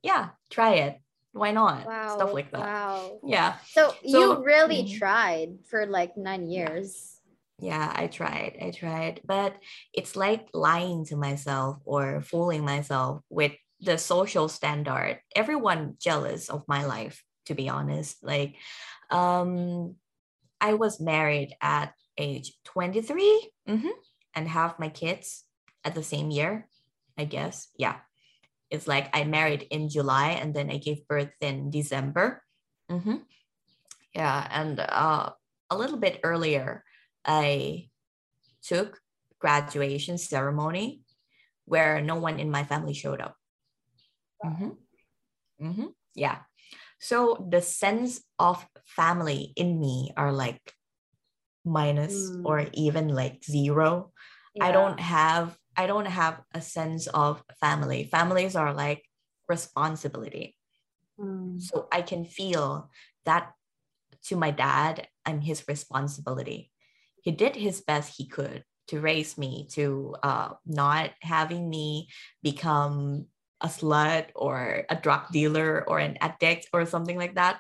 Yeah, 0.04 0.30
try 0.50 0.76
it. 0.76 1.00
Why 1.32 1.52
not? 1.52 1.88
Wow. 1.88 2.16
Stuff 2.16 2.34
like 2.34 2.52
that. 2.52 2.60
Wow. 2.60 3.20
Yeah. 3.26 3.56
So, 3.72 3.96
so 4.08 4.20
you 4.20 4.44
really 4.44 4.84
mm-hmm. 4.84 4.98
tried 4.98 5.50
for 5.70 5.88
like 5.88 6.16
nine 6.16 6.48
years. 6.50 7.20
Yeah, 7.60 7.92
I 7.96 8.08
tried. 8.08 8.58
I 8.62 8.72
tried. 8.72 9.22
But 9.26 9.56
it's 9.94 10.16
like 10.16 10.48
lying 10.54 11.06
to 11.06 11.16
myself 11.16 11.78
or 11.86 12.22
fooling 12.22 12.64
myself 12.64 13.22
with 13.30 13.54
the 13.84 13.98
social 13.98 14.48
standard. 14.48 15.20
Everyone 15.36 15.96
jealous 16.00 16.50
of 16.50 16.64
my 16.68 16.86
life 16.86 17.24
to 17.46 17.54
be 17.56 17.70
honest. 17.70 18.24
Like 18.24 18.56
um 19.12 19.96
i 20.62 20.74
was 20.74 21.00
married 21.00 21.54
at 21.62 21.94
age 22.18 22.56
23 22.64 23.50
mm-hmm, 23.68 23.96
and 24.34 24.48
have 24.48 24.80
my 24.80 24.88
kids 24.88 25.44
at 25.84 25.94
the 25.94 26.04
same 26.04 26.32
year 26.32 26.68
i 27.18 27.26
guess. 27.26 27.68
Yeah. 27.78 27.98
It's 28.72 28.88
like 28.88 29.12
i 29.14 29.24
married 29.24 29.68
in 29.70 29.90
july 29.90 30.40
and 30.40 30.54
then 30.56 30.72
i 30.72 30.78
gave 30.78 31.08
birth 31.08 31.36
in 31.42 31.70
december. 31.70 32.42
Mm-hmm. 32.90 33.24
yeah 34.16 34.48
and 34.52 34.80
uh, 34.80 35.32
a 35.70 35.78
little 35.78 35.98
bit 35.98 36.20
earlier 36.24 36.84
i 37.26 37.88
took 38.62 39.00
graduation 39.40 40.18
ceremony 40.18 41.02
where 41.66 42.02
no 42.02 42.16
one 42.16 42.40
in 42.40 42.52
my 42.52 42.64
family 42.64 42.94
showed 42.94 43.22
up 43.22 43.36
Mm-hmm. 44.44 45.66
Mm-hmm. 45.66 45.88
Yeah. 46.16 46.40
So 47.00 47.46
the 47.50 47.62
sense 47.62 48.24
of 48.40 48.66
family 48.86 49.54
in 49.56 49.80
me 49.80 50.12
are 50.16 50.32
like 50.32 50.62
minus 51.66 52.32
mm. 52.32 52.42
or 52.46 52.68
even 52.74 53.10
like 53.10 53.44
zero. 53.44 54.12
Yeah. 54.56 54.68
I 54.68 54.72
don't 54.72 55.00
have 55.00 55.58
I 55.76 55.88
don't 55.88 56.08
have 56.08 56.42
a 56.54 56.62
sense 56.62 57.08
of 57.08 57.44
family. 57.60 58.06
Families 58.06 58.56
are 58.56 58.74
like 58.74 59.04
responsibility. 59.50 60.56
Mm. 61.20 61.62
So 61.62 61.88
I 61.92 62.02
can 62.02 62.26
feel 62.26 62.90
that 63.26 63.54
to 64.26 64.36
my 64.36 64.52
dad, 64.52 65.08
I'm 65.26 65.42
his 65.42 65.68
responsibility. 65.68 66.72
He 67.24 67.32
did 67.32 67.56
his 67.56 67.82
best 67.82 68.16
he 68.18 68.28
could 68.28 68.64
to 68.88 69.00
raise 69.00 69.38
me, 69.38 69.68
to 69.72 70.16
uh, 70.24 70.50
not 70.66 71.12
having 71.22 71.70
me 71.70 72.10
become 72.42 73.28
a 73.64 73.68
slut 73.68 74.28
or 74.36 74.86
a 74.90 74.96
drug 74.96 75.32
dealer 75.32 75.84
or 75.88 75.98
an 76.00 76.18
addict 76.20 76.68
or 76.74 76.86
something 76.86 77.18
like 77.18 77.36
that 77.36 77.60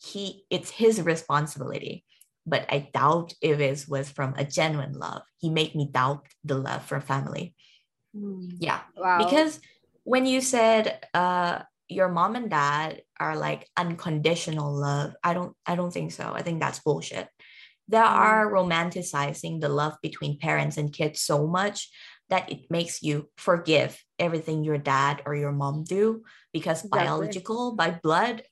he 0.00 0.44
it's 0.50 0.70
his 0.70 1.00
responsibility 1.02 2.04
but 2.46 2.66
i 2.70 2.88
doubt 2.92 3.32
if 3.40 3.58
it 3.58 3.84
was 3.88 4.10
from 4.10 4.34
a 4.36 4.44
genuine 4.44 4.92
love 4.92 5.22
he 5.38 5.50
made 5.50 5.74
me 5.74 5.88
doubt 5.90 6.26
the 6.44 6.54
love 6.54 6.84
for 6.84 7.00
family 7.00 7.54
mm. 8.14 8.50
yeah 8.60 8.80
wow. 8.96 9.18
because 9.18 9.58
when 10.04 10.26
you 10.26 10.40
said 10.40 11.04
uh 11.14 11.60
your 11.88 12.08
mom 12.08 12.36
and 12.36 12.50
dad 12.50 13.02
are 13.18 13.36
like 13.36 13.66
unconditional 13.76 14.72
love 14.72 15.14
i 15.24 15.32
don't 15.32 15.56
i 15.66 15.74
don't 15.74 15.92
think 15.92 16.12
so 16.12 16.30
i 16.34 16.42
think 16.42 16.60
that's 16.60 16.80
bullshit 16.80 17.26
they 17.88 17.96
mm. 17.96 18.04
are 18.04 18.52
romanticizing 18.52 19.60
the 19.60 19.68
love 19.68 19.96
between 20.02 20.38
parents 20.38 20.76
and 20.76 20.92
kids 20.92 21.20
so 21.20 21.46
much 21.46 21.90
that 22.30 22.50
it 22.52 22.70
makes 22.70 23.02
you 23.02 23.28
forgive 23.36 24.02
everything 24.18 24.64
your 24.64 24.78
dad 24.78 25.22
or 25.26 25.34
your 25.34 25.52
mom 25.52 25.84
do 25.84 26.22
because 26.52 26.84
exactly. 26.84 26.98
biological 27.06 27.74
by 27.74 27.90
blood. 27.90 28.42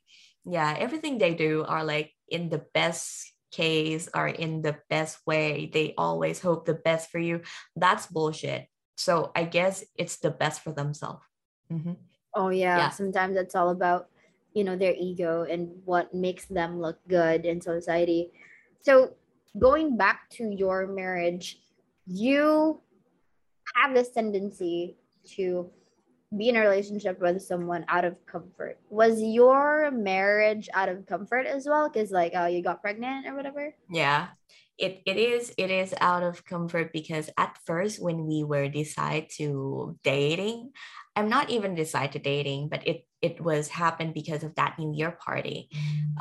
Yeah 0.45 0.75
everything 0.79 1.19
they 1.19 1.35
do 1.35 1.65
are 1.67 1.85
like 1.85 2.13
in 2.29 2.49
the 2.49 2.65
best 2.73 3.33
case 3.53 4.09
are 4.13 4.29
in 4.29 4.63
the 4.63 4.77
best 4.89 5.19
way. 5.27 5.71
They 5.73 5.95
always 5.97 6.41
hope 6.41 6.67
the 6.67 6.75
best 6.75 7.11
for 7.11 7.19
you. 7.19 7.43
That's 7.75 8.07
bullshit. 8.07 8.67
So 8.97 9.31
i 9.37 9.45
guess 9.45 9.85
it's 9.97 10.19
the 10.19 10.31
best 10.31 10.63
for 10.63 10.73
themselves. 10.73 11.23
Mm-hmm. 11.73 11.99
oh 12.35 12.49
yeah. 12.51 12.79
yeah. 12.79 12.91
Sometimes 12.91 13.37
it's 13.37 13.55
all 13.55 13.71
about 13.71 14.09
you 14.55 14.65
know 14.65 14.77
their 14.77 14.95
ego 14.97 15.45
and 15.45 15.69
what 15.85 16.15
makes 16.15 16.47
them 16.47 16.81
look 16.81 16.99
good 17.09 17.45
in 17.45 17.61
society. 17.61 18.33
So 18.81 19.15
going 19.59 19.97
back 19.97 20.31
to 20.31 20.49
your 20.49 20.87
marriage 20.87 21.59
you 22.07 22.81
have 23.75 23.95
this 23.95 24.11
tendency 24.11 24.97
to 25.37 25.71
be 26.37 26.49
in 26.49 26.57
a 26.57 26.61
relationship 26.61 27.21
with 27.21 27.41
someone 27.43 27.85
out 27.89 28.05
of 28.05 28.25
comfort. 28.27 28.79
Was 28.91 29.23
your 29.23 29.91
marriage 29.91 30.69
out 30.75 30.89
of 30.89 31.07
comfort 31.07 31.47
as 31.47 31.67
well? 31.67 31.89
Because 31.89 32.11
like 32.11 32.33
oh 32.35 32.47
you 32.47 32.63
got 32.63 32.83
pregnant 32.83 33.27
or 33.27 33.37
whatever. 33.37 33.75
Yeah, 33.91 34.29
it, 34.79 35.03
it 35.07 35.17
is 35.17 35.53
it 35.57 35.71
is 35.71 35.95
out 36.01 36.23
of 36.23 36.45
comfort 36.45 36.93
because 36.93 37.31
at 37.39 37.59
first 37.65 38.03
when 38.03 38.27
we 38.27 38.45
were 38.45 38.69
decide 38.69 39.29
to 39.37 39.97
dating, 40.03 40.73
I'm 41.17 41.29
not 41.29 41.49
even 41.51 41.75
decided 41.75 42.13
to 42.13 42.19
dating, 42.19 42.69
but 42.69 42.87
it 42.87 43.09
it 43.23 43.41
was 43.41 43.69
happened 43.69 44.13
because 44.13 44.45
of 44.45 44.55
that 44.57 44.79
New 44.79 44.93
Year 44.95 45.13
party. 45.25 45.71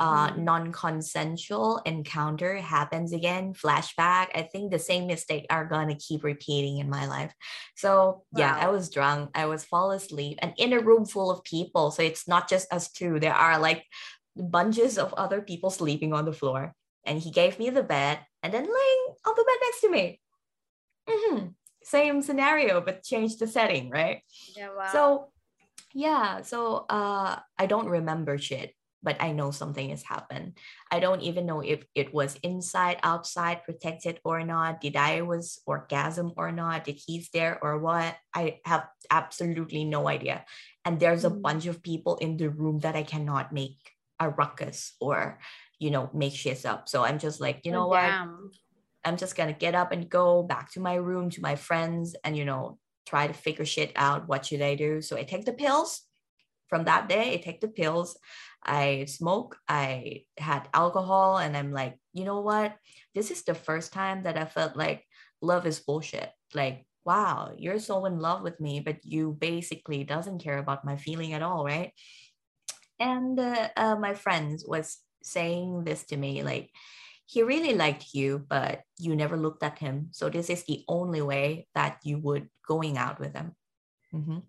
Uh, 0.00 0.28
Mm. 0.30 0.38
non-consensual 0.38 1.80
encounter 1.84 2.56
happens 2.56 3.12
again. 3.12 3.52
Flashback. 3.54 4.28
I 4.34 4.48
think 4.50 4.72
the 4.72 4.78
same 4.78 5.06
mistake 5.06 5.46
are 5.50 5.64
gonna 5.64 5.96
keep 5.96 6.24
repeating 6.24 6.78
in 6.78 6.88
my 6.88 7.06
life. 7.06 7.32
So 7.76 8.24
yeah, 8.32 8.56
I 8.56 8.68
was 8.68 8.90
drunk. 8.90 9.30
I 9.34 9.46
was 9.46 9.64
fall 9.64 9.92
asleep, 9.92 10.38
and 10.42 10.52
in 10.56 10.72
a 10.72 10.80
room 10.80 11.04
full 11.04 11.30
of 11.30 11.44
people. 11.44 11.90
So 11.92 12.02
it's 12.02 12.26
not 12.26 12.48
just 12.48 12.72
us 12.72 12.90
two. 12.90 13.20
There 13.20 13.34
are 13.36 13.58
like 13.58 13.84
bunches 14.36 14.98
of 14.98 15.12
other 15.14 15.40
people 15.40 15.70
sleeping 15.70 16.12
on 16.12 16.24
the 16.24 16.32
floor. 16.32 16.74
And 17.06 17.20
he 17.22 17.30
gave 17.30 17.58
me 17.60 17.70
the 17.70 17.84
bed, 17.84 18.18
and 18.42 18.52
then 18.52 18.64
laying 18.64 19.04
on 19.26 19.34
the 19.36 19.44
bed 19.48 19.60
next 19.62 19.80
to 19.82 19.88
me. 19.90 20.04
Mhm. 21.08 21.54
Same 21.86 22.18
scenario, 22.18 22.80
but 22.82 23.06
change 23.06 23.38
the 23.38 23.46
setting, 23.46 23.90
right? 23.94 24.26
Yeah. 24.58 24.74
Wow. 24.74 24.90
So 24.90 25.02
yeah, 25.94 26.42
so 26.42 26.82
uh 26.90 27.38
I 27.58 27.66
don't 27.70 27.86
remember 27.86 28.38
shit, 28.42 28.74
but 29.06 29.22
I 29.22 29.30
know 29.30 29.54
something 29.54 29.90
has 29.94 30.02
happened. 30.02 30.58
I 30.90 30.98
don't 30.98 31.22
even 31.22 31.46
know 31.46 31.62
if 31.62 31.86
it 31.94 32.10
was 32.12 32.42
inside, 32.42 32.98
outside, 33.06 33.62
protected 33.62 34.18
or 34.26 34.42
not. 34.42 34.80
Did 34.82 34.96
I 34.98 35.22
was 35.22 35.62
orgasm 35.62 36.34
or 36.36 36.50
not? 36.50 36.82
Did 36.90 36.98
he's 36.98 37.30
there 37.30 37.54
or 37.62 37.78
what? 37.78 38.18
I 38.34 38.58
have 38.66 38.90
absolutely 39.10 39.84
no 39.86 40.08
idea. 40.10 40.42
And 40.84 40.98
there's 40.98 41.24
a 41.24 41.30
Mm. 41.30 41.38
bunch 41.42 41.66
of 41.70 41.86
people 41.86 42.16
in 42.18 42.36
the 42.36 42.50
room 42.50 42.80
that 42.82 42.96
I 42.98 43.04
cannot 43.06 43.54
make 43.54 43.78
a 44.18 44.26
ruckus 44.28 44.98
or 44.98 45.38
you 45.78 45.94
know 45.94 46.10
make 46.12 46.34
shit 46.34 46.66
up. 46.66 46.88
So 46.90 47.04
I'm 47.06 47.22
just 47.22 47.38
like, 47.40 47.62
you 47.62 47.70
know 47.70 47.86
Oh, 47.86 47.94
what? 47.94 48.10
damn. 48.10 48.50
I'm 49.06 49.16
just 49.16 49.36
gonna 49.36 49.52
get 49.52 49.74
up 49.74 49.92
and 49.92 50.10
go 50.10 50.42
back 50.42 50.72
to 50.72 50.80
my 50.80 50.94
room 50.94 51.30
to 51.30 51.40
my 51.40 51.54
friends 51.54 52.16
and 52.24 52.36
you 52.36 52.44
know 52.44 52.78
try 53.06 53.26
to 53.28 53.32
figure 53.32 53.64
shit 53.64 53.92
out. 53.94 54.28
What 54.28 54.44
should 54.46 54.60
I 54.60 54.74
do? 54.74 55.00
So 55.00 55.16
I 55.16 55.22
take 55.22 55.44
the 55.44 55.52
pills. 55.52 56.02
From 56.68 56.84
that 56.84 57.08
day, 57.08 57.32
I 57.32 57.36
take 57.36 57.60
the 57.60 57.68
pills. 57.68 58.18
I 58.64 59.04
smoke. 59.04 59.56
I 59.68 60.24
had 60.36 60.68
alcohol, 60.74 61.38
and 61.38 61.56
I'm 61.56 61.72
like, 61.72 61.94
you 62.12 62.24
know 62.24 62.40
what? 62.40 62.74
This 63.14 63.30
is 63.30 63.44
the 63.44 63.54
first 63.54 63.92
time 63.92 64.24
that 64.24 64.36
I 64.36 64.44
felt 64.44 64.76
like 64.76 65.04
love 65.40 65.64
is 65.66 65.78
bullshit. 65.78 66.28
Like, 66.54 66.84
wow, 67.04 67.52
you're 67.56 67.78
so 67.78 68.04
in 68.06 68.18
love 68.18 68.42
with 68.42 68.58
me, 68.58 68.80
but 68.80 68.98
you 69.04 69.36
basically 69.38 70.02
doesn't 70.02 70.42
care 70.42 70.58
about 70.58 70.84
my 70.84 70.96
feeling 70.96 71.32
at 71.32 71.42
all, 71.42 71.64
right? 71.64 71.92
And 72.98 73.38
uh, 73.38 73.68
uh, 73.76 73.96
my 73.96 74.14
friends 74.14 74.64
was 74.66 74.98
saying 75.22 75.84
this 75.84 76.02
to 76.06 76.16
me, 76.16 76.42
like, 76.42 76.70
he 77.26 77.42
really 77.42 77.74
liked 77.74 78.14
you, 78.14 78.38
but 78.48 78.82
you 78.98 79.14
never 79.16 79.36
looked 79.36 79.62
at 79.62 79.78
him. 79.78 80.08
So 80.12 80.30
this 80.30 80.48
is 80.48 80.64
the 80.64 80.84
only 80.88 81.20
way 81.20 81.66
that 81.74 81.98
you 82.02 82.18
would 82.18 82.48
going 82.66 82.96
out 82.96 83.18
with 83.18 83.34
him. 83.34 83.54
Mhm. 84.14 84.42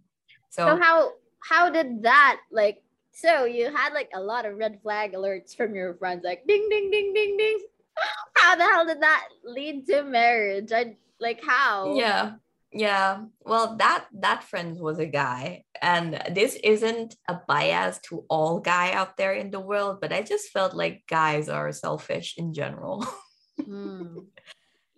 So 0.50 0.66
So, 0.66 0.78
how 0.78 1.14
how 1.42 1.70
did 1.70 2.04
that 2.04 2.40
like? 2.52 2.84
So 3.12 3.46
you 3.46 3.74
had 3.74 3.94
like 3.94 4.12
a 4.14 4.22
lot 4.22 4.46
of 4.46 4.58
red 4.58 4.80
flag 4.82 5.14
alerts 5.14 5.58
from 5.58 5.74
your 5.74 5.96
friends, 5.98 6.22
like 6.24 6.46
ding 6.46 6.70
ding 6.70 6.92
ding 6.92 7.14
ding 7.14 7.38
ding. 7.38 7.60
How 8.38 8.56
the 8.56 8.64
hell 8.64 8.86
did 8.86 9.02
that 9.02 9.26
lead 9.44 9.88
to 9.88 10.04
marriage? 10.04 10.72
I 10.72 10.98
like 11.20 11.42
how? 11.44 11.98
yeah, 11.98 12.38
yeah. 12.72 13.24
Well, 13.46 13.78
that 13.78 14.06
that 14.20 14.44
friend 14.44 14.78
was 14.80 15.00
a 15.00 15.06
guy, 15.06 15.64
and 15.82 16.22
this 16.32 16.56
isn't 16.64 17.16
a 17.28 17.40
bias 17.48 18.00
to 18.10 18.26
all 18.30 18.60
guy 18.60 18.92
out 18.92 19.18
there 19.18 19.34
in 19.34 19.52
the 19.52 19.60
world, 19.60 20.00
but 20.02 20.14
I 20.14 20.22
just 20.22 20.50
felt 20.50 20.74
like 20.74 21.04
guys 21.10 21.50
are 21.50 21.72
selfish 21.72 22.36
in 22.38 22.54
general. 22.54 23.06
Hmm. 23.58 24.20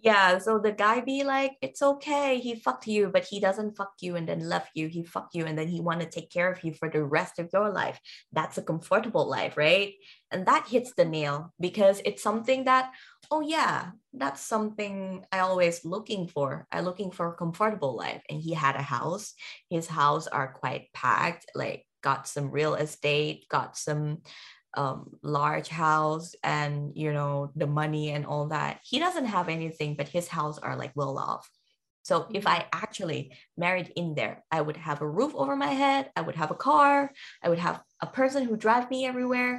Yeah, 0.01 0.37
so 0.37 0.59
the 0.59 0.71
guy 0.71 1.01
be 1.01 1.25
like, 1.25 1.57
it's 1.61 1.81
okay, 1.81 2.39
he 2.39 2.55
fucked 2.55 2.87
you, 2.87 3.09
but 3.09 3.25
he 3.25 3.41
doesn't 3.41 3.75
fuck 3.75 3.91
you 3.99 4.15
and 4.15 4.27
then 4.27 4.47
left 4.47 4.71
you. 4.73 4.87
He 4.87 5.03
fucked 5.03 5.35
you 5.35 5.45
and 5.45 5.57
then 5.57 5.67
he 5.67 5.81
want 5.81 5.99
to 5.99 6.09
take 6.09 6.31
care 6.31 6.49
of 6.49 6.63
you 6.63 6.73
for 6.73 6.89
the 6.89 7.03
rest 7.03 7.37
of 7.37 7.49
your 7.51 7.69
life. 7.69 7.99
That's 8.31 8.57
a 8.57 8.61
comfortable 8.61 9.29
life, 9.29 9.57
right? 9.57 9.93
And 10.31 10.45
that 10.45 10.69
hits 10.69 10.93
the 10.93 11.03
nail 11.03 11.53
because 11.59 12.01
it's 12.05 12.23
something 12.23 12.63
that, 12.63 12.91
oh 13.29 13.41
yeah, 13.41 13.91
that's 14.13 14.39
something 14.41 15.25
I 15.33 15.39
always 15.39 15.83
looking 15.83 16.29
for. 16.29 16.65
I 16.71 16.79
looking 16.79 17.11
for 17.11 17.27
a 17.27 17.35
comfortable 17.35 17.97
life. 17.97 18.23
And 18.29 18.39
he 18.39 18.53
had 18.53 18.77
a 18.77 18.81
house. 18.81 19.33
His 19.69 19.87
house 19.87 20.27
are 20.27 20.53
quite 20.53 20.93
packed, 20.93 21.45
like 21.55 21.85
got 22.01 22.25
some 22.25 22.51
real 22.51 22.75
estate, 22.75 23.49
got 23.49 23.75
some 23.77 24.19
um 24.81 24.97
large 25.39 25.69
house 25.85 26.27
and 26.57 26.73
you 27.01 27.11
know 27.17 27.33
the 27.61 27.67
money 27.81 28.05
and 28.15 28.23
all 28.31 28.45
that 28.55 28.73
he 28.89 28.97
doesn't 29.05 29.25
have 29.35 29.47
anything 29.57 29.91
but 29.99 30.07
his 30.17 30.27
house 30.37 30.57
are 30.65 30.75
like 30.81 30.93
well 30.99 31.15
off 31.29 31.45
so 32.09 32.13
if 32.39 32.45
i 32.55 32.57
actually 32.83 33.21
married 33.65 33.89
in 34.01 34.07
there 34.19 34.35
i 34.57 34.59
would 34.65 34.77
have 34.87 34.99
a 35.01 35.11
roof 35.17 35.33
over 35.41 35.55
my 35.65 35.73
head 35.83 36.03
i 36.17 36.21
would 36.25 36.37
have 36.41 36.51
a 36.51 36.61
car 36.69 37.11
i 37.43 37.47
would 37.49 37.59
have 37.67 37.77
a 38.01 38.09
person 38.19 38.41
who 38.47 38.55
drive 38.65 38.85
me 38.93 38.99
everywhere 39.11 39.53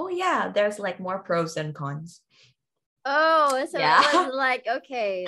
oh 0.00 0.08
yeah 0.22 0.40
there's 0.54 0.78
like 0.86 0.98
more 1.06 1.20
pros 1.28 1.54
than 1.56 1.72
cons 1.72 2.10
Oh, 3.08 3.64
so 3.70 3.78
Yeah. 3.78 4.00
it 4.02 4.26
was 4.26 4.34
like 4.46 4.64
okay, 4.78 5.26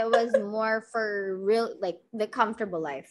it 0.00 0.06
was 0.16 0.30
more 0.36 0.84
for 0.92 1.38
real, 1.40 1.66
like 1.80 1.98
the 2.12 2.28
comfortable 2.28 2.80
life. 2.92 3.10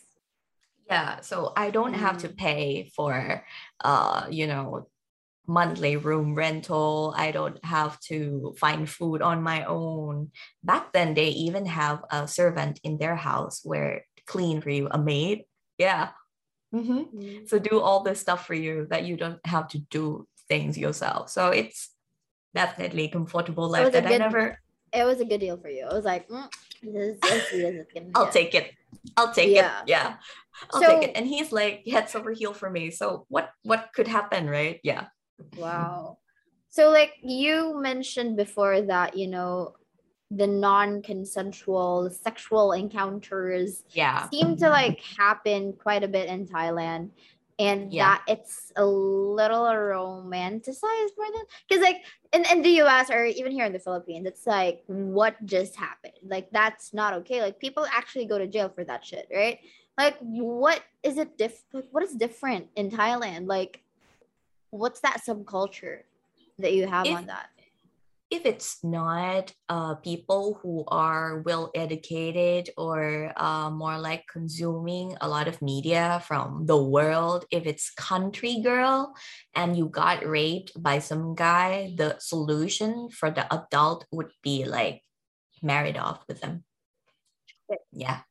yeah 0.92 1.22
so 1.30 1.38
i 1.56 1.72
don't 1.78 1.96
have 2.06 2.18
to 2.24 2.28
Mm. 2.30 2.38
pay 2.46 2.64
for 2.96 3.14
uh 3.90 4.28
you 4.40 4.46
know 4.52 4.66
monthly 5.48 5.98
room 5.98 6.36
rental. 6.36 7.14
I 7.18 7.32
don't 7.32 7.64
have 7.66 8.00
to 8.02 8.54
find 8.58 8.90
food 8.90 9.22
on 9.22 9.42
my 9.44 9.66
own. 9.66 10.32
Back 10.64 10.94
then 10.94 11.14
they 11.14 11.28
even 11.30 11.66
have 11.66 12.04
a 12.12 12.28
servant 12.28 12.80
in 12.84 12.98
their 12.98 13.16
house 13.16 13.62
where 13.64 14.06
clean 14.26 14.62
for 14.62 14.70
you 14.70 14.88
a 14.90 14.98
maid. 14.98 15.46
Yeah. 15.78 16.10
Mhm. 16.74 17.14
Mm. 17.14 17.48
so 17.48 17.60
do 17.60 17.80
all 17.80 18.02
this 18.02 18.20
stuff 18.20 18.48
for 18.48 18.56
you 18.56 18.88
that 18.90 19.04
you 19.04 19.16
don't 19.16 19.40
have 19.46 19.68
to 19.70 19.78
do 19.78 20.28
things 20.50 20.76
yourself. 20.78 21.30
So 21.30 21.50
it's 21.50 21.92
definitely 22.56 23.10
comfortable 23.10 23.70
life 23.70 23.92
that 23.94 24.06
i 24.08 24.10
good- 24.10 24.20
never 24.20 24.58
It 24.92 25.04
was 25.06 25.20
a 25.22 25.26
good 25.26 25.40
deal 25.40 25.58
for 25.58 25.70
you. 25.70 25.86
I 25.86 25.94
was 25.94 26.06
like, 26.06 26.28
mm, 26.30 26.50
this, 26.82 27.18
this, 27.22 27.50
this 27.94 28.04
i'll 28.16 28.30
take 28.32 28.56
it. 28.56 28.74
I'll 29.18 29.32
take 29.34 29.54
Yeah. 29.54 29.82
it 29.82 29.88
yeah. 29.90 30.16
I'll 30.72 30.82
So- 30.82 30.88
take 31.00 31.10
it. 31.10 31.16
And 31.16 31.28
he's 31.28 31.52
like 31.52 31.86
heads 31.86 32.16
over 32.16 32.32
heel 32.32 32.54
for 32.54 32.70
me. 32.72 32.90
So 32.90 33.26
what 33.30 33.52
what 33.62 33.90
could 33.94 34.08
happen 34.08 34.50
right? 34.50 34.80
Yeah 34.84 35.13
Wow. 35.58 36.18
So 36.70 36.90
like 36.90 37.14
you 37.22 37.80
mentioned 37.80 38.38
before 38.38 38.82
that, 38.82 39.16
you 39.16 39.28
know, 39.28 39.76
the 40.32 40.48
non-consensual 40.48 42.10
sexual 42.10 42.72
encounters 42.72 43.84
yeah 43.92 44.28
seem 44.32 44.58
to 44.58 44.68
like 44.68 45.00
happen 45.00 45.74
quite 45.74 46.04
a 46.04 46.08
bit 46.08 46.28
in 46.28 46.48
Thailand 46.48 47.12
and 47.60 47.94
Yeah. 47.94 48.16
that 48.16 48.24
it's 48.28 48.72
a 48.76 48.84
little 48.84 49.66
romanticized 49.66 51.14
more 51.18 51.32
than 51.32 51.44
because 51.70 51.84
like 51.84 52.04
in, 52.34 52.46
in 52.52 52.64
the 52.64 52.82
US 52.82 53.12
or 53.12 53.26
even 53.26 53.52
here 53.52 53.66
in 53.66 53.74
the 53.74 53.80
Philippines, 53.80 54.26
it's 54.26 54.48
like 54.48 54.84
what 54.88 55.36
just 55.46 55.76
happened? 55.76 56.18
Like 56.24 56.50
that's 56.52 56.94
not 56.96 57.14
okay. 57.14 57.42
Like 57.42 57.60
people 57.60 57.86
actually 57.86 58.26
go 58.26 58.40
to 58.40 58.48
jail 58.48 58.70
for 58.70 58.84
that 58.86 59.06
shit, 59.06 59.28
right? 59.32 59.60
Like 60.00 60.18
what 60.20 60.82
is 61.04 61.18
it 61.20 61.38
diff 61.38 61.62
like, 61.74 61.86
what 61.92 62.02
is 62.04 62.16
different 62.16 62.70
in 62.76 62.90
Thailand? 62.90 63.46
Like 63.46 63.83
what's 64.74 65.02
that 65.02 65.22
subculture 65.22 66.02
that 66.58 66.74
you 66.74 66.88
have 66.88 67.06
If- 67.06 67.16
on 67.16 67.26
that? 67.28 67.50
if 68.34 68.48
it's 68.48 68.84
not 68.84 69.54
uh, 69.70 69.94
people 70.02 70.58
who 70.64 70.84
are 70.88 71.44
well 71.46 71.70
educated 71.76 72.72
or 72.78 73.32
uh, 73.38 73.70
more 73.70 74.00
like 74.00 74.26
consuming 74.26 75.16
a 75.22 75.30
lot 75.30 75.48
of 75.48 75.62
media 75.62 76.20
from 76.26 76.66
the 76.66 76.76
world, 76.76 77.46
if 77.52 77.68
it's 77.68 77.92
country 77.94 78.60
girl 78.64 79.14
and 79.54 79.78
you 79.78 79.86
got 79.86 80.26
raped 80.26 80.74
by 80.82 80.98
some 80.98 81.36
guy, 81.36 81.94
the 81.96 82.18
solution 82.18 83.08
for 83.14 83.30
the 83.30 83.46
adult 83.54 84.08
would 84.10 84.32
be 84.42 84.66
like 84.66 85.04
married 85.62 85.98
off 85.98 86.26
with 86.28 86.42
them. 86.42 86.64
Yeah. 87.92 88.22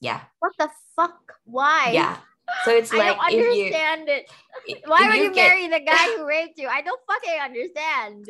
Yeah. 0.00 0.20
What 0.40 0.52
the 0.58 0.68
fuck? 0.94 1.40
Why? 1.44 1.92
Yeah. 1.94 2.18
So 2.66 2.74
it's 2.74 2.92
I 2.92 2.98
like 2.98 3.16
don't 3.16 3.30
if 3.30 3.32
you 3.32 3.50
understand 3.70 4.08
it. 4.10 4.30
Why 4.90 5.06
would 5.08 5.18
you 5.22 5.32
get- 5.32 5.48
marry 5.48 5.68
the 5.68 5.80
guy 5.80 6.06
who 6.16 6.26
raped 6.26 6.58
you? 6.58 6.66
I 6.68 6.82
don't 6.82 7.00
fucking 7.06 7.38
understand. 7.40 8.28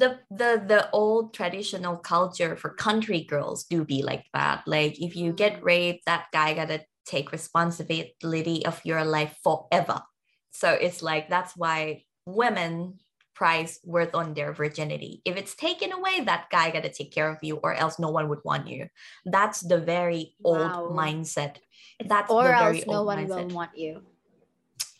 the 0.00 0.18
the 0.30 0.50
the 0.66 0.90
old 0.90 1.30
traditional 1.34 1.96
culture 1.96 2.56
for 2.56 2.70
country 2.74 3.22
girls 3.22 3.62
do 3.70 3.84
be 3.84 4.02
like 4.02 4.24
that. 4.34 4.66
Like 4.66 4.98
if 5.00 5.14
you 5.14 5.32
get 5.32 5.60
Mm. 5.60 5.64
raped, 5.70 6.02
that 6.10 6.26
guy 6.32 6.54
gotta 6.54 6.82
take 7.06 7.30
responsibility 7.30 8.66
of 8.66 8.80
your 8.84 9.04
life 9.04 9.36
forever. 9.44 10.02
So 10.50 10.70
it's 10.74 11.02
like 11.02 11.28
that's 11.28 11.54
why 11.56 12.02
women 12.26 12.98
price 13.34 13.78
worth 13.84 14.14
on 14.14 14.34
their 14.34 14.52
virginity. 14.54 15.20
If 15.24 15.36
it's 15.36 15.54
taken 15.58 15.90
away, 15.92 16.22
that 16.22 16.46
guy 16.50 16.70
got 16.70 16.84
to 16.86 16.92
take 16.92 17.10
care 17.12 17.28
of 17.28 17.38
you, 17.42 17.58
or 17.66 17.74
else 17.74 17.98
no 17.98 18.10
one 18.10 18.28
would 18.30 18.38
want 18.44 18.68
you. 18.70 18.86
That's 19.26 19.58
the 19.60 19.78
very 19.82 20.34
old 20.46 20.70
Wow. 20.70 20.94
mindset. 20.94 21.58
That's 22.02 22.30
or 22.30 22.44
the 22.48 22.54
else 22.54 22.86
no 22.86 23.02
one 23.02 23.18
mindset. 23.18 23.28
will 23.28 23.48
want 23.54 23.76
you. 23.76 24.02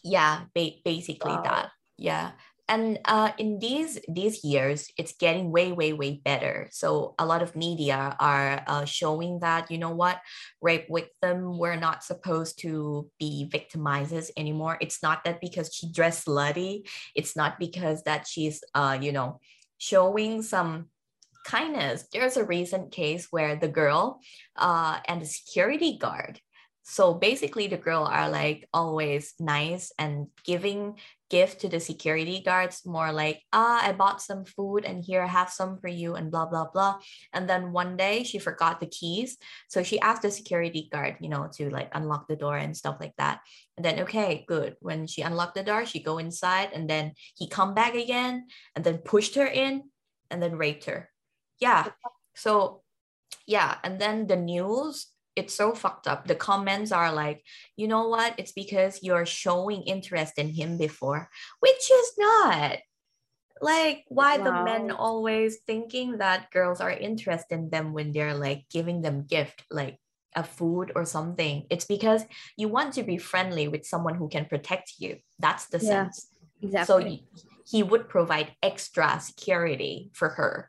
Yeah, 0.03 0.45
ba- 0.55 0.79
basically 0.85 1.33
Wow. 1.33 1.43
that. 1.45 1.71
Yeah. 1.97 2.33
And 2.67 2.99
uh, 3.05 3.33
in 3.37 3.59
these 3.59 4.01
these 4.09 4.43
years, 4.43 4.89
it's 4.97 5.13
getting 5.21 5.53
way, 5.53 5.73
way, 5.73 5.93
way 5.93 6.23
better. 6.25 6.69
So 6.73 7.15
a 7.19 7.27
lot 7.27 7.43
of 7.43 7.55
media 7.55 8.17
are 8.19 8.65
uh, 8.67 8.85
showing 8.87 9.41
that 9.41 9.71
you 9.71 9.77
know 9.77 9.91
what, 9.91 10.21
rape 10.63 10.89
victim 10.89 11.59
we're 11.59 11.77
not 11.77 12.03
supposed 12.05 12.59
to 12.61 13.11
be 13.19 13.51
victimizers 13.53 14.31
anymore. 14.37 14.79
It's 14.81 15.03
not 15.03 15.25
that 15.25 15.43
because 15.43 15.75
she 15.75 15.93
dressed 15.93 16.25
slutty. 16.27 16.89
It's 17.15 17.37
not 17.37 17.59
because 17.59 18.03
that 18.05 18.27
she's 18.27 18.65
uh 18.75 18.97
you 18.99 19.13
know 19.13 19.41
showing 19.77 20.41
some 20.41 20.89
kindness. 21.45 22.09
There's 22.13 22.39
a 22.39 22.45
recent 22.45 22.93
case 22.93 23.29
where 23.31 23.57
the 23.57 23.69
girl 23.69 24.21
uh 24.57 25.01
and 25.07 25.21
the 25.21 25.27
security 25.27 25.99
guard. 25.99 26.41
So 26.85 27.15
basically, 27.15 27.67
the 27.67 27.81
girl 27.81 28.05
are 28.05 28.29
like 28.29 28.69
always 28.73 29.33
nice 29.41 29.91
and 29.99 30.29
giving 30.45 31.01
gift 31.31 31.63
to 31.63 31.69
the 31.69 31.81
security 31.81 32.43
guards 32.45 32.85
more 32.85 33.11
like 33.11 33.41
ah 33.51 33.81
i 33.83 33.91
bought 33.91 34.21
some 34.21 34.45
food 34.45 34.85
and 34.85 35.03
here 35.03 35.23
i 35.23 35.27
have 35.27 35.51
some 35.51 35.81
for 35.81 35.89
you 35.89 36.15
and 36.15 36.31
blah 36.31 36.45
blah 36.45 36.69
blah. 36.69 37.01
And 37.33 37.49
then 37.49 37.73
one 37.73 37.97
day 37.97 38.23
she 38.23 38.39
forgot 38.39 38.79
the 38.79 38.87
keys. 38.87 39.39
So 39.67 39.83
she 39.83 39.99
asked 39.99 40.23
the 40.23 40.31
security 40.31 40.89
guard 40.93 41.17
you 41.21 41.31
know 41.31 41.49
to 41.57 41.71
like 41.71 41.89
unlock 41.97 42.29
the 42.29 42.37
door 42.37 42.57
and 42.57 42.77
stuff 42.77 42.99
like 43.01 43.17
that. 43.17 43.41
And 43.77 43.85
then 43.85 44.01
okay 44.05 44.45
good. 44.47 44.77
When 44.81 45.09
she 45.09 45.23
unlocked 45.23 45.57
the 45.57 45.65
door 45.65 45.87
she 45.87 46.05
go 46.05 46.19
inside 46.19 46.71
and 46.77 46.89
then 46.89 47.17
he 47.35 47.49
come 47.49 47.73
back 47.75 47.95
again 47.97 48.47
and 48.77 48.85
then 48.85 48.99
pushed 48.99 49.35
her 49.35 49.47
in 49.47 49.89
and 50.31 50.43
then 50.43 50.61
raped 50.61 50.85
her. 50.85 51.09
Yeah. 51.59 51.89
So 52.37 52.85
yeah. 53.47 53.79
And 53.83 53.99
then 53.99 54.29
the 54.29 54.37
news 54.37 55.09
it's 55.37 55.55
so 55.55 55.73
fucked 55.75 56.07
up. 56.07 56.27
The 56.27 56.35
comments 56.35 56.93
are 56.93 57.13
like 57.13 57.45
you 57.77 57.89
know 57.89 58.09
what? 58.09 58.35
It's 58.39 58.53
because 58.53 59.03
you're 59.03 59.27
showing 59.27 59.83
interest 59.83 60.39
in 60.39 60.49
him 60.51 60.79
before 60.79 61.29
which 61.61 61.91
is 61.91 62.13
not. 62.19 62.79
Like 63.61 64.05
why 64.09 64.39
the 64.39 64.53
men 64.53 64.91
always 64.91 65.59
thinking 65.67 66.19
that 66.19 66.51
girls 66.51 66.81
are 66.81 66.91
interested 66.91 67.55
in 67.55 67.71
them 67.71 67.93
when 67.93 68.13
they're 68.13 68.35
like 68.35 68.67
giving 68.71 69.01
them 69.01 69.25
gift 69.25 69.65
like 69.71 69.99
a 70.37 70.43
food 70.43 70.93
or 70.95 71.05
something? 71.05 71.67
It's 71.71 71.85
because 71.85 72.25
you 72.57 72.69
want 72.69 72.95
to 72.95 73.03
be 73.03 73.17
friendly 73.17 73.69
with 73.69 73.87
someone 73.87 74.17
who 74.17 74.29
can 74.29 74.45
protect 74.47 74.95
you. 74.99 75.19
That's 75.39 75.67
the 75.67 75.79
Yeah, 75.79 76.11
sense. 76.11 76.29
Exactly. 76.63 77.27
so 77.29 77.43
he 77.67 77.83
would 77.83 78.09
provide 78.09 78.55
extra 78.63 79.19
security 79.21 80.11
for 80.13 80.31
her 80.31 80.69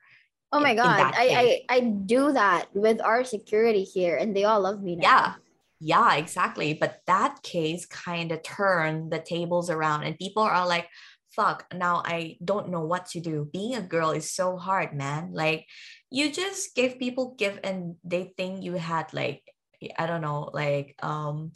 oh 0.55 0.59
my 0.59 0.75
god, 0.75 1.13
I. 1.15 1.63
I 1.69 1.75
I 1.77 1.79
do 1.81 2.31
that 2.33 2.67
with 2.73 3.01
our 3.01 3.23
security 3.23 3.83
here, 3.83 4.15
and 4.15 4.35
they 4.35 4.43
all 4.43 4.61
love 4.61 4.81
me 4.81 4.95
now. 4.95 5.03
Yeah. 5.03 5.33
Yeah, 5.81 6.15
exactly. 6.15 6.73
But 6.73 7.01
that 7.05 7.43
case 7.43 7.85
kind 7.85 8.31
of 8.31 8.41
turned 8.41 9.11
the 9.11 9.19
tables 9.19 9.69
around, 9.69 10.03
and 10.03 10.17
people 10.17 10.41
are 10.41 10.65
like, 10.65 10.87
fuck, 11.35 11.67
now 11.75 12.01
I 12.03 12.37
don't 12.43 12.69
know 12.69 12.81
what 12.87 13.07
to 13.07 13.19
do. 13.19 13.49
Being 13.51 13.75
a 13.75 13.81
girl 13.81 14.11
is 14.11 14.31
so 14.31 14.55
hard, 14.57 14.95
man. 14.95 15.31
Like, 15.33 15.67
you 16.09 16.31
just 16.31 16.73
give 16.75 16.97
people 16.97 17.35
give, 17.37 17.59
and 17.61 17.99
they 18.03 18.33
think 18.37 18.63
you 18.63 18.79
had, 18.79 19.13
like, 19.13 19.43
I 19.99 20.07
don't 20.07 20.21
know, 20.21 20.49
like, 20.53 20.95
um, 21.03 21.51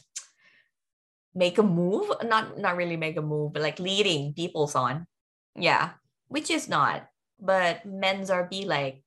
make 1.34 1.58
a 1.58 1.62
move 1.62 2.10
not 2.24 2.58
not 2.58 2.76
really 2.76 2.96
make 2.96 3.16
a 3.16 3.22
move 3.22 3.52
but 3.52 3.62
like 3.62 3.78
leading 3.78 4.34
people's 4.34 4.74
on 4.74 5.06
yeah 5.54 5.90
which 6.28 6.50
is 6.50 6.68
not 6.68 7.06
but 7.40 7.84
men's 7.84 8.30
are 8.30 8.46
be 8.46 8.64
like 8.64 9.02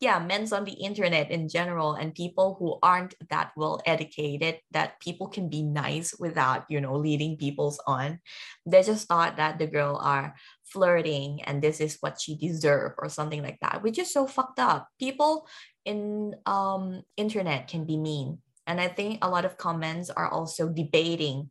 yeah 0.00 0.18
men's 0.18 0.52
on 0.52 0.64
the 0.64 0.72
internet 0.72 1.30
in 1.30 1.48
general 1.48 1.94
and 1.94 2.14
people 2.14 2.56
who 2.58 2.78
aren't 2.82 3.14
that 3.30 3.52
well 3.56 3.80
educated 3.86 4.60
that 4.70 5.00
people 5.00 5.26
can 5.26 5.48
be 5.48 5.62
nice 5.62 6.14
without 6.18 6.64
you 6.68 6.80
know 6.80 6.96
leading 6.96 7.36
people's 7.36 7.80
on. 7.86 8.20
They 8.66 8.82
just 8.82 9.08
thought 9.08 9.36
that 9.38 9.58
the 9.58 9.66
girl 9.66 9.96
are 10.02 10.34
flirting 10.64 11.42
and 11.44 11.62
this 11.62 11.80
is 11.80 11.96
what 12.00 12.20
she 12.20 12.36
deserve 12.36 12.92
or 12.98 13.08
something 13.08 13.42
like 13.42 13.58
that 13.60 13.82
which 13.82 13.98
is 13.98 14.12
so 14.12 14.26
fucked 14.26 14.58
up. 14.58 14.88
People 14.98 15.48
in 15.84 16.34
um 16.44 17.02
internet 17.16 17.68
can 17.68 17.86
be 17.86 17.96
mean. 17.96 18.38
And 18.66 18.80
i 18.80 18.88
think 18.88 19.22
a 19.22 19.30
lot 19.30 19.44
of 19.46 19.56
comments 19.56 20.10
are 20.10 20.28
also 20.28 20.68
debating 20.68 21.50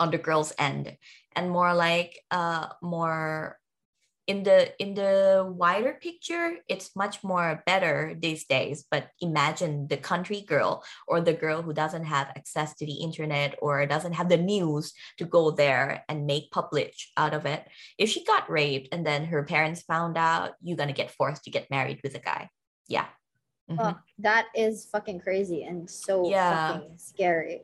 on 0.00 0.10
the 0.10 0.18
girl's 0.18 0.52
end 0.58 0.96
and 1.36 1.50
more 1.50 1.72
like 1.74 2.18
uh 2.32 2.66
more 2.82 3.59
in 4.30 4.44
the 4.44 4.60
in 4.80 4.94
the 4.94 5.44
wider 5.62 5.98
picture 6.00 6.58
it's 6.68 6.94
much 6.94 7.24
more 7.24 7.64
better 7.66 8.14
these 8.16 8.44
days 8.46 8.86
but 8.88 9.08
imagine 9.20 9.88
the 9.88 9.96
country 9.96 10.42
girl 10.42 10.84
or 11.08 11.20
the 11.20 11.32
girl 11.32 11.62
who 11.62 11.72
doesn't 11.72 12.04
have 12.04 12.28
access 12.38 12.70
to 12.76 12.86
the 12.86 12.98
internet 13.02 13.58
or 13.60 13.84
doesn't 13.86 14.12
have 14.12 14.28
the 14.28 14.36
news 14.54 14.92
to 15.18 15.24
go 15.24 15.50
there 15.50 16.04
and 16.08 16.30
make 16.30 16.52
public 16.52 16.94
out 17.16 17.34
of 17.34 17.44
it 17.44 17.66
if 17.98 18.08
she 18.08 18.24
got 18.24 18.48
raped 18.48 18.88
and 18.94 19.04
then 19.04 19.24
her 19.24 19.42
parents 19.42 19.82
found 19.82 20.16
out 20.16 20.52
you're 20.62 20.76
gonna 20.82 21.00
get 21.02 21.10
forced 21.10 21.42
to 21.42 21.50
get 21.50 21.68
married 21.68 21.98
with 22.04 22.14
a 22.14 22.24
guy 22.30 22.48
yeah 22.86 23.06
Mhm. 23.70 23.94
Oh, 23.94 23.98
that 24.18 24.46
is 24.54 24.86
fucking 24.94 25.20
crazy 25.20 25.62
and 25.62 25.88
so 25.88 26.28
Yeah. 26.28 26.72
fucking 26.72 26.98
scary. 26.98 27.62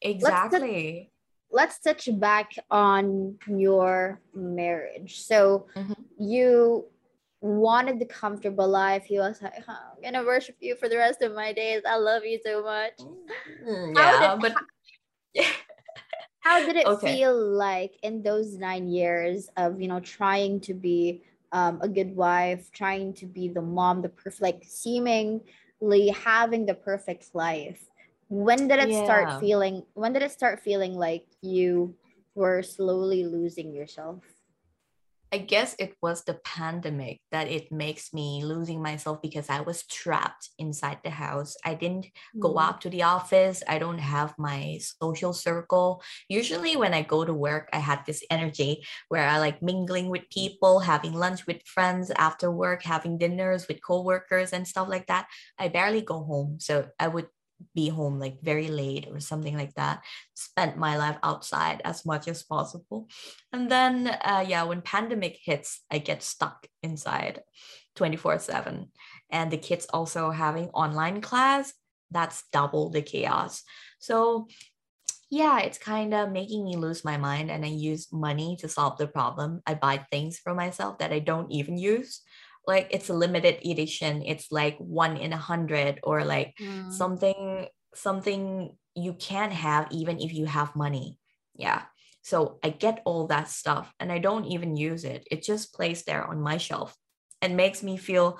exactly 0.00 1.13
let's 1.50 1.78
touch 1.78 2.08
back 2.18 2.52
on 2.70 3.38
your 3.46 4.20
marriage. 4.34 5.20
So 5.22 5.66
Mhm. 5.76 5.96
you 6.18 6.84
wanted 7.40 7.98
the 7.98 8.06
comfortable 8.06 8.66
life. 8.68 9.04
He 9.04 9.18
was 9.18 9.40
like, 9.42 9.64
"Huh, 9.64 9.76
I'm 9.96 10.02
gonna 10.02 10.24
worship 10.24 10.56
you 10.60 10.76
for 10.76 10.88
the 10.88 10.96
rest 10.96 11.22
of 11.22 11.32
my 11.34 11.52
days. 11.52 11.82
I 11.86 11.96
love 11.96 12.24
you 12.24 12.38
so 12.44 12.62
much. 12.62 13.00
Mm, 13.66 13.96
How 13.96 14.10
yeah 14.10 14.34
did- 14.34 14.42
but 14.42 14.54
How 16.40 16.64
did 16.64 16.76
it 16.76 16.86
Okay. 16.86 17.16
feel 17.16 17.34
like 17.34 17.96
in 18.02 18.22
those 18.22 18.56
nine 18.58 18.86
years 18.88 19.48
of 19.56 19.80
you 19.80 19.88
know 19.88 20.00
trying 20.00 20.60
to 20.60 20.74
be 20.74 21.22
um, 21.52 21.78
a 21.82 21.88
good 21.88 22.14
wife, 22.16 22.70
trying 22.72 23.14
to 23.14 23.26
be 23.26 23.48
the 23.48 23.62
mom, 23.62 24.02
the 24.02 24.08
perfect, 24.08 24.42
like 24.42 24.62
seemingly 24.66 26.08
having 26.10 26.66
the 26.66 26.74
perfect 26.74 27.34
life? 27.34 27.88
When 28.34 28.66
did 28.66 28.80
it 28.80 28.90
Yeah. 28.90 29.04
start 29.04 29.30
feeling? 29.38 29.86
When 29.94 30.12
did 30.12 30.22
it 30.22 30.32
start 30.32 30.58
feeling 30.58 30.94
like 30.98 31.24
you 31.40 31.94
were 32.34 32.62
slowly 32.62 33.22
losing 33.24 33.72
yourself? 33.72 34.24
I 35.32 35.38
guess 35.38 35.74
it 35.80 35.96
was 36.00 36.22
the 36.22 36.34
pandemic 36.44 37.18
that 37.32 37.48
it 37.48 37.72
makes 37.72 38.14
me 38.14 38.44
losing 38.44 38.80
myself 38.80 39.20
because 39.20 39.50
I 39.50 39.62
was 39.62 39.82
trapped 39.86 40.50
inside 40.58 40.98
the 41.02 41.10
house. 41.10 41.56
I 41.64 41.74
didn't 41.74 42.06
go 42.38 42.54
Mm. 42.54 42.62
out 42.62 42.80
to 42.82 42.90
the 42.90 43.02
office. 43.02 43.62
I 43.66 43.78
don't 43.78 43.98
have 43.98 44.38
my 44.38 44.78
social 44.78 45.32
circle. 45.32 46.02
Usually 46.28 46.76
when 46.76 46.94
I 46.94 47.02
go 47.02 47.24
to 47.24 47.34
work, 47.34 47.68
I 47.72 47.78
had 47.78 48.06
this 48.06 48.22
energy 48.30 48.86
where 49.08 49.26
I 49.26 49.38
like 49.38 49.60
mingling 49.60 50.08
with 50.08 50.30
people, 50.30 50.78
having 50.80 51.14
lunch 51.14 51.46
with 51.48 51.66
friends 51.66 52.12
after 52.14 52.48
work, 52.48 52.84
having 52.84 53.18
dinners 53.18 53.66
with 53.66 53.82
coworkers 53.82 54.52
and 54.52 54.68
stuff 54.68 54.88
like 54.88 55.06
that. 55.08 55.26
I 55.58 55.66
barely 55.66 56.02
go 56.02 56.22
home. 56.22 56.58
So 56.60 56.90
I 57.00 57.08
would 57.08 57.26
be 57.74 57.88
home 57.88 58.18
like 58.18 58.40
very 58.42 58.68
late 58.68 59.06
or 59.10 59.20
something 59.20 59.56
like 59.56 59.74
that. 59.74 60.02
Spent 60.34 60.76
my 60.76 60.96
life 60.96 61.16
outside 61.22 61.80
as 61.84 62.04
much 62.04 62.28
as 62.28 62.42
possible. 62.42 63.08
And 63.52 63.70
then 63.70 64.08
uh, 64.08 64.44
yeah, 64.46 64.64
when 64.64 64.82
pandemic 64.82 65.38
hits, 65.42 65.80
I 65.90 65.98
get 65.98 66.22
stuck 66.22 66.66
inside 66.82 67.42
24/7. 67.96 68.88
And 69.30 69.50
the 69.50 69.58
kids 69.58 69.86
also 69.92 70.30
having 70.30 70.68
online 70.70 71.20
class, 71.20 71.72
that's 72.10 72.44
double 72.52 72.90
the 72.90 73.02
chaos. 73.02 73.62
So 73.98 74.46
yeah, 75.30 75.60
it's 75.60 75.78
kind 75.78 76.14
of 76.14 76.30
making 76.30 76.64
me 76.64 76.76
lose 76.76 77.04
my 77.04 77.16
mind 77.16 77.50
and 77.50 77.64
I 77.64 77.68
use 77.68 78.12
money 78.12 78.56
to 78.60 78.68
solve 78.68 78.98
the 78.98 79.08
problem. 79.08 79.62
I 79.66 79.74
buy 79.74 80.04
things 80.10 80.38
for 80.38 80.54
myself 80.54 80.98
that 80.98 81.12
I 81.12 81.18
don't 81.18 81.50
even 81.50 81.76
use. 81.76 82.22
Like 82.66 82.88
it's 82.90 83.08
a 83.10 83.14
limited 83.14 83.58
edition. 83.64 84.22
It's 84.24 84.50
like 84.50 84.76
one 84.78 85.16
in 85.16 85.32
a 85.32 85.36
hundred 85.36 86.00
or 86.02 86.24
like 86.24 86.54
Mm. 86.60 86.90
something 86.92 87.66
something 87.94 88.76
you 88.94 89.12
can't 89.14 89.52
have 89.52 89.88
even 89.90 90.20
if 90.20 90.32
you 90.34 90.46
have 90.46 90.76
money. 90.76 91.18
Yeah. 91.54 91.82
So 92.22 92.58
i 92.64 92.70
get 92.70 93.02
all 93.04 93.26
that 93.28 93.48
stuff 93.48 93.92
and 94.00 94.10
i 94.10 94.18
don't 94.18 94.46
even 94.46 94.76
use 94.76 95.04
it. 95.04 95.26
It 95.30 95.42
just 95.42 95.74
plays 95.74 96.04
there 96.04 96.24
on 96.24 96.40
my 96.40 96.56
shelf 96.56 96.96
and 97.42 97.56
makes 97.56 97.82
me 97.82 97.96
feel 97.96 98.38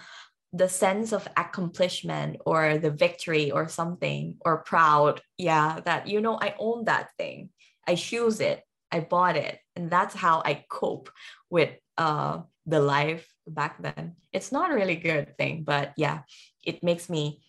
the 0.53 0.69
sense 0.69 1.13
of 1.13 1.27
accomplishment 1.37 2.37
or 2.47 2.79
the 2.79 2.91
victory 2.91 3.51
or 3.51 3.69
something 3.69 4.39
or 4.47 4.63
proud. 4.63 5.21
Yeah 5.37 5.81
that 5.85 6.07
you 6.09 6.21
know 6.21 6.39
i 6.41 6.55
own 6.59 6.85
that 6.85 7.11
thing. 7.19 7.51
I 7.87 7.95
choose 7.97 8.41
it. 8.41 8.63
I 8.91 9.01
bought 9.01 9.37
it. 9.37 9.59
And 9.77 9.91
that's 9.91 10.15
how 10.15 10.43
i 10.45 10.65
cope 10.71 11.11
with 11.51 11.71
uh 11.99 12.43
the 12.67 12.81
life 12.81 13.27
back 13.47 13.81
then 13.83 14.15
it's 14.33 14.53
not 14.53 14.71
a 14.71 14.75
really 14.75 14.97
good 14.97 15.37
thing 15.37 15.65
but 15.65 15.93
yeah 15.97 16.21
it 16.63 16.83
makes 16.83 17.09
me 17.09 17.43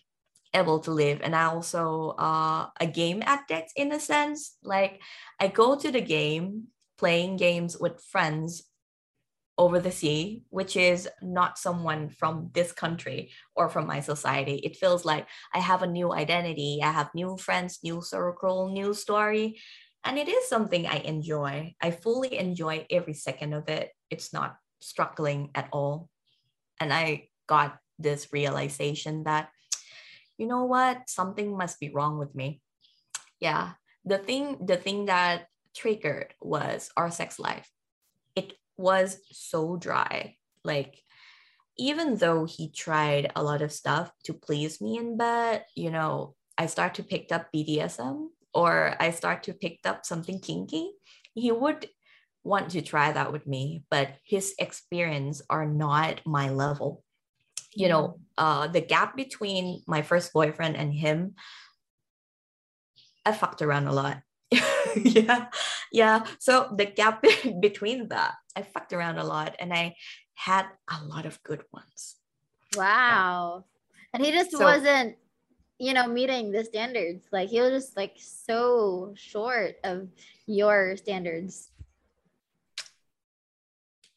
able 0.54 0.78
to 0.78 0.90
live 0.90 1.20
and 1.22 1.34
i 1.34 1.44
also 1.44 2.14
uh 2.18 2.68
a 2.80 2.86
game 2.86 3.22
addict 3.26 3.72
in 3.76 3.92
a 3.92 4.00
sense 4.00 4.56
like 4.62 5.00
i 5.40 5.46
go 5.48 5.76
to 5.76 5.90
the 5.90 6.00
game 6.00 6.64
playing 6.98 7.36
games 7.36 7.76
with 7.78 8.02
friends 8.02 8.64
over 9.58 9.80
the 9.80 9.90
sea, 9.90 10.42
which 10.50 10.76
is 10.76 11.08
not 11.22 11.58
someone 11.58 12.10
from 12.10 12.50
this 12.52 12.72
country 12.72 13.30
or 13.54 13.68
from 13.68 13.86
my 13.86 14.00
society. 14.00 14.56
It 14.56 14.76
feels 14.76 15.04
like 15.04 15.26
I 15.54 15.60
have 15.60 15.82
a 15.82 15.86
new 15.86 16.12
identity, 16.12 16.80
I 16.82 16.92
have 16.92 17.14
new 17.14 17.36
friends, 17.38 17.78
new 17.82 18.02
circle, 18.02 18.68
new 18.68 18.92
story. 18.92 19.58
And 20.04 20.18
it 20.18 20.28
is 20.28 20.48
something 20.48 20.86
I 20.86 20.98
enjoy. 20.98 21.74
I 21.80 21.90
fully 21.90 22.38
enjoy 22.38 22.86
every 22.90 23.14
second 23.14 23.54
of 23.54 23.68
it. 23.68 23.90
It's 24.10 24.32
not 24.32 24.56
struggling 24.80 25.50
at 25.54 25.68
all. 25.72 26.08
And 26.80 26.92
I 26.92 27.28
got 27.46 27.78
this 27.98 28.32
realization 28.32 29.24
that, 29.24 29.50
you 30.38 30.46
know 30.46 30.64
what, 30.64 31.08
something 31.08 31.56
must 31.56 31.80
be 31.80 31.90
wrong 31.90 32.18
with 32.18 32.34
me. 32.34 32.60
Yeah. 33.40 33.72
The 34.04 34.18
thing, 34.18 34.66
the 34.66 34.76
thing 34.76 35.06
that 35.06 35.46
triggered 35.74 36.34
was 36.40 36.90
our 36.96 37.10
sex 37.10 37.38
life. 37.38 37.70
It 38.34 38.54
was 38.76 39.18
so 39.32 39.76
dry. 39.76 40.36
Like, 40.64 41.02
even 41.78 42.16
though 42.16 42.44
he 42.44 42.70
tried 42.70 43.32
a 43.36 43.42
lot 43.42 43.62
of 43.62 43.72
stuff 43.72 44.10
to 44.24 44.32
please 44.32 44.80
me 44.80 44.98
in 44.98 45.16
bed, 45.16 45.64
you 45.74 45.90
know, 45.90 46.34
I 46.56 46.66
start 46.66 46.94
to 46.94 47.02
pick 47.02 47.30
up 47.32 47.48
BDSM 47.54 48.28
or 48.54 48.96
I 48.98 49.10
start 49.10 49.42
to 49.44 49.52
pick 49.52 49.80
up 49.84 50.06
something 50.06 50.40
kinky, 50.40 50.92
he 51.34 51.52
would 51.52 51.88
want 52.46 52.70
to 52.70 52.82
try 52.82 53.12
that 53.12 53.32
with 53.32 53.46
me, 53.46 53.82
but 53.90 54.14
his 54.24 54.54
experience 54.58 55.42
are 55.50 55.66
not 55.66 56.20
my 56.24 56.50
level. 56.50 57.02
You 57.74 57.88
know, 57.88 58.02
mm. 58.08 58.20
uh, 58.38 58.66
the 58.68 58.80
gap 58.80 59.16
between 59.16 59.82
my 59.86 60.02
first 60.02 60.32
boyfriend 60.32 60.76
and 60.76 60.94
him, 60.94 61.34
I 63.26 63.32
fucked 63.32 63.60
around 63.60 63.88
a 63.88 63.92
lot. 63.92 64.22
yeah 64.96 65.46
yeah 65.92 66.24
so 66.38 66.72
the 66.76 66.86
gap 66.86 67.24
between 67.60 68.08
that 68.08 68.34
i 68.54 68.62
fucked 68.62 68.92
around 68.92 69.18
a 69.18 69.24
lot 69.24 69.56
and 69.58 69.72
i 69.72 69.94
had 70.34 70.66
a 70.88 71.04
lot 71.04 71.26
of 71.26 71.42
good 71.42 71.62
ones 71.72 72.16
wow 72.76 73.64
yeah. 73.64 74.04
and 74.14 74.24
he 74.24 74.30
just 74.30 74.52
so, 74.52 74.62
wasn't 74.62 75.16
you 75.78 75.92
know 75.92 76.06
meeting 76.06 76.52
the 76.52 76.64
standards 76.64 77.26
like 77.32 77.48
he 77.48 77.60
was 77.60 77.72
just 77.72 77.96
like 77.96 78.14
so 78.16 79.12
short 79.16 79.74
of 79.84 80.08
your 80.46 80.96
standards 80.96 81.70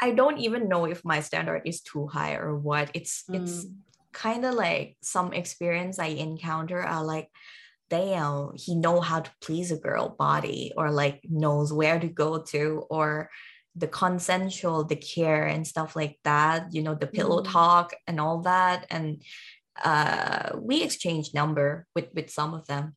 i 0.01 0.11
don't 0.11 0.37
even 0.39 0.67
know 0.67 0.85
if 0.85 1.03
my 1.03 1.19
standard 1.19 1.61
is 1.65 1.81
too 1.81 2.07
high 2.07 2.35
or 2.35 2.55
what 2.55 2.89
it's 2.93 3.23
mm. 3.29 3.41
it's 3.41 3.65
kind 4.13 4.45
of 4.45 4.53
like 4.53 4.97
some 5.01 5.33
experience 5.33 5.99
i 5.99 6.07
encounter 6.07 6.81
are 6.81 7.03
like 7.03 7.29
damn 7.89 8.51
he 8.55 8.75
know 8.75 8.99
how 9.01 9.19
to 9.19 9.31
please 9.41 9.71
a 9.71 9.77
girl 9.77 10.09
body 10.09 10.71
or 10.77 10.91
like 10.91 11.21
knows 11.29 11.73
where 11.73 11.99
to 11.99 12.07
go 12.07 12.41
to 12.41 12.83
or 12.89 13.29
the 13.75 13.87
consensual 13.87 14.83
the 14.83 14.95
care 14.95 15.45
and 15.45 15.65
stuff 15.65 15.95
like 15.95 16.17
that 16.23 16.73
you 16.73 16.81
know 16.81 16.95
the 16.95 17.07
pillow 17.07 17.41
mm. 17.41 17.51
talk 17.51 17.93
and 18.07 18.19
all 18.19 18.41
that 18.41 18.85
and 18.89 19.23
uh 19.83 20.51
we 20.59 20.83
exchange 20.83 21.33
number 21.33 21.85
with 21.95 22.09
with 22.13 22.29
some 22.29 22.53
of 22.53 22.65
them 22.67 22.95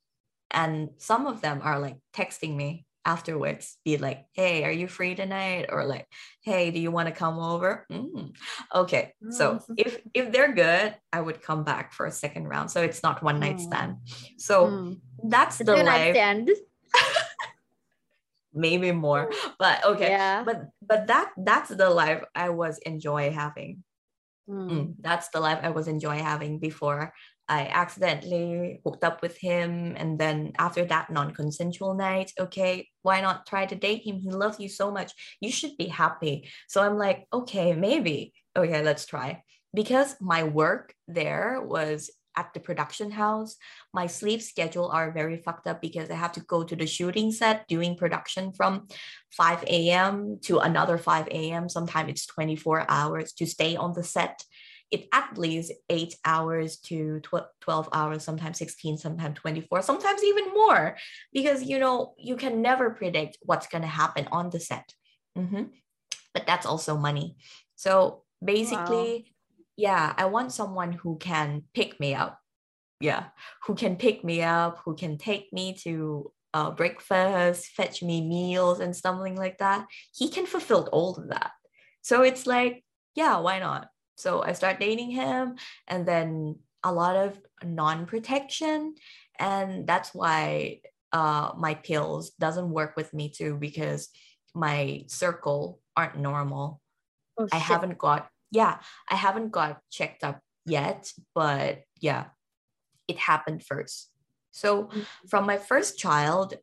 and 0.50 0.90
some 0.98 1.26
of 1.26 1.40
them 1.40 1.60
are 1.62 1.78
like 1.78 1.96
texting 2.14 2.54
me 2.54 2.84
afterwards 3.04 3.78
be 3.84 3.96
like 3.96 4.26
hey 4.32 4.64
are 4.64 4.70
you 4.70 4.86
free 4.86 5.14
tonight 5.14 5.66
or 5.68 5.84
like 5.84 6.06
hey 6.42 6.70
do 6.70 6.78
you 6.78 6.90
want 6.90 7.08
to 7.08 7.14
come 7.14 7.38
over 7.38 7.86
mm. 7.90 8.30
okay 8.74 9.12
so 9.30 9.54
mm. 9.54 9.62
if 9.76 10.00
if 10.14 10.30
they're 10.32 10.54
good 10.54 10.94
i 11.12 11.20
would 11.20 11.42
come 11.42 11.64
back 11.64 11.92
for 11.92 12.06
a 12.06 12.12
second 12.12 12.46
round 12.46 12.70
so 12.70 12.82
it's 12.82 13.02
not 13.02 13.22
one 13.22 13.40
night 13.40 13.60
stand 13.60 13.96
so 14.38 14.66
mm. 14.66 15.00
that's 15.24 15.58
the 15.58 15.76
Two 15.76 15.82
life 15.82 16.16
maybe 18.54 18.92
more 18.92 19.30
but 19.58 19.84
okay 19.84 20.10
yeah. 20.10 20.44
but 20.44 20.68
but 20.86 21.06
that 21.08 21.32
that's 21.38 21.70
the 21.70 21.90
life 21.90 22.22
i 22.34 22.50
was 22.50 22.78
enjoy 22.78 23.32
having 23.32 23.82
mm. 24.48 24.70
Mm, 24.70 24.94
that's 25.00 25.28
the 25.30 25.40
life 25.40 25.58
i 25.62 25.70
was 25.70 25.88
enjoy 25.88 26.18
having 26.18 26.58
before 26.58 27.12
I 27.48 27.66
accidentally 27.66 28.80
hooked 28.84 29.04
up 29.04 29.22
with 29.22 29.36
him. 29.36 29.94
And 29.96 30.18
then 30.18 30.52
after 30.58 30.84
that 30.86 31.10
non 31.10 31.34
consensual 31.34 31.94
night, 31.94 32.32
okay, 32.38 32.88
why 33.02 33.20
not 33.20 33.46
try 33.46 33.66
to 33.66 33.74
date 33.74 34.06
him? 34.06 34.20
He 34.20 34.30
loves 34.30 34.60
you 34.60 34.68
so 34.68 34.90
much. 34.90 35.12
You 35.40 35.50
should 35.50 35.76
be 35.76 35.88
happy. 35.88 36.48
So 36.68 36.82
I'm 36.82 36.96
like, 36.96 37.26
okay, 37.32 37.74
maybe. 37.74 38.32
Okay, 38.56 38.82
let's 38.82 39.06
try. 39.06 39.42
Because 39.74 40.16
my 40.20 40.44
work 40.44 40.94
there 41.08 41.60
was 41.60 42.10
at 42.36 42.54
the 42.54 42.60
production 42.60 43.10
house, 43.10 43.56
my 43.92 44.06
sleep 44.06 44.40
schedule 44.40 44.88
are 44.88 45.12
very 45.12 45.36
fucked 45.36 45.66
up 45.66 45.80
because 45.80 46.10
I 46.10 46.14
have 46.14 46.32
to 46.32 46.40
go 46.40 46.64
to 46.64 46.76
the 46.76 46.86
shooting 46.86 47.30
set 47.32 47.68
doing 47.68 47.96
production 47.96 48.52
from 48.52 48.88
5 49.36 49.64
a.m. 49.64 50.38
to 50.42 50.58
another 50.58 50.98
5 50.98 51.28
a.m. 51.28 51.68
Sometimes 51.68 52.10
it's 52.10 52.26
24 52.26 52.86
hours 52.88 53.32
to 53.34 53.46
stay 53.46 53.76
on 53.76 53.92
the 53.92 54.02
set 54.02 54.42
it 54.92 55.08
at 55.12 55.36
least 55.38 55.72
eight 55.88 56.14
hours 56.24 56.76
to 56.76 57.20
12 57.60 57.88
hours, 57.92 58.22
sometimes 58.22 58.58
16, 58.58 58.98
sometimes 58.98 59.38
24, 59.38 59.82
sometimes 59.82 60.22
even 60.22 60.52
more, 60.52 60.96
because 61.32 61.64
you 61.64 61.78
know, 61.78 62.14
you 62.18 62.36
can 62.36 62.60
never 62.60 62.90
predict 62.90 63.38
what's 63.42 63.66
going 63.66 63.82
to 63.82 63.88
happen 63.88 64.28
on 64.30 64.50
the 64.50 64.60
set. 64.60 64.92
Mm-hmm. 65.36 65.64
But 66.34 66.46
that's 66.46 66.66
also 66.66 66.96
money. 66.96 67.36
So 67.74 68.24
basically, 68.44 69.24
wow. 69.26 69.32
yeah, 69.76 70.14
I 70.16 70.26
want 70.26 70.52
someone 70.52 70.92
who 70.92 71.16
can 71.16 71.64
pick 71.74 71.98
me 71.98 72.14
up. 72.14 72.38
Yeah, 73.00 73.24
who 73.64 73.74
can 73.74 73.96
pick 73.96 74.22
me 74.22 74.42
up, 74.42 74.80
who 74.84 74.94
can 74.94 75.18
take 75.18 75.52
me 75.52 75.74
to 75.82 76.30
uh, 76.54 76.70
breakfast, 76.70 77.66
fetch 77.74 78.02
me 78.02 78.20
meals, 78.20 78.78
and 78.78 78.94
something 78.94 79.36
like 79.36 79.58
that. 79.58 79.86
He 80.14 80.28
can 80.28 80.46
fulfill 80.46 80.88
all 80.92 81.16
of 81.16 81.28
that. 81.30 81.50
So 82.02 82.22
it's 82.22 82.46
like, 82.46 82.84
yeah, 83.14 83.38
why 83.38 83.58
not? 83.58 83.88
So 84.16 84.42
I 84.42 84.52
start 84.52 84.80
dating 84.80 85.10
him 85.10 85.56
and 85.88 86.06
then 86.06 86.56
a 86.84 86.92
lot 86.92 87.16
of 87.16 87.38
non-protection. 87.64 88.94
And 89.38 89.86
that's 89.86 90.14
why 90.14 90.80
uh, 91.12 91.52
my 91.56 91.74
pills 91.74 92.30
doesn't 92.38 92.70
work 92.70 92.96
with 92.96 93.12
me 93.12 93.30
too 93.30 93.56
because 93.56 94.08
my 94.54 95.04
circle 95.08 95.80
aren't 95.96 96.18
normal. 96.18 96.80
Oh, 97.38 97.48
I 97.52 97.58
haven't 97.58 97.98
got, 97.98 98.28
yeah, 98.50 98.78
I 99.08 99.16
haven't 99.16 99.50
got 99.50 99.80
checked 99.90 100.24
up 100.24 100.40
yet, 100.66 101.10
but 101.34 101.82
yeah, 102.00 102.26
it 103.08 103.18
happened 103.18 103.64
first. 103.64 104.10
So 104.50 104.84
mm-hmm. 104.84 105.00
from 105.28 105.46
my 105.46 105.56
first 105.56 105.98
child, 105.98 106.54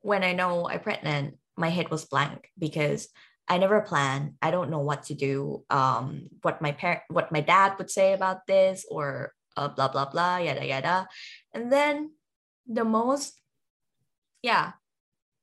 when 0.00 0.22
I 0.22 0.32
know 0.32 0.68
I'm 0.68 0.80
pregnant, 0.80 1.38
my 1.56 1.68
head 1.68 1.90
was 1.90 2.04
blank 2.04 2.48
because 2.58 3.08
I 3.48 3.58
never 3.58 3.80
plan. 3.80 4.34
I 4.40 4.50
don't 4.50 4.70
know 4.70 4.80
what 4.80 5.04
to 5.04 5.14
do. 5.14 5.64
Um, 5.68 6.28
what 6.42 6.62
my 6.62 6.72
parent, 6.72 7.02
what 7.08 7.32
my 7.32 7.40
dad 7.40 7.74
would 7.78 7.90
say 7.90 8.12
about 8.12 8.46
this, 8.46 8.86
or 8.90 9.32
uh, 9.56 9.68
blah 9.68 9.88
blah 9.88 10.08
blah, 10.10 10.38
yada 10.38 10.64
yada. 10.64 11.08
And 11.52 11.70
then 11.70 12.12
the 12.66 12.84
most, 12.84 13.40
yeah, 14.42 14.72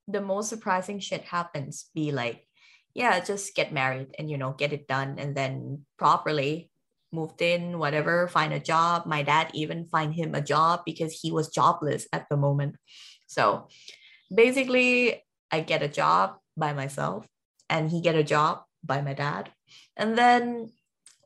the 0.08 0.22
most 0.22 0.50
surprising 0.50 1.00
shit 1.00 1.24
happens. 1.24 1.90
Be 1.94 2.12
like, 2.12 2.48
yeah, 2.94 3.20
just 3.20 3.56
get 3.56 3.74
married 3.74 4.16
and 4.18 4.30
you 4.30 4.38
know 4.38 4.54
get 4.54 4.74
it 4.74 4.88
done, 4.88 5.20
and 5.20 5.36
then 5.36 5.86
properly 5.98 6.72
moved 7.12 7.42
in, 7.42 7.80
whatever, 7.80 8.28
find 8.28 8.54
a 8.54 8.60
job. 8.60 9.06
My 9.06 9.24
dad 9.24 9.50
even 9.54 9.88
find 9.88 10.14
him 10.14 10.36
a 10.36 10.42
job 10.42 10.82
because 10.86 11.12
he 11.12 11.32
was 11.32 11.50
jobless 11.50 12.08
at 12.14 12.28
the 12.30 12.38
moment. 12.38 12.76
So 13.28 13.68
basically, 14.34 15.24
I 15.52 15.62
get 15.62 15.84
a 15.84 15.88
job 15.88 16.38
by 16.56 16.74
myself 16.74 17.26
and 17.70 17.90
he 17.90 18.02
get 18.02 18.16
a 18.16 18.24
job 18.24 18.64
by 18.84 19.02
my 19.02 19.14
dad. 19.14 19.52
And 19.96 20.18
then 20.18 20.72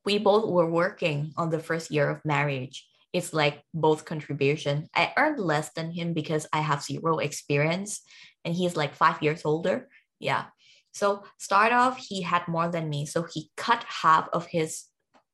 we 0.05 0.17
both 0.17 0.49
were 0.49 0.69
working 0.69 1.33
on 1.37 1.49
the 1.49 1.59
first 1.59 1.91
year 1.91 2.09
of 2.09 2.25
marriage. 2.25 2.87
It's 3.13 3.33
like 3.33 3.61
both 3.73 4.05
contribution. 4.05 4.89
I 4.95 5.13
earned 5.17 5.39
less 5.39 5.71
than 5.73 5.91
him 5.91 6.13
because 6.13 6.47
I 6.51 6.59
have 6.59 6.83
zero 6.83 7.19
experience 7.19 8.01
and 8.43 8.53
he's 8.53 8.75
like 8.75 8.95
five 8.95 9.21
years 9.21 9.43
older. 9.45 9.87
Yeah. 10.19 10.45
So 10.93 11.23
start 11.39 11.71
off, 11.71 11.97
he 11.97 12.21
had 12.21 12.47
more 12.47 12.69
than 12.69 12.89
me. 12.89 13.05
So 13.05 13.23
he 13.23 13.49
cut 13.55 13.83
half 13.83 14.29
of 14.33 14.47
his 14.47 14.85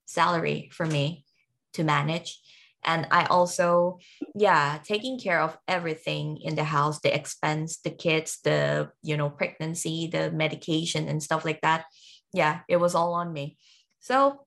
salary 0.06 0.70
for 0.74 0.86
me 0.86 1.26
to 1.74 1.84
manage 1.84 2.40
and 2.84 3.08
i 3.12 3.26
also 3.26 3.98
yeah 4.36 4.80
taking 4.84 5.20
care 5.20 5.42
of 5.42 5.58
everything 5.68 6.38
in 6.42 6.56
the 6.56 6.64
house 6.64 7.00
the 7.02 7.14
expense 7.14 7.78
the 7.84 7.90
kids 7.90 8.40
the 8.44 8.90
you 9.04 9.18
know 9.18 9.30
pregnancy 9.30 10.08
the 10.12 10.32
medication 10.32 11.08
and 11.08 11.22
stuff 11.24 11.46
like 11.46 11.62
that. 11.62 11.86
Yeah 12.34 12.60
it 12.68 12.78
was 12.78 12.96
all 12.96 13.14
on 13.14 13.34
me. 13.34 13.58
So 14.00 14.46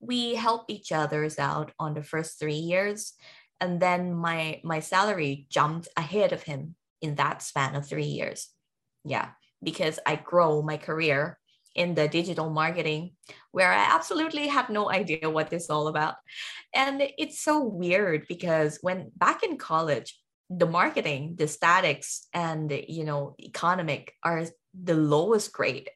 we 0.00 0.34
help 0.34 0.64
each 0.68 0.92
others 0.92 1.38
out 1.38 1.72
on 1.78 1.94
the 1.94 2.02
first 2.02 2.38
three 2.38 2.62
years 2.72 3.14
and 3.60 3.80
then 3.80 4.14
my 4.14 4.60
my 4.64 4.80
salary 4.80 5.46
jumped 5.48 5.88
ahead 5.96 6.32
of 6.32 6.42
him 6.42 6.74
in 7.00 7.14
that 7.16 7.42
span 7.42 7.74
of 7.74 7.86
three 7.86 8.12
years. 8.18 8.48
Yeah 9.04 9.30
because 9.62 9.98
i 10.06 10.16
grow 10.16 10.60
my 10.62 10.76
career 10.76 11.38
in 11.74 11.94
the 11.94 12.08
digital 12.08 12.50
marketing 12.50 13.12
where 13.50 13.72
I 13.72 13.94
absolutely 13.94 14.48
had 14.48 14.68
no 14.68 14.90
idea 14.90 15.30
what 15.30 15.50
this 15.50 15.64
is 15.64 15.70
all 15.70 15.88
about. 15.88 16.16
And 16.74 17.02
it's 17.18 17.40
so 17.40 17.62
weird 17.62 18.26
because 18.28 18.78
when 18.82 19.10
back 19.16 19.42
in 19.42 19.56
college, 19.56 20.18
the 20.50 20.66
marketing, 20.66 21.36
the 21.38 21.48
statics, 21.48 22.28
and 22.34 22.70
you 22.88 23.04
know, 23.04 23.34
economic 23.40 24.12
are 24.22 24.44
the 24.74 24.94
lowest 24.94 25.52
grade 25.52 25.88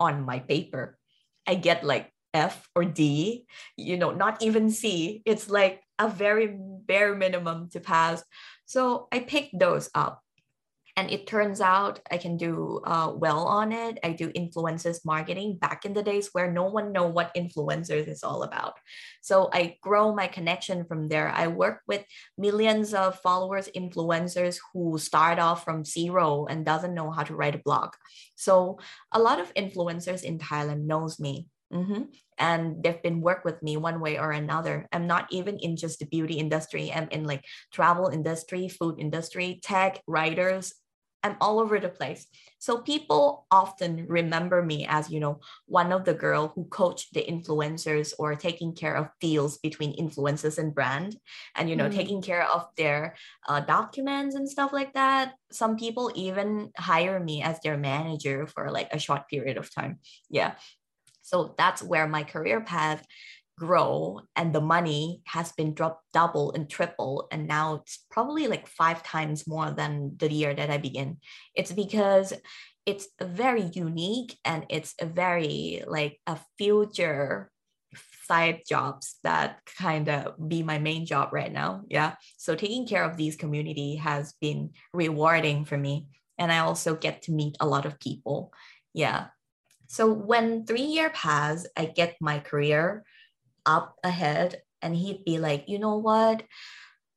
on 0.00 0.24
my 0.24 0.38
paper. 0.38 0.98
I 1.46 1.54
get 1.56 1.84
like 1.84 2.12
F 2.32 2.68
or 2.74 2.84
D, 2.84 3.46
you 3.76 3.96
know, 3.96 4.12
not 4.12 4.42
even 4.42 4.70
C. 4.70 5.22
It's 5.24 5.50
like 5.50 5.82
a 5.98 6.08
very 6.08 6.56
bare 6.56 7.14
minimum 7.14 7.68
to 7.70 7.80
pass. 7.80 8.22
So 8.66 9.08
I 9.12 9.20
picked 9.20 9.58
those 9.58 9.90
up 9.94 10.22
and 10.98 11.12
it 11.12 11.28
turns 11.28 11.60
out 11.60 12.00
I 12.10 12.16
can 12.18 12.36
do 12.36 12.80
uh, 12.84 13.12
well 13.14 13.46
on 13.46 13.70
it. 13.70 14.00
I 14.02 14.10
do 14.10 14.30
influencers 14.30 15.04
marketing 15.04 15.56
back 15.56 15.84
in 15.84 15.92
the 15.94 16.02
days 16.02 16.30
where 16.32 16.50
no 16.50 16.64
one 16.64 16.90
know 16.90 17.06
what 17.06 17.32
influencers 17.36 18.08
is 18.08 18.24
all 18.24 18.42
about. 18.42 18.74
So 19.20 19.48
I 19.52 19.76
grow 19.80 20.12
my 20.12 20.26
connection 20.26 20.84
from 20.84 21.06
there. 21.06 21.28
I 21.28 21.46
work 21.46 21.82
with 21.86 22.04
millions 22.36 22.94
of 22.94 23.20
followers, 23.20 23.68
influencers 23.76 24.58
who 24.72 24.98
start 24.98 25.38
off 25.38 25.64
from 25.64 25.84
zero 25.84 26.46
and 26.50 26.66
doesn't 26.66 26.94
know 26.94 27.12
how 27.12 27.22
to 27.22 27.36
write 27.36 27.54
a 27.54 27.62
blog. 27.64 27.90
So 28.34 28.80
a 29.12 29.20
lot 29.20 29.38
of 29.38 29.54
influencers 29.54 30.24
in 30.24 30.40
Thailand 30.40 30.82
knows 30.86 31.20
me. 31.20 31.46
Mm-hmm. 31.72 32.02
And 32.38 32.82
they've 32.82 33.02
been 33.02 33.20
work 33.20 33.44
with 33.44 33.62
me 33.62 33.76
one 33.76 34.00
way 34.00 34.18
or 34.18 34.32
another. 34.32 34.88
I'm 34.90 35.06
not 35.06 35.28
even 35.30 35.58
in 35.58 35.76
just 35.76 36.00
the 36.00 36.06
beauty 36.06 36.34
industry. 36.34 36.90
I'm 36.92 37.08
in 37.10 37.24
like 37.24 37.44
travel 37.72 38.08
industry, 38.08 38.68
food 38.68 38.96
industry, 38.98 39.60
tech, 39.62 40.00
writers, 40.06 40.72
I'm 41.28 41.36
all 41.40 41.60
over 41.60 41.78
the 41.78 41.88
place. 41.88 42.26
So 42.58 42.78
people 42.78 43.46
often 43.50 44.06
remember 44.08 44.62
me 44.62 44.86
as, 44.88 45.10
you 45.10 45.20
know, 45.20 45.40
one 45.66 45.92
of 45.92 46.04
the 46.04 46.14
girl 46.14 46.52
who 46.54 46.64
coached 46.64 47.12
the 47.14 47.22
influencers 47.22 48.12
or 48.18 48.34
taking 48.34 48.74
care 48.74 48.96
of 48.96 49.10
deals 49.20 49.58
between 49.58 49.96
influencers 49.96 50.58
and 50.58 50.74
brand 50.74 51.16
and, 51.54 51.68
you 51.68 51.76
know, 51.76 51.88
mm. 51.88 51.94
taking 51.94 52.22
care 52.22 52.48
of 52.48 52.66
their 52.76 53.14
uh, 53.48 53.60
documents 53.60 54.34
and 54.34 54.48
stuff 54.48 54.72
like 54.72 54.94
that. 54.94 55.34
Some 55.52 55.76
people 55.76 56.10
even 56.14 56.72
hire 56.76 57.20
me 57.20 57.42
as 57.42 57.60
their 57.60 57.76
manager 57.76 58.46
for 58.46 58.70
like 58.70 58.88
a 58.92 58.98
short 58.98 59.28
period 59.28 59.56
of 59.56 59.72
time. 59.72 60.00
Yeah. 60.30 60.54
So 61.22 61.54
that's 61.58 61.82
where 61.82 62.08
my 62.08 62.24
career 62.24 62.62
path 62.62 63.04
grow 63.58 64.20
and 64.36 64.54
the 64.54 64.60
money 64.60 65.22
has 65.26 65.52
been 65.52 65.74
dropped 65.74 66.04
double 66.12 66.52
and 66.52 66.70
triple 66.70 67.26
and 67.32 67.48
now 67.48 67.76
it's 67.76 68.06
probably 68.10 68.46
like 68.46 68.68
five 68.68 69.02
times 69.02 69.46
more 69.46 69.70
than 69.70 70.14
the 70.18 70.32
year 70.32 70.54
that 70.54 70.70
i 70.70 70.78
begin. 70.78 71.18
It's 71.54 71.72
because 71.72 72.32
it's 72.86 73.08
very 73.20 73.64
unique 73.74 74.38
and 74.44 74.64
it's 74.70 74.94
a 75.00 75.06
very 75.06 75.82
like 75.86 76.18
a 76.26 76.38
future 76.56 77.50
side 78.24 78.62
jobs 78.68 79.16
that 79.24 79.60
kind 79.78 80.08
of 80.08 80.36
be 80.48 80.62
my 80.62 80.78
main 80.78 81.04
job 81.04 81.32
right 81.32 81.52
now 81.52 81.82
yeah? 81.88 82.14
So 82.36 82.54
taking 82.54 82.86
care 82.86 83.04
of 83.04 83.16
these 83.16 83.36
community 83.36 83.96
has 83.96 84.34
been 84.40 84.70
rewarding 84.92 85.64
for 85.64 85.76
me 85.76 86.06
and 86.38 86.52
i 86.52 86.58
also 86.58 86.94
get 86.94 87.22
to 87.22 87.32
meet 87.32 87.56
a 87.60 87.66
lot 87.66 87.86
of 87.86 88.00
people 88.00 88.52
yeah? 88.94 89.26
So 89.86 90.12
when 90.12 90.64
three 90.66 90.88
year 90.96 91.10
pass 91.10 91.66
i 91.76 91.84
get 91.84 92.16
my 92.20 92.38
career 92.38 93.04
up 93.68 93.94
ahead 94.02 94.62
and 94.80 94.96
he'd 94.96 95.24
be 95.24 95.38
like, 95.38 95.68
you 95.68 95.78
know 95.78 95.98
what? 95.98 96.42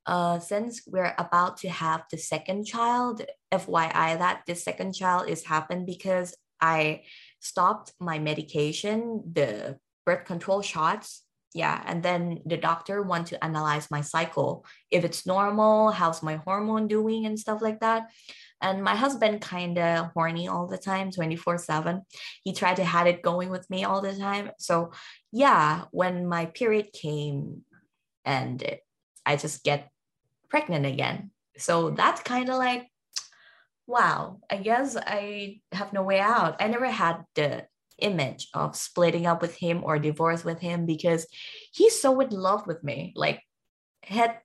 Uh, 0.05 0.39
since 0.39 0.81
we're 0.85 1.15
about 1.17 1.57
to 1.57 1.69
have 1.69 2.03
the 2.11 2.17
second 2.17 2.65
child, 2.65 3.23
FYI, 3.53 4.17
that 4.17 4.41
the 4.45 4.55
second 4.55 4.93
child 4.93 5.29
is 5.29 5.45
happened 5.45 5.85
because 5.85 6.35
I 6.59 7.03
stopped 7.39 7.93
my 7.99 8.19
medication, 8.19 9.23
the 9.31 9.77
birth 10.05 10.25
control 10.25 10.61
shots. 10.61 11.23
Yeah. 11.53 11.81
And 11.85 12.01
then 12.01 12.41
the 12.45 12.57
doctor 12.57 13.01
want 13.01 13.27
to 13.27 13.43
analyze 13.43 13.91
my 13.91 14.01
cycle. 14.01 14.65
If 14.89 15.03
it's 15.03 15.25
normal, 15.25 15.91
how's 15.91 16.23
my 16.23 16.37
hormone 16.37 16.87
doing 16.87 17.25
and 17.25 17.37
stuff 17.37 17.61
like 17.61 17.81
that. 17.81 18.07
And 18.61 18.83
my 18.83 18.95
husband 18.95 19.41
kind 19.41 19.77
of 19.77 20.11
horny 20.13 20.47
all 20.47 20.67
the 20.67 20.77
time, 20.77 21.11
24 21.11 21.57
7. 21.57 22.01
He 22.43 22.53
tried 22.53 22.75
to 22.75 22.83
had 22.83 23.07
it 23.07 23.21
going 23.21 23.49
with 23.49 23.69
me 23.69 23.83
all 23.83 24.01
the 24.01 24.15
time. 24.15 24.51
So 24.59 24.91
yeah, 25.31 25.85
when 25.91 26.27
my 26.27 26.45
period 26.45 26.93
came 26.93 27.63
and 28.25 28.63
I 29.25 29.35
just 29.35 29.63
get 29.63 29.89
pregnant 30.49 30.85
again. 30.85 31.31
So 31.57 31.91
that's 31.91 32.21
kind 32.21 32.49
of 32.49 32.57
like, 32.57 32.87
wow, 33.87 34.39
I 34.49 34.57
guess 34.57 34.95
I 34.95 35.61
have 35.71 35.93
no 35.93 36.03
way 36.03 36.19
out. 36.19 36.61
I 36.61 36.67
never 36.67 36.89
had 36.89 37.23
the 37.35 37.65
image 37.99 38.47
of 38.53 38.75
splitting 38.75 39.25
up 39.25 39.41
with 39.41 39.55
him 39.55 39.81
or 39.83 39.99
divorce 39.99 40.43
with 40.43 40.59
him 40.59 40.85
because 40.85 41.27
he's 41.71 42.01
so 42.01 42.19
in 42.19 42.29
love 42.29 42.67
with 42.67 42.83
me. 42.83 43.13
Like 43.15 43.41
head 44.03 44.39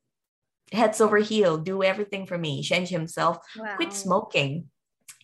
heads 0.72 1.00
over 1.00 1.18
heel, 1.18 1.58
do 1.58 1.82
everything 1.82 2.26
for 2.26 2.38
me, 2.38 2.62
change 2.62 2.88
himself, 2.88 3.38
wow. 3.56 3.76
quit 3.76 3.92
smoking, 3.92 4.68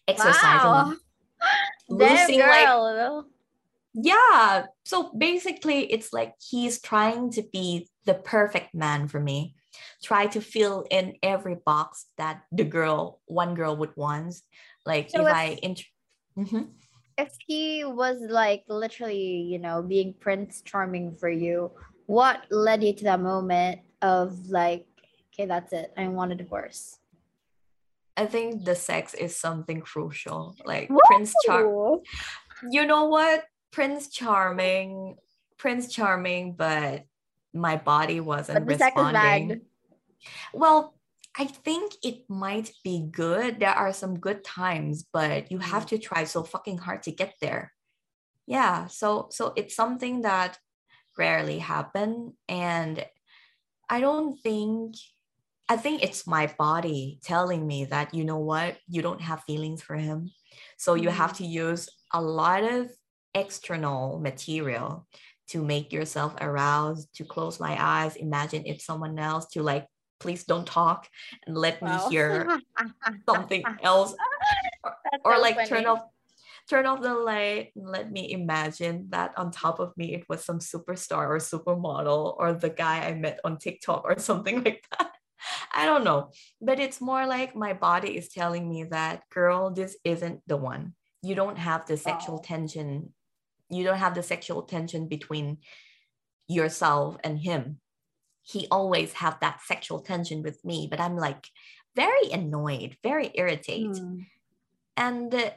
exercising, 0.07 0.71
wow. 0.71 0.95
losing 1.89 2.41
like 2.41 3.25
yeah. 3.95 4.67
So 4.85 5.13
basically, 5.17 5.93
it's 5.93 6.13
like 6.13 6.35
he's 6.41 6.81
trying 6.81 7.31
to 7.33 7.43
be 7.43 7.89
the 8.07 8.15
perfect 8.15 8.75
man 8.75 9.09
for 9.09 9.21
me. 9.21 9.55
Try 10.03 10.27
to 10.27 10.41
fill 10.41 10.87
in 10.91 11.15
every 11.23 11.57
box 11.57 12.07
that 12.19 12.43
the 12.51 12.65
girl, 12.65 13.21
one 13.27 13.55
girl 13.55 13.77
would 13.77 13.97
want. 13.97 14.35
Like 14.87 15.11
so 15.11 15.23
if, 15.23 15.29
if 15.29 15.35
I 15.35 15.59
int- 15.63 15.85
mm-hmm. 16.37 16.63
if 17.19 17.33
he 17.47 17.85
was 17.85 18.19
like 18.21 18.65
literally, 18.69 19.43
you 19.43 19.59
know, 19.59 19.83
being 19.83 20.15
Prince 20.19 20.63
Charming 20.63 21.15
for 21.15 21.29
you, 21.29 21.73
what 22.07 22.41
led 22.51 22.83
you 22.83 22.95
to 22.95 23.05
that 23.05 23.21
moment 23.21 23.81
of 24.01 24.49
like 24.49 24.87
okay, 25.33 25.47
that's 25.47 25.73
it. 25.73 25.93
I 25.97 26.09
want 26.09 26.33
a 26.33 26.35
divorce. 26.35 26.99
I 28.17 28.27
think 28.27 28.65
the 28.65 28.75
sex 28.75 29.15
is 29.15 29.37
something 29.37 29.81
crucial. 29.81 30.55
Like 30.65 30.91
Woo! 30.91 30.99
Prince 31.07 31.35
Charming. 31.47 32.03
You 32.71 32.87
know 32.87 33.07
what? 33.07 33.45
Prince 33.71 34.09
Charming, 34.09 35.17
Prince 35.59 35.93
Charming, 35.93 36.55
but 36.55 37.05
my 37.55 37.77
body 37.77 38.21
wasn't 38.21 38.67
responding. 38.67 39.63
Well, 40.53 40.95
I 41.37 41.47
think 41.47 41.95
it 42.03 42.29
might 42.29 42.71
be 42.85 43.09
good. 43.11 43.61
There 43.61 43.71
are 43.71 43.93
some 43.93 44.19
good 44.19 44.45
times, 44.45 45.05
but 45.11 45.51
you 45.51 45.59
mm. 45.59 45.63
have 45.63 45.87
to 45.87 45.99
try 45.99 46.25
so 46.25 46.43
fucking 46.43 46.79
hard 46.79 47.03
to 47.05 47.13
get 47.13 47.35
there. 47.41 47.73
Yeah, 48.47 48.89
so 48.89 49.29
so 49.31 49.55
it's 49.57 49.75
something 49.75 50.23
that 50.23 50.59
rarely 51.17 51.59
happen 51.59 52.35
and 52.49 53.05
I 53.89 54.01
don't 54.01 54.41
think 54.41 54.97
I 55.73 55.77
think 55.79 56.03
it's 56.03 56.27
my 56.27 56.53
body 56.59 57.19
telling 57.23 57.67
me 57.67 57.87
that, 57.87 58.13
you 58.13 58.25
know 58.25 58.37
what, 58.37 58.77
you 58.89 59.01
don't 59.01 59.23
have 59.23 59.43
feelings 59.45 59.81
for 59.81 59.97
him. 59.97 60.31
So 60.77 60.93
you 60.93 61.09
have 61.09 61.33
mm-hmm. 61.33 61.45
to 61.45 61.51
use 61.51 61.89
a 62.13 62.21
lot 62.21 62.63
of 62.63 62.91
external 63.35 64.21
material 64.21 65.07
to 65.49 65.65
make 65.65 65.91
yourself 65.91 66.35
aroused, 66.43 67.09
to 67.15 67.25
close 67.25 67.59
my 67.59 67.75
eyes, 67.83 68.17
imagine 68.17 68.67
if 68.67 68.83
someone 68.83 69.19
else, 69.19 69.47
to 69.53 69.63
like, 69.63 69.87
please 70.21 70.45
don't 70.45 70.67
talk 70.67 71.09
and 71.47 71.57
let 71.57 71.81
wow. 71.81 72.05
me 72.05 72.11
hear 72.11 72.61
something 73.27 73.65
else. 73.83 74.15
Or, 75.25 75.37
or 75.37 75.39
like 75.39 75.55
funny. 75.55 75.69
turn 75.69 75.87
off 75.87 76.03
turn 76.69 76.87
off 76.87 77.01
the 77.03 77.15
light 77.15 77.73
and 77.75 77.89
let 77.89 78.13
me 78.13 78.31
imagine 78.31 79.07
that 79.11 79.37
on 79.37 79.51
top 79.51 79.81
of 79.81 79.97
me 79.97 80.15
it 80.15 80.25
was 80.29 80.45
some 80.45 80.59
superstar 80.59 81.29
or 81.29 81.39
supermodel 81.39 82.37
or 82.39 82.53
the 82.53 82.71
guy 82.71 83.07
I 83.07 83.15
met 83.15 83.41
on 83.43 83.59
TikTok 83.59 84.05
or 84.05 84.19
something 84.19 84.63
like 84.65 84.85
that. 84.99 85.12
I 85.73 85.87
don't 85.87 86.05
know, 86.05 86.31
but 86.61 86.81
it's 86.81 87.01
more 87.01 87.27
like 87.27 87.55
my 87.55 87.73
body 87.73 88.17
is 88.17 88.29
telling 88.29 88.69
me 88.69 88.85
that, 88.85 89.23
girl, 89.31 89.71
this 89.71 89.97
isn't 90.05 90.41
the 90.47 90.57
one. 90.57 90.95
You 91.23 91.35
don't 91.35 91.59
have 91.59 91.87
the 91.87 91.97
sexual 91.97 92.41
oh. 92.43 92.45
tension. 92.45 93.13
You 93.71 93.85
don't 93.85 93.99
have 93.99 94.15
the 94.15 94.23
sexual 94.23 94.63
tension 94.63 95.09
between 95.09 95.59
yourself 96.49 97.17
and 97.25 97.39
him. 97.39 97.79
He 98.43 98.67
always 98.71 99.13
have 99.15 99.39
that 99.41 99.61
sexual 99.63 100.01
tension 100.01 100.43
with 100.43 100.65
me, 100.65 100.89
but 100.91 101.01
I'm 101.01 101.17
like 101.17 101.47
very 101.95 102.31
annoyed, 102.33 102.97
very 103.03 103.31
irritated. 103.35 103.97
Mm. 103.97 104.27
And 104.97 105.53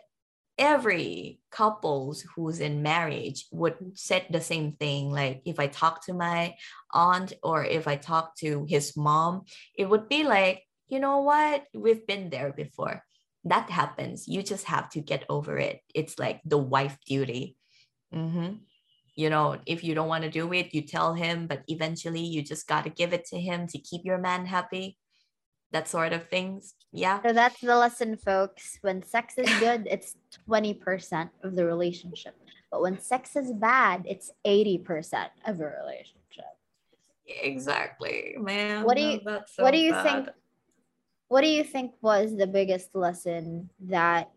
every 0.58 1.40
couples 1.52 2.26
who's 2.36 2.60
in 2.60 2.82
marriage 2.82 3.46
would 3.52 3.76
say 3.94 4.26
the 4.30 4.40
same 4.40 4.72
thing 4.74 5.12
like 5.12 5.42
if 5.46 5.60
i 5.60 5.68
talk 5.68 6.06
to 6.06 6.14
my 6.14 6.56
aunt 6.94 7.34
or 7.44 7.66
if 7.66 7.88
i 7.88 7.96
talk 7.96 8.36
to 8.38 8.66
his 8.70 8.96
mom 8.96 9.42
it 9.78 9.90
would 9.90 10.08
be 10.08 10.24
like 10.24 10.64
you 10.88 11.00
know 11.00 11.20
what? 11.20 11.66
We've 11.74 12.06
been 12.06 12.30
there 12.30 12.54
before. 12.54 13.04
That 13.44 13.70
happens. 13.70 14.28
You 14.28 14.44
just 14.44 14.66
have 14.66 14.90
to 14.92 15.02
get 15.02 15.26
over 15.30 15.58
it. 15.58 15.82
It's 15.94 16.18
like 16.20 16.42
the 16.46 16.58
wife 16.58 16.98
duty. 17.06 17.58
Mm-hmm. 18.14 18.62
you 19.16 19.30
know 19.30 19.58
if 19.66 19.84
you 19.84 19.94
don't 19.96 20.08
want 20.08 20.24
to 20.24 20.30
do 20.30 20.54
it 20.54 20.74
you 20.74 20.82
tell 20.84 21.14
him 21.14 21.48
but 21.48 21.64
eventually 21.68 22.22
you 22.22 22.42
just 22.42 22.66
got 22.68 22.84
to 22.84 22.90
give 22.90 23.12
it 23.12 23.26
to 23.26 23.38
him 23.38 23.68
to 23.68 23.78
keep 23.80 24.06
your 24.06 24.20
man 24.20 24.46
happy 24.46 24.96
that 25.72 25.88
sort 25.88 26.14
of 26.14 26.30
things. 26.30 26.74
Yeah. 26.92 27.22
So 27.22 27.34
that's 27.34 27.60
the 27.60 27.76
lesson, 27.76 28.18
folks. 28.18 28.78
When 28.82 29.04
sex 29.04 29.38
is 29.38 29.52
good, 29.60 29.88
it's 29.92 30.16
20% 30.50 31.30
of 31.44 31.56
the 31.56 31.66
relationship. 31.66 32.36
But 32.72 32.82
when 32.82 33.00
sex 33.00 33.36
is 33.36 33.52
bad, 33.52 34.04
it's 34.06 34.32
80% 34.46 35.30
of 35.46 35.60
a 35.60 35.66
relationship. 35.66 36.46
Exactly, 37.28 38.36
man. 38.38 38.84
What 38.84 38.98
do 38.98 39.04
you 39.04 39.20
so 39.48 39.64
what 39.64 39.72
do 39.72 39.80
you 39.80 39.92
bad. 39.92 40.04
think 40.04 40.30
what 41.28 41.42
do 41.42 41.48
you 41.48 41.64
think 41.64 41.94
was 42.02 42.38
the 42.38 42.46
biggest 42.46 42.94
lesson 42.94 43.70
that 43.80 44.30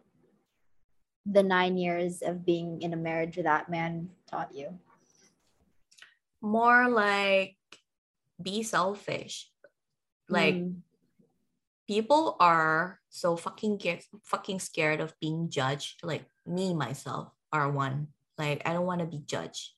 the 1.27 1.43
nine 1.43 1.77
years 1.77 2.23
of 2.23 2.47
being 2.47 2.81
in 2.81 2.95
a 2.95 2.97
marriage 2.97 3.37
with 3.37 3.45
that 3.45 3.69
man 3.69 4.09
taught 4.31 4.55
you? 4.55 4.79
More 6.41 6.89
like 6.89 7.57
be 8.41 8.63
selfish. 8.63 9.51
Like 10.29 10.55
Mm. 10.55 10.77
People 11.89 12.37
are 12.39 13.01
so 13.09 13.35
fucking 13.37 13.79
get, 13.79 14.05
fucking 14.25 14.61
scared 14.61 15.01
of 15.01 15.15
being 15.21 15.49
judged. 15.51 16.01
Like 16.05 16.25
me 16.47 16.75
myself 16.75 17.33
are 17.53 17.71
one. 17.71 18.09
Like 18.37 18.63
I 18.69 18.73
don't 18.75 18.87
want 18.87 19.01
to 19.01 19.07
be 19.07 19.23
judged. 19.27 19.73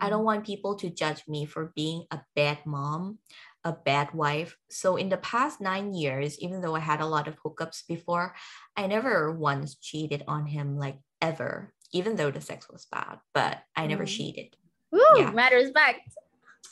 I 0.00 0.10
don't 0.10 0.24
want 0.24 0.44
people 0.44 0.74
to 0.82 0.90
judge 0.90 1.22
me 1.28 1.46
for 1.46 1.70
being 1.76 2.02
a 2.10 2.18
bad 2.34 2.66
mom, 2.66 3.18
a 3.62 3.70
bad 3.70 4.12
wife. 4.12 4.58
So 4.68 4.96
in 4.96 5.08
the 5.08 5.18
past 5.22 5.60
9 5.60 5.94
years, 5.94 6.36
even 6.40 6.60
though 6.60 6.74
I 6.74 6.80
had 6.80 7.00
a 7.00 7.06
lot 7.06 7.28
of 7.28 7.38
hookups 7.40 7.86
before, 7.86 8.34
I 8.76 8.88
never 8.88 9.30
once 9.30 9.76
cheated 9.78 10.24
on 10.26 10.46
him 10.46 10.76
like 10.76 10.98
ever, 11.22 11.72
even 11.92 12.16
though 12.16 12.32
the 12.32 12.40
sex 12.40 12.66
was 12.68 12.86
bad, 12.90 13.20
but 13.32 13.62
I 13.76 13.86
never 13.86 14.02
Mm. 14.02 14.08
cheated. 14.18 14.56
Woo, 14.90 14.98
Yeah. 15.16 15.30
mad 15.30 15.52
respect. 15.52 16.00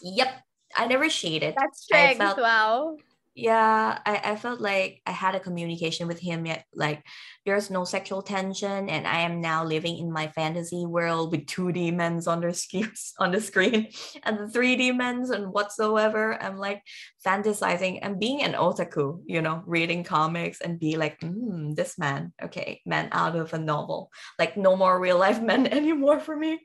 Yep. 0.02 0.42
I 0.76 0.86
never 0.88 1.08
cheated. 1.08 1.54
That's 1.56 1.86
I 1.92 2.10
strength. 2.10 2.18
felt- 2.18 2.38
wow. 2.42 2.96
Yeah 3.34 3.98
I, 4.04 4.20
I 4.32 4.36
felt 4.36 4.60
like 4.60 5.00
i 5.06 5.10
had 5.10 5.34
a 5.34 5.40
communication 5.40 6.06
with 6.06 6.20
him 6.20 6.44
yet 6.44 6.66
like 6.74 7.02
there's 7.46 7.70
no 7.70 7.84
sexual 7.84 8.20
tension 8.20 8.90
and 8.90 9.06
i 9.06 9.20
am 9.20 9.40
now 9.40 9.64
living 9.64 9.96
in 9.98 10.12
my 10.12 10.28
fantasy 10.28 10.84
world 10.86 11.32
with 11.32 11.46
2d 11.46 11.94
men's 11.94 12.26
on 12.26 12.40
the 12.40 12.52
screen 12.52 12.92
on 13.18 13.32
the 13.32 13.40
screen 13.40 13.88
and 14.24 14.38
the 14.38 14.58
3d 14.58 14.94
men's 14.96 15.30
and 15.30 15.52
whatsoever. 15.52 16.40
I'm 16.42 16.56
like 16.56 16.82
fantasizing 17.24 18.00
and 18.02 18.18
being 18.18 18.42
an 18.42 18.52
otaku 18.52 19.22
you 19.26 19.42
know 19.42 19.62
reading 19.66 20.04
comics 20.04 20.60
and 20.60 20.78
be 20.78 20.96
like 20.96 21.20
mm, 21.20 21.74
this 21.74 21.98
man 21.98 22.32
okay 22.42 22.80
man 22.86 23.08
out 23.12 23.36
of 23.36 23.52
a 23.54 23.58
novel. 23.58 24.10
Like 24.38 24.56
no 24.56 24.76
more 24.76 24.98
real 24.98 25.18
life 25.18 25.40
men 25.50 25.66
anymore 25.66 26.20
for 26.20 26.36
me. 26.36 26.60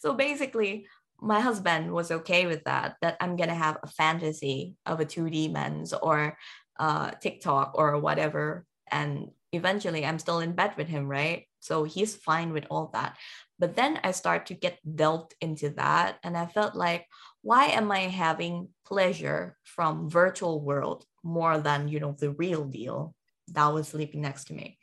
So 0.00 0.14
basically 0.14 0.86
my 1.22 1.40
husband 1.40 1.92
was 1.92 2.10
okay 2.10 2.46
with 2.46 2.64
that 2.64 2.96
that 3.00 3.16
i'm 3.20 3.36
gonna 3.36 3.54
have 3.54 3.78
a 3.82 3.86
fantasy 3.86 4.74
of 4.86 5.00
a 5.00 5.04
2d 5.04 5.52
men's 5.52 5.92
or 5.92 6.36
uh 6.78 7.10
tiktok 7.22 7.72
or 7.74 7.98
whatever 7.98 8.66
and 8.90 9.30
eventually 9.52 10.04
i'm 10.04 10.18
still 10.18 10.40
in 10.40 10.52
bed 10.52 10.74
with 10.76 10.88
him 10.88 11.06
right? 11.06 11.46
So 11.60 11.84
he's 11.84 12.16
fine 12.16 12.52
with 12.52 12.66
all 12.70 12.90
that. 12.92 13.16
But 13.60 13.76
then 13.76 14.00
i 14.02 14.10
start 14.10 14.46
to 14.46 14.54
get 14.54 14.80
delved 14.82 15.34
into 15.40 15.70
that 15.70 16.18
and 16.24 16.36
i 16.36 16.46
felt 16.46 16.74
like 16.74 17.06
why 17.42 17.66
am 17.66 17.92
i 17.92 18.00
having 18.00 18.68
pleasure 18.84 19.56
from 19.62 20.10
virtual 20.10 20.60
world 20.60 21.04
more 21.22 21.58
than 21.58 21.88
you 21.88 22.00
know 22.00 22.16
the 22.18 22.32
real 22.32 22.64
deal 22.64 23.14
that 23.48 23.68
was 23.68 23.88
sleeping 23.88 24.22
next 24.22 24.44
to 24.44 24.54
me? 24.54 24.78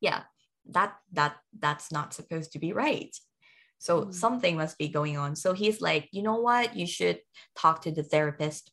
Yeah 0.00 0.22
that 0.70 0.96
that 1.12 1.36
that's 1.58 1.92
not 1.92 2.14
supposed 2.14 2.52
to 2.52 2.58
be 2.58 2.72
right 2.72 3.14
so 3.84 4.06
Mm. 4.06 4.14
something 4.14 4.56
must 4.56 4.78
be 4.78 4.88
going 4.88 5.18
on. 5.18 5.36
So 5.36 5.52
he's 5.52 5.82
like, 5.82 6.08
you 6.10 6.22
know 6.22 6.40
what? 6.40 6.74
You 6.74 6.86
should 6.86 7.20
talk 7.54 7.82
to 7.82 7.92
the 7.92 8.02
therapist. 8.02 8.72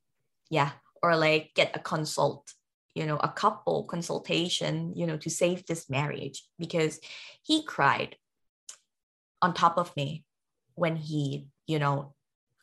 Yeah. 0.50 0.72
Or 1.04 1.18
like 1.18 1.52
get 1.54 1.76
a 1.76 1.80
consult, 1.80 2.54
you 2.96 3.06
know, 3.06 3.18
a 3.18 3.28
couple 3.28 3.84
consultation, 3.84 4.94
you 4.96 5.06
know, 5.06 5.18
to 5.18 5.30
save 5.30 5.66
this 5.66 5.90
marriage 5.90 6.48
because 6.58 7.02
he 7.44 7.62
cried 7.64 8.16
on 9.42 9.54
top 9.54 9.78
of 9.78 9.94
me 9.98 10.24
when 10.76 10.96
he, 10.96 11.48
you 11.68 11.78
know, 11.78 12.16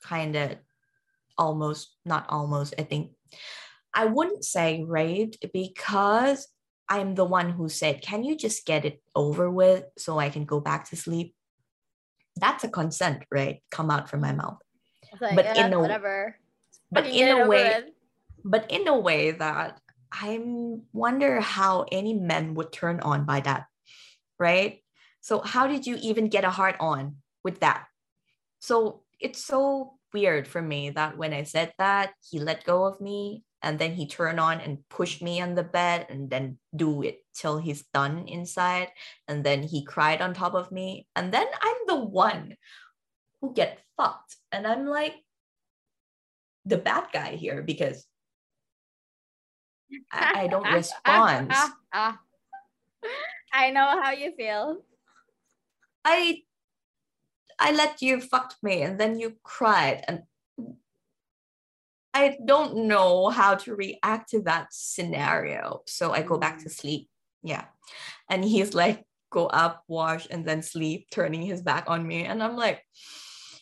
kind 0.03 0.34
of 0.34 0.57
almost, 1.36 1.96
not 2.07 2.24
almost, 2.30 2.72
I 2.78 2.84
think, 2.84 3.12
I 3.92 4.07
wouldn't 4.07 4.44
say 4.44 4.84
raped 4.88 5.44
because 5.53 6.49
I'm 6.88 7.14
the 7.14 7.26
one 7.26 7.51
who 7.51 7.68
said, 7.68 8.01
can 8.01 8.24
you 8.24 8.36
just 8.36 8.64
get 8.64 8.86
it 8.86 9.03
over 9.14 9.51
with 9.51 9.84
so 9.99 10.18
I 10.18 10.30
can 10.30 10.46
go 10.46 10.61
back 10.61 10.88
to 10.88 10.96
sleep? 10.96 11.34
That's 12.41 12.64
a 12.64 12.68
consent, 12.68 13.24
right? 13.30 13.62
Come 13.70 13.91
out 13.91 14.09
from 14.09 14.20
my 14.20 14.32
mouth. 14.32 14.59
Like, 15.20 15.36
But 15.36 15.45
yeah, 15.45 15.66
in 15.66 15.72
a- 15.72 15.80
whatever. 15.80 16.36
But 16.91 17.07
in 17.07 17.28
a 17.28 17.47
way, 17.47 17.68
with. 17.68 17.84
but 18.45 18.70
in 18.70 18.89
a 18.89 18.99
way 18.99 19.32
that 19.32 19.78
I 20.11 20.41
wonder 20.93 21.41
how 21.41 21.84
any 21.93 22.14
men 22.14 22.55
would 22.55 22.72
turn 22.72 23.01
on 23.01 23.24
by 23.24 23.41
that, 23.41 23.66
right? 24.39 24.80
So 25.20 25.41
how 25.41 25.66
did 25.66 25.86
you 25.86 25.99
even 26.01 26.28
get 26.28 26.45
a 26.45 26.51
heart 26.51 26.76
on 26.80 27.16
with 27.45 27.61
that? 27.61 27.84
So 28.61 29.03
it's 29.20 29.45
so 29.45 29.99
weird 30.14 30.49
for 30.49 30.62
me 30.62 30.91
that 30.91 31.18
when 31.18 31.34
I 31.34 31.43
said 31.43 31.74
that, 31.78 32.14
he 32.24 32.39
let 32.39 32.64
go 32.64 32.84
of 32.84 33.01
me 33.01 33.45
and 33.63 33.79
then 33.79 33.95
he 33.95 34.07
turned 34.07 34.39
on 34.39 34.61
and 34.61 34.87
pushed 34.89 35.23
me 35.23 35.41
on 35.41 35.55
the 35.55 35.65
bed 35.65 36.07
and 36.09 36.31
then 36.31 36.59
do 36.75 37.03
it 37.03 37.25
till 37.35 37.59
he's 37.59 37.85
done 37.93 38.29
inside 38.29 38.89
and 39.27 39.43
then 39.43 39.63
he 39.63 39.85
cried 39.85 40.21
on 40.21 40.35
top 40.35 40.55
of 40.55 40.71
me 40.71 41.07
and 41.17 41.33
then 41.33 41.47
I'm 41.61 41.77
the 41.87 42.05
one 42.05 42.57
who 43.41 43.53
get 43.53 43.81
fucked 43.97 44.37
and 44.53 44.67
I'm 44.67 44.87
like 44.87 45.15
the 46.65 46.79
bad 46.79 47.07
guy 47.13 47.37
here 47.37 47.63
because 47.63 48.07
I, 50.13 50.43
I 50.43 50.47
don't 50.47 50.73
respond. 50.73 51.53
I 53.53 53.71
know 53.71 54.03
how 54.03 54.13
you 54.13 54.33
feel. 54.37 54.83
I 56.05 56.43
I 57.59 57.73
let 57.73 58.03
you 58.03 58.21
fucked 58.21 58.57
me 58.63 58.83
and 58.83 59.01
then 59.01 59.19
you 59.19 59.35
cried 59.43 60.05
and 60.07 60.23
I 62.15 62.37
don't 62.45 62.89
know 62.89 63.29
how 63.29 63.55
to 63.57 63.75
react 63.75 64.31
to 64.31 64.43
that 64.43 64.69
scenario. 64.71 65.83
So 65.87 66.13
I 66.13 66.23
go 66.23 66.39
back 66.39 66.59
to 66.61 66.69
mm. 66.69 66.73
sleep. 66.73 67.09
Yeah. 67.43 67.65
And 68.29 68.45
he's 68.45 68.75
like, 68.75 69.05
go 69.31 69.47
up, 69.47 69.85
wash, 69.89 70.27
and 70.31 70.45
then 70.47 70.63
sleep, 70.63 71.09
turning 71.11 71.43
his 71.43 71.63
back 71.63 71.85
on 71.87 72.07
me. 72.07 72.25
And 72.25 72.43
I'm 72.43 72.57
like, 72.57 72.83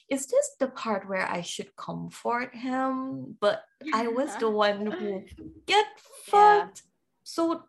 is 0.08 0.26
this 0.26 0.50
the 0.60 0.68
part 0.68 1.08
where 1.08 1.28
I 1.28 1.42
should 1.42 1.74
comfort 1.76 2.54
him? 2.54 3.36
But 3.40 3.62
I 3.92 4.08
was 4.08 4.34
the 4.36 4.50
one 4.50 4.86
who 4.86 5.24
get 5.66 5.86
Yeah. 6.32 6.62
fucked. 6.62 6.82
So 7.24 7.62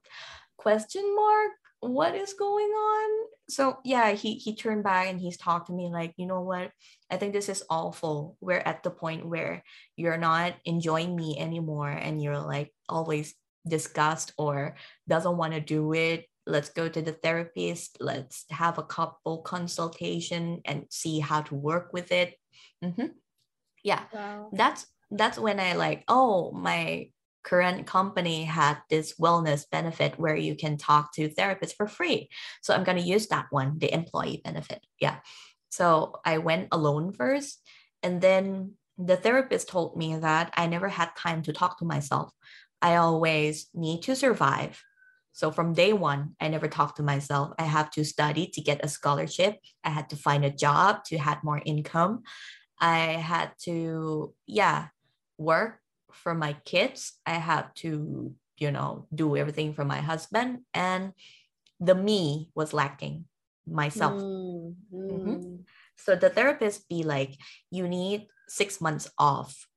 question 0.57 1.15
mark, 1.15 1.53
what 1.79 2.15
is 2.15 2.33
going 2.33 2.67
on? 2.69 3.27
So 3.49 3.77
yeah, 3.85 4.11
he 4.11 4.35
he 4.35 4.55
turned 4.55 4.83
back 4.83 5.07
and 5.07 5.19
he's 5.21 5.37
talked 5.37 5.67
to 5.67 5.73
me 5.73 5.89
like, 5.89 6.13
you 6.17 6.25
know 6.25 6.41
what? 6.41 6.71
I 7.09 7.17
think 7.17 7.33
this 7.33 7.49
is 7.49 7.63
awful. 7.69 8.37
We're 8.41 8.59
at 8.59 8.83
the 8.83 8.89
point 8.91 9.25
where 9.27 9.63
you're 9.95 10.17
not 10.17 10.55
enjoying 10.65 11.15
me 11.15 11.37
anymore 11.39 11.89
and 11.89 12.21
you're 12.21 12.39
like 12.39 12.73
always 12.89 13.35
disgust 13.67 14.33
or 14.37 14.75
doesn't 15.07 15.37
want 15.37 15.53
to 15.53 15.61
do 15.61 15.93
it. 15.93 16.25
Let's 16.45 16.69
go 16.69 16.87
to 16.89 17.01
the 17.01 17.13
therapist. 17.13 17.97
Let's 17.99 18.45
have 18.51 18.77
a 18.77 18.83
couple 18.83 19.39
consultation 19.43 20.61
and 20.65 20.85
see 20.89 21.19
how 21.19 21.41
to 21.43 21.55
work 21.55 21.93
with 21.93 22.11
it. 22.11 22.35
Mhm. 22.83 23.11
Yeah 23.83 24.03
Wow. 24.13 24.49
that's 24.51 24.85
that's 25.11 25.39
when 25.39 25.59
I 25.59 25.73
like, 25.73 26.03
oh, 26.09 26.51
my 26.51 27.09
current 27.47 27.87
company 27.87 28.43
had 28.43 28.77
this 28.89 29.13
wellness 29.19 29.63
benefit 29.71 30.19
where 30.19 30.35
you 30.35 30.53
can 30.53 30.77
talk 30.77 31.13
to 31.13 31.29
therapists 31.29 31.73
for 31.75 31.87
free. 31.87 32.29
So 32.61 32.73
I'm 32.73 32.83
gonna 32.83 32.99
use 32.99 33.27
that 33.27 33.47
one, 33.51 33.79
the 33.79 33.93
employee 33.93 34.41
benefit. 34.43 34.85
Yeah. 34.99 35.19
So 35.69 36.19
I 36.25 36.39
went 36.39 36.67
alone 36.71 37.13
first, 37.13 37.61
and 38.03 38.19
then 38.19 38.73
the 38.97 39.15
therapist 39.15 39.69
told 39.69 39.95
me 39.95 40.17
that 40.17 40.53
I 40.57 40.67
never 40.67 40.89
had 40.89 41.15
time 41.15 41.41
to 41.43 41.53
talk 41.53 41.79
to 41.79 41.85
myself. 41.85 42.33
I 42.81 42.97
always 42.97 43.69
need 43.73 44.01
to 44.03 44.15
survive. 44.15 44.83
So 45.31 45.51
from 45.51 45.73
day 45.73 45.93
one, 45.93 46.35
I 46.41 46.47
never 46.49 46.67
talked 46.67 46.97
to 46.97 47.03
myself. 47.03 47.53
I 47.59 47.63
have 47.63 47.91
to 47.91 48.03
study 48.03 48.47
to 48.53 48.61
get 48.61 48.83
a 48.83 48.89
scholarship. 48.89 49.59
I 49.83 49.91
had 49.91 50.09
to 50.09 50.15
find 50.15 50.43
a 50.43 50.49
job 50.65 51.03
to 51.05 51.17
have 51.17 51.43
more 51.43 51.61
income. 51.63 52.23
I 52.79 53.21
had 53.31 53.51
to, 53.65 54.33
yeah, 54.47 54.87
work 55.37 55.79
for 56.17 56.33
my 56.35 56.53
kids. 56.65 57.13
I 57.25 57.33
had 57.33 57.75
to, 57.77 58.33
you 58.57 58.71
know, 58.71 59.07
do 59.13 59.37
everything 59.37 59.73
for 59.73 59.85
my 59.85 60.01
husband. 60.01 60.65
And 60.73 61.13
the 61.79 61.95
me 61.95 62.49
was 62.55 62.73
lacking 62.73 63.25
myself. 63.67 64.21
Mm, 64.21 64.75
Mhm. 65.11 65.37
mm. 65.39 65.65
So 65.97 66.15
the 66.15 66.29
therapist 66.29 66.89
be 66.89 67.03
like, 67.03 67.37
you 67.71 67.87
need 67.87 68.27
six 68.47 68.81
months 68.81 69.09
off 69.17 69.67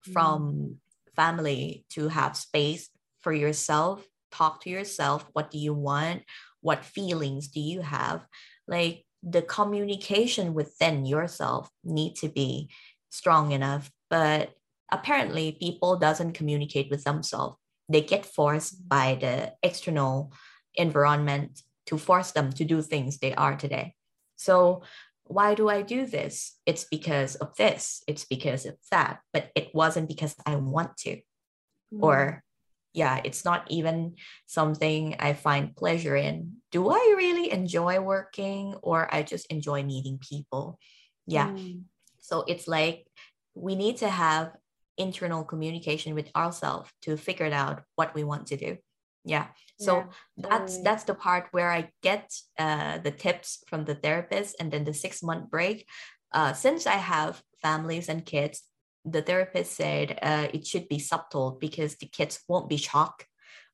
from 0.00 0.80
family 1.14 1.84
to 1.90 2.08
have 2.08 2.36
space 2.36 2.90
for 3.20 3.32
yourself, 3.32 4.06
talk 4.30 4.60
to 4.62 4.70
yourself. 4.70 5.26
What 5.32 5.50
do 5.50 5.58
you 5.58 5.74
want? 5.74 6.24
What 6.60 6.84
feelings 6.84 7.48
do 7.48 7.60
you 7.60 7.82
have? 7.82 8.26
Like 8.66 9.04
the 9.22 9.42
communication 9.42 10.54
within 10.54 11.06
yourself 11.06 11.70
need 11.84 12.16
to 12.16 12.28
be 12.28 12.70
strong 13.10 13.52
enough. 13.52 13.90
But 14.10 14.54
apparently 14.92 15.56
people 15.58 15.96
doesn't 15.96 16.32
communicate 16.32 16.90
with 16.90 17.04
themselves. 17.04 17.56
They 17.88 18.02
get 18.02 18.26
forced 18.26 18.88
by 18.88 19.18
the 19.20 19.52
external 19.62 20.32
environment 20.74 21.62
to 21.86 21.98
force 21.98 22.30
them 22.32 22.52
to 22.52 22.64
do 22.64 22.82
things 22.82 23.18
they 23.18 23.34
are 23.34 23.56
today. 23.56 23.94
So 24.36 24.82
why 25.24 25.54
do 25.54 25.68
I 25.68 25.82
do 25.82 26.06
this? 26.06 26.58
It's 26.66 26.84
because 26.84 27.36
of 27.36 27.56
this. 27.56 28.02
It's 28.06 28.24
because 28.24 28.66
of 28.66 28.76
that. 28.90 29.20
But 29.32 29.50
it 29.54 29.74
wasn't 29.74 30.08
because 30.08 30.36
I 30.46 30.56
want 30.56 30.96
to. 30.98 31.16
Mm. 31.92 32.02
Or, 32.02 32.44
yeah, 32.92 33.20
it's 33.24 33.44
not 33.44 33.66
even 33.70 34.16
something 34.46 35.16
I 35.18 35.32
find 35.32 35.74
pleasure 35.74 36.16
in. 36.16 36.56
Do 36.70 36.90
I 36.90 37.14
really 37.16 37.50
enjoy 37.50 38.00
working 38.00 38.74
or 38.82 39.12
I 39.14 39.22
just 39.22 39.46
enjoy 39.46 39.82
meeting 39.82 40.18
people? 40.20 40.78
Yeah. 41.26 41.48
Mm. 41.48 41.84
So 42.20 42.44
it's 42.46 42.68
like 42.68 43.06
we 43.54 43.74
need 43.74 43.98
to 43.98 44.08
have 44.08 44.52
internal 44.96 45.44
communication 45.44 46.14
with 46.14 46.30
ourselves 46.36 46.90
to 47.02 47.16
figure 47.16 47.52
out 47.52 47.82
what 47.96 48.14
we 48.14 48.24
want 48.24 48.46
to 48.48 48.56
do. 48.56 48.76
Yeah. 49.24 49.46
So 49.78 49.96
Yeah, 49.96 50.04
that's 50.36 50.78
that's 50.82 51.04
the 51.04 51.14
part 51.14 51.48
where 51.52 51.70
I 51.70 51.90
get 52.02 52.32
uh, 52.58 52.98
the 52.98 53.10
tips 53.10 53.62
from 53.66 53.84
the 53.84 53.94
therapist, 53.94 54.56
and 54.60 54.70
then 54.70 54.84
the 54.84 54.94
six 54.94 55.22
month 55.22 55.50
break. 55.50 55.86
Uh, 56.32 56.52
since 56.52 56.86
I 56.86 56.96
have 56.96 57.42
families 57.60 58.08
and 58.08 58.24
kids, 58.24 58.62
the 59.04 59.22
therapist 59.22 59.76
said 59.76 60.18
uh, 60.22 60.48
it 60.52 60.66
should 60.66 60.88
be 60.88 60.98
subtle 60.98 61.56
because 61.60 61.96
the 61.96 62.06
kids 62.06 62.40
won't 62.48 62.68
be 62.68 62.76
shocked. 62.76 63.26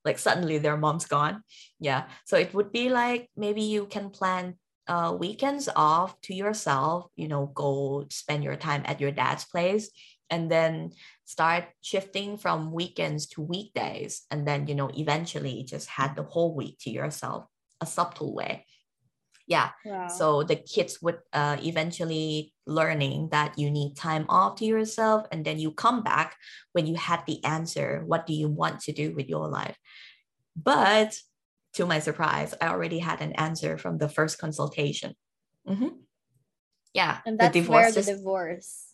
Like 0.05 0.19
suddenly 0.19 0.59
their 0.59 0.77
mom's 0.77 1.07
gone. 1.07 1.43
Yeah. 1.81 2.09
So 2.25 2.37
it 2.37 2.55
would 2.55 2.73
be 2.73 2.89
like 2.89 3.29
maybe 3.37 3.63
you 3.63 3.87
can 3.87 4.11
plan 4.11 4.57
uh, 4.87 5.15
weekends 5.19 5.69
off 5.77 6.19
to 6.23 6.35
yourself, 6.35 7.11
you 7.15 7.29
know, 7.29 7.47
go 7.55 8.07
spend 8.11 8.43
your 8.43 8.57
time 8.57 8.83
at 8.87 9.01
your 9.01 9.13
dad's 9.13 9.45
place 9.45 9.91
and 10.31 10.51
then 10.51 10.93
start 11.25 11.65
shifting 11.81 12.37
from 12.37 12.73
weekends 12.73 13.27
to 13.29 13.43
weekdays. 13.43 14.23
And 14.31 14.47
then, 14.47 14.67
you 14.67 14.75
know, 14.75 14.91
eventually 14.95 15.65
just 15.65 15.89
had 15.89 16.17
the 16.17 16.23
whole 16.25 16.55
week 16.55 16.79
to 16.81 16.91
yourself, 16.91 17.47
a 17.81 17.87
subtle 17.87 18.35
way. 18.35 18.67
Yeah. 19.47 19.71
Wow. 19.85 20.09
So 20.09 20.43
the 20.43 20.57
kids 20.57 21.01
would 21.01 21.21
uh, 21.33 21.57
eventually 21.63 22.53
learning 22.67 23.31
that 23.31 23.59
you 23.59 23.71
need 23.71 23.97
time 23.97 24.27
off 24.29 24.57
to 24.57 24.67
yourself, 24.67 25.27
and 25.33 25.45
then 25.45 25.59
you 25.59 25.73
come 25.73 26.03
back 26.03 26.37
when 26.73 26.87
you 26.87 26.97
had 26.97 27.25
the 27.27 27.43
answer. 27.45 28.03
What 28.07 28.27
do 28.27 28.35
you 28.35 28.49
want 28.49 28.81
to 28.81 28.93
do 28.93 29.15
with 29.15 29.29
your 29.29 29.49
life? 29.49 29.77
But 30.55 31.19
to 31.75 31.87
my 31.87 31.99
surprise, 32.01 32.55
I 32.61 32.69
already 32.69 32.99
had 32.99 33.21
an 33.23 33.33
answer 33.35 33.79
from 33.79 33.99
the 33.99 34.09
first 34.09 34.39
consultation. 34.39 35.15
Mhm. 35.67 36.05
Yeah, 36.93 37.21
and 37.25 37.39
the 37.39 37.49
divorce 37.49 37.69
where 37.69 37.93
the 37.93 38.03
divorce. 38.03 38.88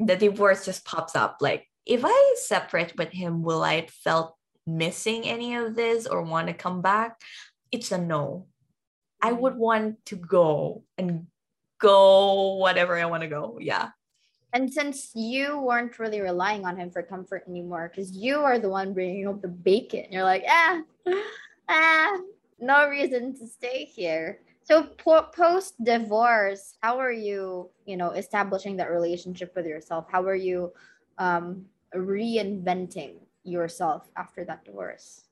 The 0.00 0.16
divorce 0.16 0.64
just 0.64 0.84
pops 0.84 1.14
up. 1.14 1.38
Like 1.40 1.66
if 1.86 2.02
I 2.04 2.34
separate 2.42 2.96
with 2.96 3.10
him, 3.10 3.42
will 3.42 3.62
I 3.62 3.86
felt 3.86 4.34
missing 4.66 5.24
any 5.24 5.54
of 5.56 5.74
this 5.74 6.06
or 6.06 6.22
want 6.22 6.48
to 6.48 6.54
come 6.54 6.82
back? 6.82 7.20
It's 7.70 7.92
a 7.92 7.98
no. 7.98 8.46
I 9.22 9.32
would 9.32 9.56
want 9.56 10.04
to 10.06 10.16
go 10.16 10.84
and 10.96 11.26
go 11.80 12.54
whatever 12.54 12.96
I 12.96 13.04
want 13.04 13.22
to 13.22 13.28
go. 13.28 13.58
Yeah. 13.60 13.90
And 14.52 14.72
since 14.72 15.10
you 15.14 15.60
weren't 15.60 15.98
really 15.98 16.20
relying 16.20 16.64
on 16.64 16.76
him 16.76 16.90
for 16.90 17.02
comfort 17.02 17.44
anymore, 17.46 17.88
because 17.88 18.16
you 18.16 18.40
are 18.40 18.58
the 18.58 18.68
one 18.68 18.94
bringing 18.94 19.28
up 19.28 19.42
the 19.42 19.48
bacon, 19.48 20.06
you're 20.10 20.24
like, 20.24 20.44
ah, 20.48 20.80
ah, 21.68 22.18
no 22.58 22.88
reason 22.88 23.38
to 23.38 23.46
stay 23.46 23.84
here. 23.84 24.40
So 24.62 24.84
po- 24.84 25.28
post 25.34 25.82
divorce, 25.82 26.76
how 26.82 26.98
are 26.98 27.12
you, 27.12 27.70
you 27.86 27.96
know, 27.96 28.10
establishing 28.12 28.76
that 28.76 28.90
relationship 28.90 29.52
with 29.56 29.66
yourself? 29.66 30.06
How 30.10 30.22
are 30.22 30.36
you 30.36 30.72
um, 31.18 31.66
reinventing 31.94 33.16
yourself 33.42 34.08
after 34.16 34.44
that 34.44 34.64
divorce? 34.64 35.24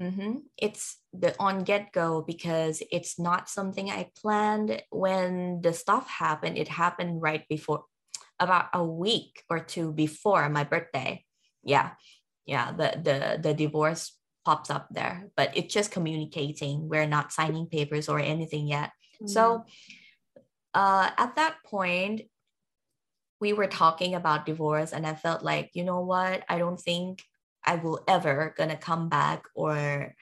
Mm-hmm. 0.00 0.44
It's 0.58 0.98
the 1.12 1.34
on 1.40 1.64
get 1.64 1.92
go 1.92 2.20
because 2.20 2.82
it's 2.92 3.18
not 3.18 3.48
something 3.48 3.90
I 3.90 4.10
planned 4.20 4.82
when 4.90 5.62
the 5.62 5.72
stuff 5.72 6.08
happened. 6.08 6.58
It 6.58 6.68
happened 6.68 7.22
right 7.22 7.48
before, 7.48 7.84
about 8.38 8.68
a 8.74 8.84
week 8.84 9.42
or 9.48 9.58
two 9.58 9.92
before 9.92 10.48
my 10.50 10.64
birthday. 10.64 11.24
Yeah, 11.64 11.92
yeah. 12.44 12.72
The 12.72 13.00
the 13.02 13.18
the 13.40 13.54
divorce 13.54 14.12
pops 14.46 14.70
up 14.70 14.86
there, 14.94 15.26
but 15.36 15.50
it's 15.58 15.74
just 15.74 15.90
communicating. 15.90 16.88
We're 16.88 17.10
not 17.10 17.32
signing 17.34 17.66
papers 17.66 18.08
or 18.08 18.20
anything 18.22 18.68
yet. 18.70 18.94
So, 19.26 19.66
uh, 20.72 21.10
at 21.18 21.34
that 21.34 21.56
point, 21.66 22.30
we 23.42 23.52
were 23.52 23.66
talking 23.66 24.14
about 24.14 24.46
divorce, 24.46 24.92
and 24.94 25.04
I 25.04 25.18
felt 25.18 25.42
like, 25.42 25.74
you 25.74 25.82
know 25.82 26.00
what? 26.06 26.44
I 26.48 26.58
don't 26.62 26.78
think 26.78 27.24
I 27.66 27.74
will 27.74 28.04
ever 28.06 28.54
gonna 28.56 28.78
come 28.78 29.08
back 29.10 29.42
or 29.58 30.14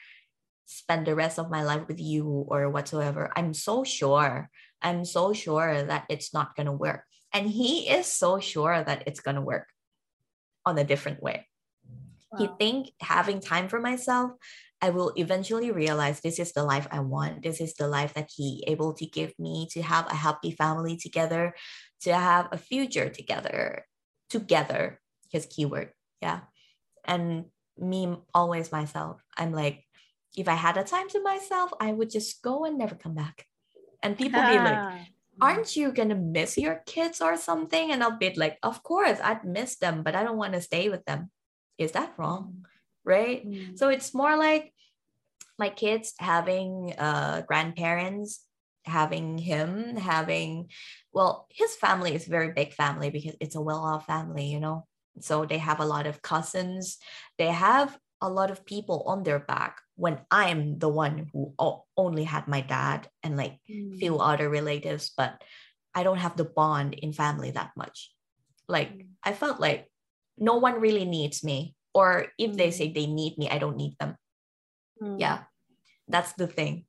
spend 0.65 1.05
the 1.05 1.15
rest 1.15 1.39
of 1.39 1.53
my 1.53 1.63
life 1.63 1.85
with 1.87 2.01
you 2.01 2.25
or 2.49 2.71
whatsoever. 2.73 3.29
I'm 3.37 3.53
so 3.53 3.85
sure. 3.85 4.49
I'm 4.81 5.05
so 5.05 5.35
sure 5.37 5.85
that 5.85 6.09
it's 6.09 6.33
not 6.33 6.57
gonna 6.57 6.73
work. 6.73 7.05
And 7.29 7.45
he 7.45 7.91
is 7.91 8.07
so 8.07 8.41
sure 8.41 8.83
that 8.83 9.05
it's 9.07 9.21
gonna 9.21 9.45
work 9.45 9.69
on 10.65 10.79
a 10.79 10.85
different 10.85 11.21
way. 11.21 11.47
He 12.37 12.47
Wow. 12.47 12.57
think 12.59 12.93
having 13.01 13.41
time 13.41 13.69
for 13.69 13.81
myself, 13.81 14.33
I 14.81 14.91
will 14.91 15.13
eventually 15.17 15.71
realize 15.71 16.21
this 16.21 16.39
is 16.39 16.53
the 16.53 16.65
life 16.65 16.87
I 16.91 17.01
want. 17.01 17.43
This 17.43 17.61
is 17.61 17.75
the 17.75 17.89
life 17.89 18.15
that 18.15 18.31
he 18.35 18.65
able 18.67 18.93
to 18.95 19.07
give 19.07 19.33
me 19.39 19.69
to 19.73 19.83
have 19.83 20.07
a 20.11 20.15
happy 20.15 20.51
family 20.51 20.97
together, 20.97 21.55
to 22.03 22.15
have 22.15 22.49
a 22.53 22.59
future 22.59 23.09
together, 23.09 23.87
together. 24.29 25.01
His 25.31 25.47
keyword, 25.47 25.91
yeah 26.23 26.43
and 27.05 27.47
me 27.79 28.17
always 28.33 28.71
myself 28.73 29.21
i'm 29.37 29.53
like 29.53 29.85
if 30.37 30.49
i 30.49 30.55
had 30.55 30.77
a 30.77 30.85
time 30.85 31.09
to 31.09 31.21
myself 31.23 31.73
i 31.81 31.93
would 31.93 32.11
just 32.11 32.43
go 32.43 32.65
and 32.65 32.79
never 32.79 32.95
come 32.95 33.15
back 33.15 33.47
and 34.03 34.17
people 34.19 34.43
be 34.45 34.59
like 34.59 34.87
aren't 35.41 35.77
you 35.77 35.93
gonna 35.93 36.15
miss 36.15 36.57
your 36.57 36.83
kids 36.87 37.21
or 37.21 37.37
something 37.37 37.91
and 37.91 38.03
i'll 38.03 38.19
be 38.19 38.33
like 38.37 38.59
of 38.63 38.83
course 38.83 39.19
i'd 39.23 39.45
miss 39.45 39.77
them 39.77 40.03
but 40.03 40.15
i 40.15 40.23
don't 40.23 40.39
want 40.39 40.53
to 40.53 40.61
stay 40.61 40.89
with 40.89 41.05
them 41.05 41.31
is 41.79 41.93
that 41.93 42.15
wrong 42.19 42.67
right 43.05 43.47
Mm. 43.47 43.79
so 43.79 43.89
it's 43.89 44.15
more 44.15 44.37
like 44.37 44.73
my 45.59 45.69
kids 45.69 46.15
having 46.19 46.95
uh 46.99 47.43
grandparents 47.47 48.43
having 48.85 49.39
him 49.39 49.97
having 49.97 50.69
well 51.13 51.47
his 51.51 51.75
family 51.77 52.15
is 52.15 52.27
a 52.27 52.31
very 52.31 52.53
big 52.53 52.73
family 52.73 53.11
because 53.11 53.35
it's 53.41 53.55
a 53.57 53.61
well-off 53.61 54.07
family 54.07 54.47
you 54.47 54.61
know 54.61 54.87
so 55.21 55.45
they 55.47 55.59
have 55.59 55.81
a 55.81 55.87
lot 55.87 56.07
of 56.07 56.21
cousins 56.23 56.99
they 57.39 57.49
have 57.49 57.97
a 58.21 58.29
lot 58.29 58.51
of 58.51 58.65
people 58.67 59.03
on 59.07 59.23
their 59.23 59.39
back 59.39 59.81
when 59.97 60.21
i'm 60.31 60.79
the 60.79 60.89
one 60.89 61.31
who 61.33 61.55
only 61.97 62.25
had 62.25 62.47
my 62.49 62.61
dad 62.61 63.09
and 63.23 63.37
like 63.37 63.59
Mm. 63.71 63.99
few 63.99 64.19
other 64.19 64.49
relatives 64.51 65.13
but 65.17 65.41
i 65.95 66.03
don't 66.03 66.19
have 66.19 66.37
the 66.37 66.45
bond 66.45 66.95
in 66.95 67.13
family 67.13 67.51
that 67.53 67.71
much 67.77 68.13
like 68.69 68.91
Mm. 68.93 69.07
i 69.25 69.33
felt 69.33 69.61
like 69.61 69.89
no 70.39 70.57
one 70.57 70.81
really 70.81 71.05
needs 71.05 71.45
me 71.45 71.75
or 71.95 72.27
if 72.39 72.57
they 72.57 72.69
Mm. 72.69 72.73
say 72.73 72.93
they 72.93 73.07
need 73.07 73.39
me 73.39 73.49
i 73.49 73.59
don't 73.59 73.77
need 73.77 73.97
them. 73.99 74.17
Mm. 75.03 75.21
yeah. 75.21 75.45
That's 76.09 76.35
the 76.35 76.47
thing. 76.47 76.85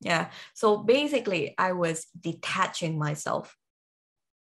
Yeah. 0.00 0.30
So 0.54 0.78
basically 0.78 1.54
i 1.58 1.72
was 1.72 2.06
detaching 2.18 2.98
myself 2.98 3.56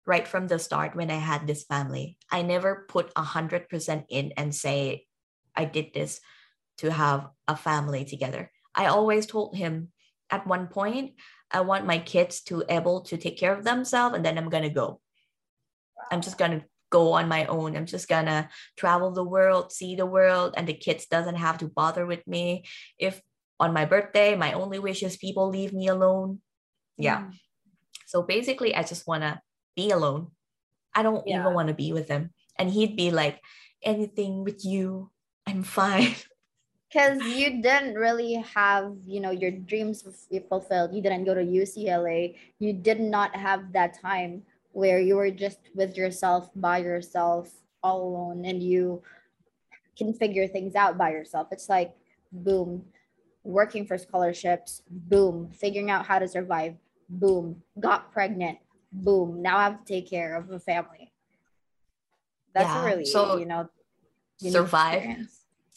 right 0.05 0.27
from 0.27 0.47
the 0.47 0.59
start 0.59 0.95
when 0.95 1.09
i 1.11 1.19
had 1.19 1.47
this 1.47 1.63
family. 1.63 2.17
I 2.31 2.41
never 2.43 2.85
put 2.89 3.11
a 3.15 3.23
hundred 3.23 3.69
percent 3.69 4.05
in 4.09 4.33
and 4.37 4.53
say 4.53 5.05
i 5.55 5.65
did 5.65 5.93
this 5.93 6.19
to 6.79 6.91
have 6.91 7.29
a 7.47 7.55
family 7.55 8.03
together. 8.05 8.51
I 8.75 8.87
always 8.87 9.25
told 9.25 9.55
him 9.55 9.89
at 10.29 10.47
one 10.47 10.67
point 10.67 11.13
i 11.51 11.61
want 11.61 11.85
my 11.85 11.99
kids 11.99 12.41
to 12.49 12.63
able 12.67 13.01
to 13.07 13.15
take 13.17 13.37
care 13.37 13.53
of 13.53 13.63
themselves 13.63 14.15
and 14.15 14.25
then 14.25 14.37
i'm 14.37 14.49
gonna 14.49 14.69
go. 14.73 14.99
I'm 16.11 16.21
just 16.21 16.37
gonna 16.37 16.65
go 16.93 17.17
on 17.17 17.25
my 17.27 17.49
own. 17.49 17.73
I'm 17.75 17.89
just 17.89 18.07
gonna 18.07 18.53
travel 18.77 19.09
the 19.09 19.25
world 19.35 19.73
see 19.73 19.97
the 19.97 20.05
world 20.05 20.53
and 20.55 20.69
the 20.69 20.77
kids 20.77 21.09
doesn't 21.09 21.41
have 21.41 21.57
to 21.65 21.67
bother 21.79 22.05
with 22.05 22.21
me. 22.29 22.69
If 23.01 23.17
on 23.57 23.73
my 23.73 23.85
birthday 23.89 24.37
my 24.37 24.53
only 24.53 24.77
wish 24.77 25.01
is 25.01 25.17
people 25.17 25.49
leave 25.49 25.73
me 25.73 25.89
alone. 25.89 26.29
Yeah. 26.97 27.25
Mm. 27.25 27.33
so 28.05 28.21
basically 28.21 28.71
i 28.77 28.85
just 28.85 29.09
want 29.09 29.25
to 29.25 29.41
be 29.73 29.89
alone. 29.89 30.29
I 30.93 31.01
don't 31.01 31.25
Yeah. 31.25 31.41
even 31.41 31.57
want 31.57 31.73
to 31.73 31.81
be 31.83 31.89
with 31.97 32.07
him. 32.13 32.29
And 32.61 32.69
he'd 32.69 32.93
be 32.95 33.09
like 33.09 33.41
anything 33.81 34.45
with 34.45 34.61
you 34.63 35.09
i'm 35.49 35.65
fine. 35.65 36.13
Because 36.93 37.25
you 37.25 37.47
didn't 37.65 37.97
really 37.97 38.37
have 38.53 38.93
you 39.13 39.17
know 39.23 39.33
your 39.33 39.49
dreams 39.49 40.05
fulfilled. 40.49 40.93
You 40.93 41.01
didn't 41.01 41.25
go 41.25 41.33
to 41.33 41.41
ucla 41.41 42.37
you 42.61 42.71
did 42.87 43.01
not 43.01 43.33
have 43.33 43.73
that 43.73 43.97
time 43.97 44.45
where 44.73 44.99
you 44.99 45.15
were 45.15 45.31
just 45.31 45.59
with 45.73 45.95
yourself 45.95 46.49
by 46.55 46.79
yourself 46.79 47.49
all 47.81 48.03
alone 48.03 48.45
and 48.45 48.61
you 48.61 49.01
can 49.97 50.13
figure 50.13 50.47
things 50.47 50.75
out 50.75 50.97
by 50.97 51.11
yourself. 51.11 51.47
It's 51.51 51.69
like 51.69 51.95
boom 52.31 52.83
working 53.43 53.85
for 53.85 53.97
scholarships 53.97 54.81
boom 54.89 55.51
figuring 55.51 55.91
out 55.91 56.05
how 56.05 56.17
to 56.17 56.27
survive 56.27 56.75
boom 57.09 57.61
got 57.77 58.09
pregnant 58.13 58.57
boom 58.93 59.41
now 59.41 59.57
i 59.57 59.63
have 59.65 59.83
to 59.83 59.93
take 59.93 60.09
care 60.09 60.35
of 60.35 60.49
a 60.49 60.59
family. 60.59 61.11
That's 62.53 62.69
Yeah, 62.69 62.85
really 62.85 63.05
so 63.05 63.37
you 63.37 63.45
know 63.45 63.69
survive. 64.39 65.27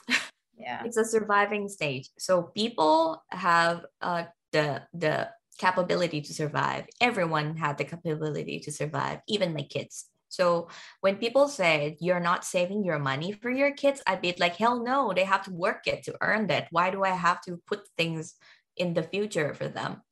yeah. 0.59 0.83
It's 0.85 0.97
a 0.97 1.05
surviving 1.05 1.69
stage. 1.69 2.11
So 2.19 2.43
people 2.55 3.23
have 3.31 3.87
uh, 4.01 4.25
the 4.53 4.83
the 4.93 5.29
capability 5.59 6.21
to 6.23 6.35
survive. 6.35 6.85
Everyone 7.01 7.57
had 7.57 7.79
the 7.79 7.85
capability 7.85 8.61
to 8.61 8.73
survive 8.73 9.21
even 9.29 9.55
my 9.55 9.63
kids. 9.63 10.07
So 10.29 10.69
when 11.01 11.17
people 11.17 11.49
say 11.49 11.97
you're 12.01 12.21
not 12.21 12.45
saving 12.45 12.85
your 12.85 12.99
money 12.99 13.33
for 13.33 13.51
your 13.51 13.73
kids 13.73 14.03
i'd 14.07 14.21
be 14.21 14.35
like 14.39 14.57
hell 14.57 14.83
no 14.83 15.13
they 15.15 15.25
have 15.25 15.45
to 15.45 15.53
work 15.53 15.87
it 15.87 16.03
to 16.05 16.15
earn 16.21 16.49
that. 16.49 16.69
Why 16.71 16.91
do 16.91 17.05
i 17.05 17.11
have 17.11 17.41
to 17.43 17.63
put 17.67 17.89
things 17.97 18.35
in 18.77 18.95
the 18.95 19.03
future 19.03 19.55
for 19.55 19.69
them? 19.69 20.03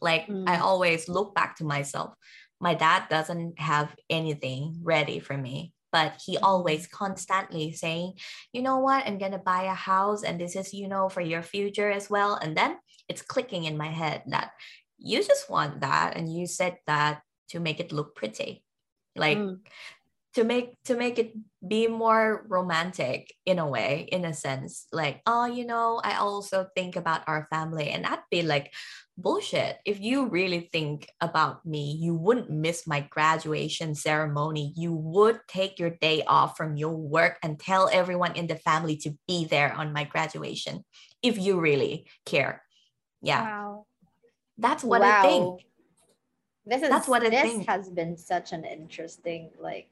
Like 0.00 0.24
i 0.46 0.56
Mm. 0.56 0.60
always 0.60 1.08
look 1.08 1.34
back 1.34 1.56
to 1.56 1.64
myself. 1.64 2.14
My 2.60 2.74
dad 2.74 3.08
doesn't 3.10 3.58
have 3.60 3.94
anything 4.08 4.80
ready 4.82 5.18
for 5.20 5.36
me 5.36 5.72
but 5.92 6.20
he 6.26 6.36
always 6.38 6.88
constantly 6.88 7.70
saying 7.72 8.14
you 8.52 8.62
know 8.62 8.78
what? 8.78 9.06
I'm 9.06 9.18
gonna 9.18 9.38
buy 9.38 9.64
a 9.64 9.74
house 9.74 10.24
and 10.24 10.40
this 10.40 10.56
is 10.56 10.74
you 10.74 10.88
know 10.88 11.08
for 11.08 11.20
your 11.20 11.42
future 11.42 11.90
as 11.90 12.10
well. 12.10 12.34
And 12.34 12.56
then 12.56 12.78
it's 13.08 13.22
clicking 13.22 13.64
in 13.64 13.76
my 13.76 13.88
head 13.88 14.22
that 14.28 14.52
you 14.98 15.22
just 15.22 15.50
want 15.50 15.80
that 15.80 16.16
and 16.16 16.32
you 16.32 16.46
said 16.46 16.78
that 16.86 17.22
to 17.48 17.60
make 17.60 17.80
it 17.80 17.92
look 17.92 18.14
pretty. 18.14 18.64
Like 19.16 19.38
Mm. 19.38 19.60
to 20.34 20.42
make 20.42 20.74
to 20.84 20.96
make 20.96 21.18
it 21.18 21.32
be 21.62 21.86
more 21.86 22.44
romantic 22.48 23.32
in 23.46 23.58
a 23.58 23.68
way 23.68 24.08
in 24.10 24.24
a 24.24 24.34
sense 24.34 24.86
like 24.90 25.22
oh 25.30 25.46
you 25.46 25.64
know 25.64 26.00
i 26.02 26.16
also 26.16 26.66
think 26.74 26.96
about 26.96 27.22
our 27.30 27.46
family 27.54 27.90
and 27.90 28.04
that'd 28.04 28.26
be 28.30 28.42
like 28.42 28.74
bullshit. 29.16 29.78
If 29.84 30.00
you 30.00 30.26
really 30.26 30.68
think 30.72 31.08
about 31.20 31.64
me 31.64 31.96
you 32.00 32.14
wouldn't 32.14 32.50
miss 32.50 32.86
my 32.86 33.00
graduation 33.00 33.94
ceremony. 33.94 34.72
You 34.76 34.92
would 34.92 35.40
take 35.46 35.78
your 35.78 35.90
day 35.90 36.24
off 36.26 36.56
from 36.56 36.76
your 36.76 36.96
work 36.96 37.38
and 37.42 37.58
tell 37.58 37.88
everyone 37.92 38.34
in 38.34 38.46
the 38.46 38.56
family 38.56 38.96
to 38.98 39.16
be 39.28 39.46
there 39.46 39.72
on 39.72 39.92
my 39.92 40.04
graduation 40.04 40.84
if 41.22 41.38
you 41.38 41.60
really 41.60 42.06
care. 42.26 42.62
Yeah. 43.22 43.42
Wow. 43.42 43.86
That's 44.58 44.84
what 44.84 45.02
i 45.02 45.22
think 45.22 45.60
This 46.66 46.82
is 46.82 46.88
That's 46.88 47.08
what 47.08 47.22
I 47.22 47.28
this 47.30 47.42
think. 47.42 47.68
has 47.68 47.88
been 47.90 48.16
such 48.16 48.52
an 48.52 48.64
interesting 48.64 49.50
like 49.60 49.88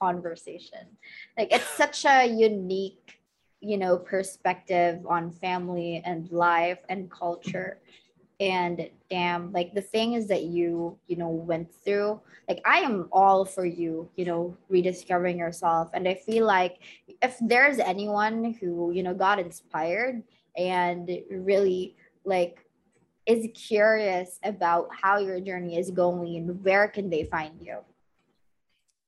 conversation. 0.00 0.84
Like 1.38 1.52
it's 1.52 1.68
such 1.78 2.04
a 2.04 2.26
unique, 2.26 3.20
you 3.60 3.78
know, 3.78 3.96
perspective 3.98 5.06
on 5.06 5.30
family 5.30 6.02
and 6.04 6.30
life 6.32 6.78
and 6.88 7.08
culture. 7.10 7.78
And 8.40 8.90
damn, 9.10 9.52
like 9.52 9.74
the 9.74 9.82
things 9.82 10.26
that 10.28 10.42
you, 10.44 10.98
you 11.06 11.16
know, 11.16 11.30
went 11.30 11.70
through. 11.84 12.20
Like 12.48 12.60
I 12.66 12.78
am 12.80 13.08
all 13.12 13.44
for 13.44 13.64
you, 13.64 14.10
you 14.16 14.24
know, 14.24 14.56
rediscovering 14.68 15.38
yourself. 15.38 15.90
And 15.94 16.06
I 16.08 16.14
feel 16.14 16.46
like 16.46 16.78
if 17.22 17.36
there's 17.40 17.78
anyone 17.78 18.54
who, 18.60 18.90
you 18.90 19.02
know, 19.02 19.14
got 19.14 19.38
inspired 19.38 20.22
and 20.56 21.10
really 21.30 21.94
like 22.24 22.58
is 23.28 23.46
curious 23.54 24.38
about 24.42 24.88
how 24.90 25.18
your 25.18 25.38
journey 25.38 25.78
is 25.78 25.90
going 25.90 26.36
and 26.36 26.64
where 26.64 26.88
can 26.88 27.10
they 27.10 27.24
find 27.24 27.60
you? 27.60 27.76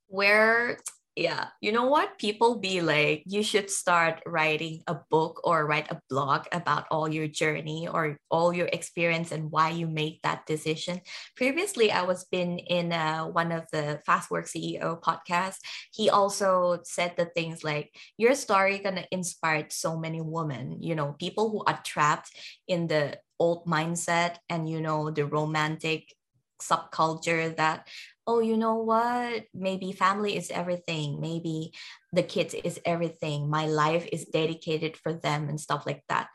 Where 0.08 0.78
yeah. 1.20 1.52
You 1.60 1.70
know 1.72 1.84
what? 1.84 2.16
People 2.16 2.56
be 2.56 2.80
like 2.80 3.24
you 3.26 3.42
should 3.42 3.68
start 3.68 4.24
writing 4.24 4.80
a 4.86 4.96
book 5.10 5.44
or 5.44 5.66
write 5.66 5.92
a 5.92 6.00
blog 6.08 6.46
about 6.50 6.86
all 6.90 7.12
your 7.12 7.28
journey 7.28 7.86
or 7.86 8.16
all 8.30 8.54
your 8.56 8.72
experience 8.72 9.30
and 9.30 9.52
why 9.52 9.68
you 9.68 9.86
made 9.86 10.20
that 10.24 10.46
decision. 10.46 11.04
Previously 11.36 11.92
i 11.92 12.02
was 12.02 12.24
been 12.24 12.58
in 12.58 12.92
uh, 12.92 13.26
one 13.26 13.52
of 13.52 13.68
the 13.70 14.00
fast 14.06 14.30
work 14.30 14.46
ceo 14.46 14.96
podcasts. 14.96 15.60
He 15.92 16.08
also 16.08 16.80
said 16.84 17.12
the 17.20 17.28
things 17.36 17.62
like 17.62 17.92
your 18.16 18.34
story 18.34 18.78
gonna 18.78 19.04
inspire 19.12 19.68
so 19.68 20.00
many 20.00 20.22
women. 20.24 20.80
You 20.80 20.94
know 20.94 21.12
people 21.20 21.50
who 21.50 21.60
are 21.68 21.84
trapped 21.84 22.32
in 22.66 22.88
the 22.88 23.20
old 23.38 23.66
mindset 23.66 24.40
and 24.48 24.70
you 24.70 24.80
know 24.80 25.10
the 25.10 25.26
romantic 25.26 26.16
subculture 26.62 27.56
that 27.56 27.88
oh 28.30 28.38
you 28.38 28.56
know 28.56 28.76
what? 28.76 29.44
Maybe 29.52 29.90
family 29.90 30.36
is 30.36 30.50
everything. 30.50 31.20
Maybe 31.20 31.72
the 32.12 32.22
kids 32.22 32.54
is 32.54 32.78
everything. 32.84 33.50
My 33.50 33.66
life 33.66 34.06
is 34.12 34.24
dedicated 34.26 34.96
for 34.96 35.12
them 35.12 35.48
and 35.48 35.60
stuff 35.60 35.84
like 35.84 36.02
that. 36.08 36.28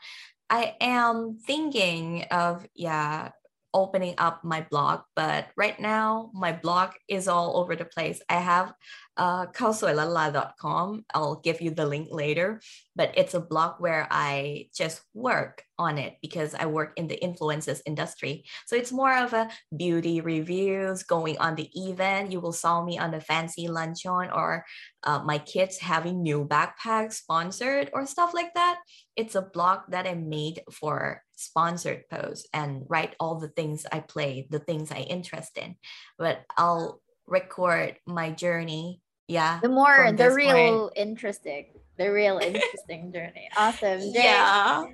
I 0.50 0.76
am 0.80 1.38
thinking 1.40 2.24
of 2.30 2.66
yeah 2.74 3.30
opening 3.76 4.14
up 4.16 4.42
my 4.42 4.66
blog 4.70 5.00
but 5.14 5.48
right 5.56 5.78
now 5.78 6.30
my 6.32 6.52
blog 6.52 6.90
is 7.08 7.28
all 7.28 7.58
over 7.58 7.76
the 7.76 7.84
place 7.84 8.22
i 8.30 8.34
have 8.34 8.72
uh, 9.16 9.46
kaosuilala.com. 9.46 11.04
I'll 11.14 11.36
give 11.36 11.60
you 11.60 11.70
the 11.70 11.86
link 11.86 12.08
later, 12.10 12.60
but 12.94 13.12
it's 13.16 13.34
a 13.34 13.40
blog 13.40 13.76
where 13.78 14.06
I 14.10 14.68
just 14.74 15.02
work 15.14 15.62
on 15.78 15.98
it 15.98 16.16
because 16.20 16.54
I 16.54 16.66
work 16.66 16.92
in 16.96 17.08
the 17.08 17.22
influences 17.22 17.82
industry. 17.86 18.44
So 18.66 18.76
it's 18.76 18.92
more 18.92 19.16
of 19.16 19.32
a 19.32 19.48
beauty 19.74 20.20
reviews, 20.20 21.02
going 21.02 21.38
on 21.38 21.54
the 21.54 21.70
event. 21.74 22.32
You 22.32 22.40
will 22.40 22.52
saw 22.52 22.84
me 22.84 22.98
on 22.98 23.10
the 23.10 23.20
fancy 23.20 23.68
luncheon 23.68 24.30
or 24.32 24.64
uh, 25.02 25.20
my 25.24 25.38
kids 25.38 25.78
having 25.78 26.22
new 26.22 26.46
backpacks 26.46 27.14
sponsored 27.14 27.90
or 27.92 28.06
stuff 28.06 28.34
like 28.34 28.52
that. 28.54 28.80
It's 29.16 29.34
a 29.34 29.42
blog 29.42 29.80
that 29.88 30.06
I 30.06 30.14
made 30.14 30.60
for 30.70 31.22
sponsored 31.36 32.08
posts 32.08 32.48
and 32.52 32.84
write 32.88 33.14
all 33.20 33.38
the 33.38 33.48
things 33.48 33.86
I 33.92 34.00
play, 34.00 34.46
the 34.50 34.58
things 34.58 34.90
I 34.90 35.00
interest 35.00 35.56
in. 35.58 35.76
But 36.18 36.44
I'll 36.56 37.00
record 37.26 37.96
my 38.06 38.30
journey 38.30 39.00
yeah 39.28 39.58
the 39.60 39.68
more 39.68 40.12
the 40.12 40.30
real 40.30 40.90
interesting 40.94 41.66
the 41.98 42.12
real 42.12 42.38
interesting 42.38 43.12
journey. 43.14 43.48
Awesome. 43.56 43.98
Yeah. 44.00 44.84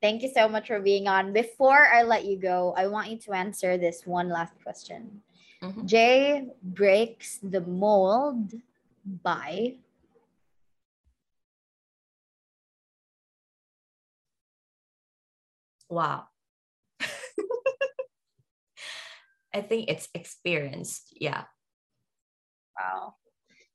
thank 0.00 0.22
you 0.22 0.30
so 0.32 0.48
much 0.48 0.68
for 0.68 0.78
being 0.80 1.08
on. 1.08 1.32
Before 1.32 1.88
i 1.92 2.02
let 2.02 2.24
you 2.24 2.38
go 2.38 2.72
i 2.76 2.86
want 2.86 3.10
you 3.10 3.18
to 3.18 3.32
answer 3.32 3.76
this 3.78 4.06
one 4.06 4.28
last 4.28 4.54
question. 4.62 5.22
Mhm. 5.62 5.86
jay 5.86 6.46
breaks 6.62 7.38
the 7.42 7.60
mold 7.62 8.52
by 9.22 9.74
wow 15.92 16.24
i 19.54 19.60
think 19.60 19.88
it's 19.88 20.08
experienced 20.14 21.12
yeah 21.20 21.44
wow 22.78 23.14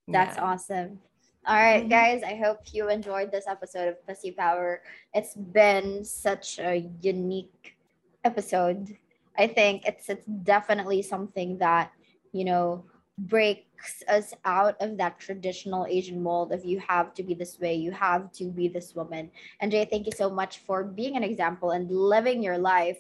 That's 0.10 0.38
yeah. 0.38 0.44
awesome. 0.44 1.00
All 1.48 1.56
right, 1.56 1.86
Mhm. 1.86 1.90
guys. 1.92 2.24
I 2.24 2.36
hope 2.36 2.74
you 2.74 2.90
enjoyed 2.90 3.32
this 3.32 3.48
episode 3.48 3.88
of 3.92 4.00
Pussy 4.08 4.32
Power. 4.32 4.82
It's 5.14 5.36
been 5.36 6.04
such 6.04 6.60
a 6.60 6.88
unique 7.04 7.78
episode. 8.24 8.98
I 9.38 9.48
think 9.48 9.86
it's 9.86 10.10
it's 10.10 10.26
definitely 10.28 11.04
something 11.04 11.60
that 11.60 11.92
you 12.32 12.44
know 12.48 12.88
breaks 13.18 14.04
us 14.08 14.34
out 14.46 14.76
of 14.80 14.98
that 14.98 15.20
traditional 15.20 15.86
Asian 15.88 16.22
mold 16.22 16.52
of 16.52 16.64
you 16.64 16.80
have 16.80 17.14
to 17.16 17.24
be 17.24 17.34
this 17.34 17.60
way, 17.60 17.74
you 17.74 17.92
have 17.92 18.32
to 18.34 18.46
be 18.46 18.68
this 18.68 18.94
woman. 18.96 19.32
And 19.60 19.72
Jay, 19.72 19.86
thank 19.86 20.06
you 20.06 20.12
so 20.16 20.30
much 20.30 20.60
for 20.60 20.84
being 20.84 21.16
an 21.16 21.24
example 21.24 21.72
and 21.72 21.90
living 21.90 22.44
your 22.44 22.58
life 22.58 23.00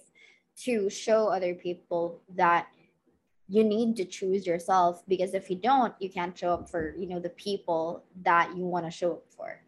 to 0.63 0.89
show 0.89 1.27
other 1.27 1.53
people 1.53 2.21
that 2.35 2.67
you 3.47 3.63
need 3.63 3.95
to 3.95 4.05
choose 4.05 4.45
yourself 4.45 5.03
because 5.07 5.33
if 5.33 5.49
you 5.49 5.55
don't 5.55 5.93
you 5.99 6.09
can't 6.09 6.37
show 6.37 6.53
up 6.53 6.69
for 6.69 6.95
you 6.97 7.07
know 7.07 7.19
the 7.19 7.29
people 7.29 8.03
that 8.23 8.55
you 8.57 8.65
want 8.65 8.85
to 8.85 8.91
show 8.91 9.13
up 9.13 9.23
for. 9.35 9.61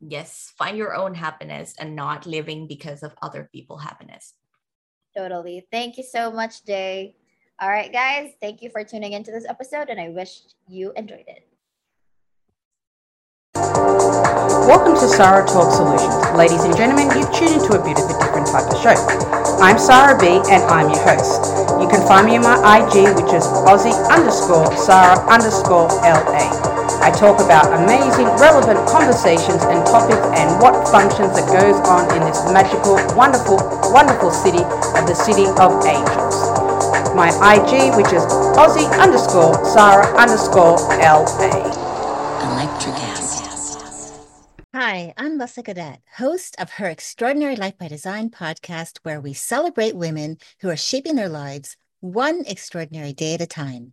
Yes 0.00 0.54
find 0.56 0.78
your 0.78 0.94
own 0.94 1.14
happiness 1.14 1.74
and 1.78 1.94
not 1.94 2.26
living 2.26 2.66
because 2.66 3.02
of 3.02 3.14
other 3.20 3.48
people's 3.52 3.82
happiness. 3.82 4.34
Totally. 5.14 5.66
Thank 5.70 5.98
you 5.98 6.04
so 6.04 6.30
much 6.30 6.64
jay 6.64 7.16
all 7.60 7.68
right 7.68 7.92
guys 7.92 8.30
thank 8.40 8.62
you 8.62 8.70
for 8.70 8.84
tuning 8.84 9.12
into 9.12 9.32
this 9.32 9.44
episode 9.48 9.88
and 9.88 10.00
i 10.00 10.08
wish 10.08 10.42
you 10.68 10.92
enjoyed 10.96 11.24
it 11.26 11.44
Welcome 14.68 14.94
to 15.00 15.08
Sarah 15.08 15.48
Talk 15.48 15.72
Solutions. 15.72 16.12
Ladies 16.36 16.62
and 16.62 16.76
gentlemen, 16.76 17.08
you've 17.16 17.32
tuned 17.32 17.56
into 17.56 17.72
a 17.72 17.82
bit 17.82 17.96
of 17.96 18.04
a 18.04 18.14
different 18.20 18.46
type 18.46 18.68
of 18.68 18.76
show. 18.78 18.94
I'm 19.64 19.78
Sarah 19.80 20.14
B 20.20 20.44
and 20.52 20.60
I'm 20.68 20.92
your 20.92 21.00
host. 21.02 21.40
You 21.80 21.88
can 21.88 22.06
find 22.06 22.28
me 22.28 22.36
on 22.36 22.44
my 22.44 22.60
IG, 22.60 23.16
which 23.16 23.32
is 23.32 23.48
Aussie 23.64 23.96
underscore 24.12 24.68
Sarah 24.76 25.18
underscore 25.26 25.88
LA. 26.04 26.52
I 27.00 27.10
talk 27.10 27.40
about 27.40 27.72
amazing, 27.72 28.28
relevant 28.36 28.86
conversations 28.88 29.64
and 29.64 29.80
topics 29.88 30.20
and 30.36 30.60
what 30.60 30.86
functions 30.92 31.32
that 31.34 31.48
goes 31.48 31.80
on 31.88 32.04
in 32.14 32.20
this 32.28 32.44
magical, 32.52 33.00
wonderful, 33.16 33.56
wonderful 33.90 34.30
city 34.30 34.60
of 34.60 35.08
the 35.08 35.14
City 35.14 35.48
of 35.58 35.80
Angels. 35.88 36.47
My 36.88 37.28
IG, 37.28 37.94
which 37.96 38.12
is 38.14 38.22
Aussie 38.56 38.90
underscore 38.98 39.62
Sarah 39.66 40.06
underscore 40.16 40.78
LA. 40.96 41.50
Electric 42.52 42.94
acid. 42.94 44.20
Hi, 44.74 45.12
I'm 45.18 45.38
Lessa 45.38 45.62
Cadet, 45.62 46.00
host 46.16 46.56
of 46.58 46.70
her 46.72 46.86
Extraordinary 46.86 47.56
Life 47.56 47.76
by 47.76 47.88
Design 47.88 48.30
podcast, 48.30 49.00
where 49.02 49.20
we 49.20 49.34
celebrate 49.34 49.96
women 49.96 50.38
who 50.62 50.70
are 50.70 50.76
shaping 50.78 51.16
their 51.16 51.28
lives 51.28 51.76
one 52.00 52.44
extraordinary 52.46 53.12
day 53.12 53.34
at 53.34 53.42
a 53.42 53.46
time. 53.46 53.92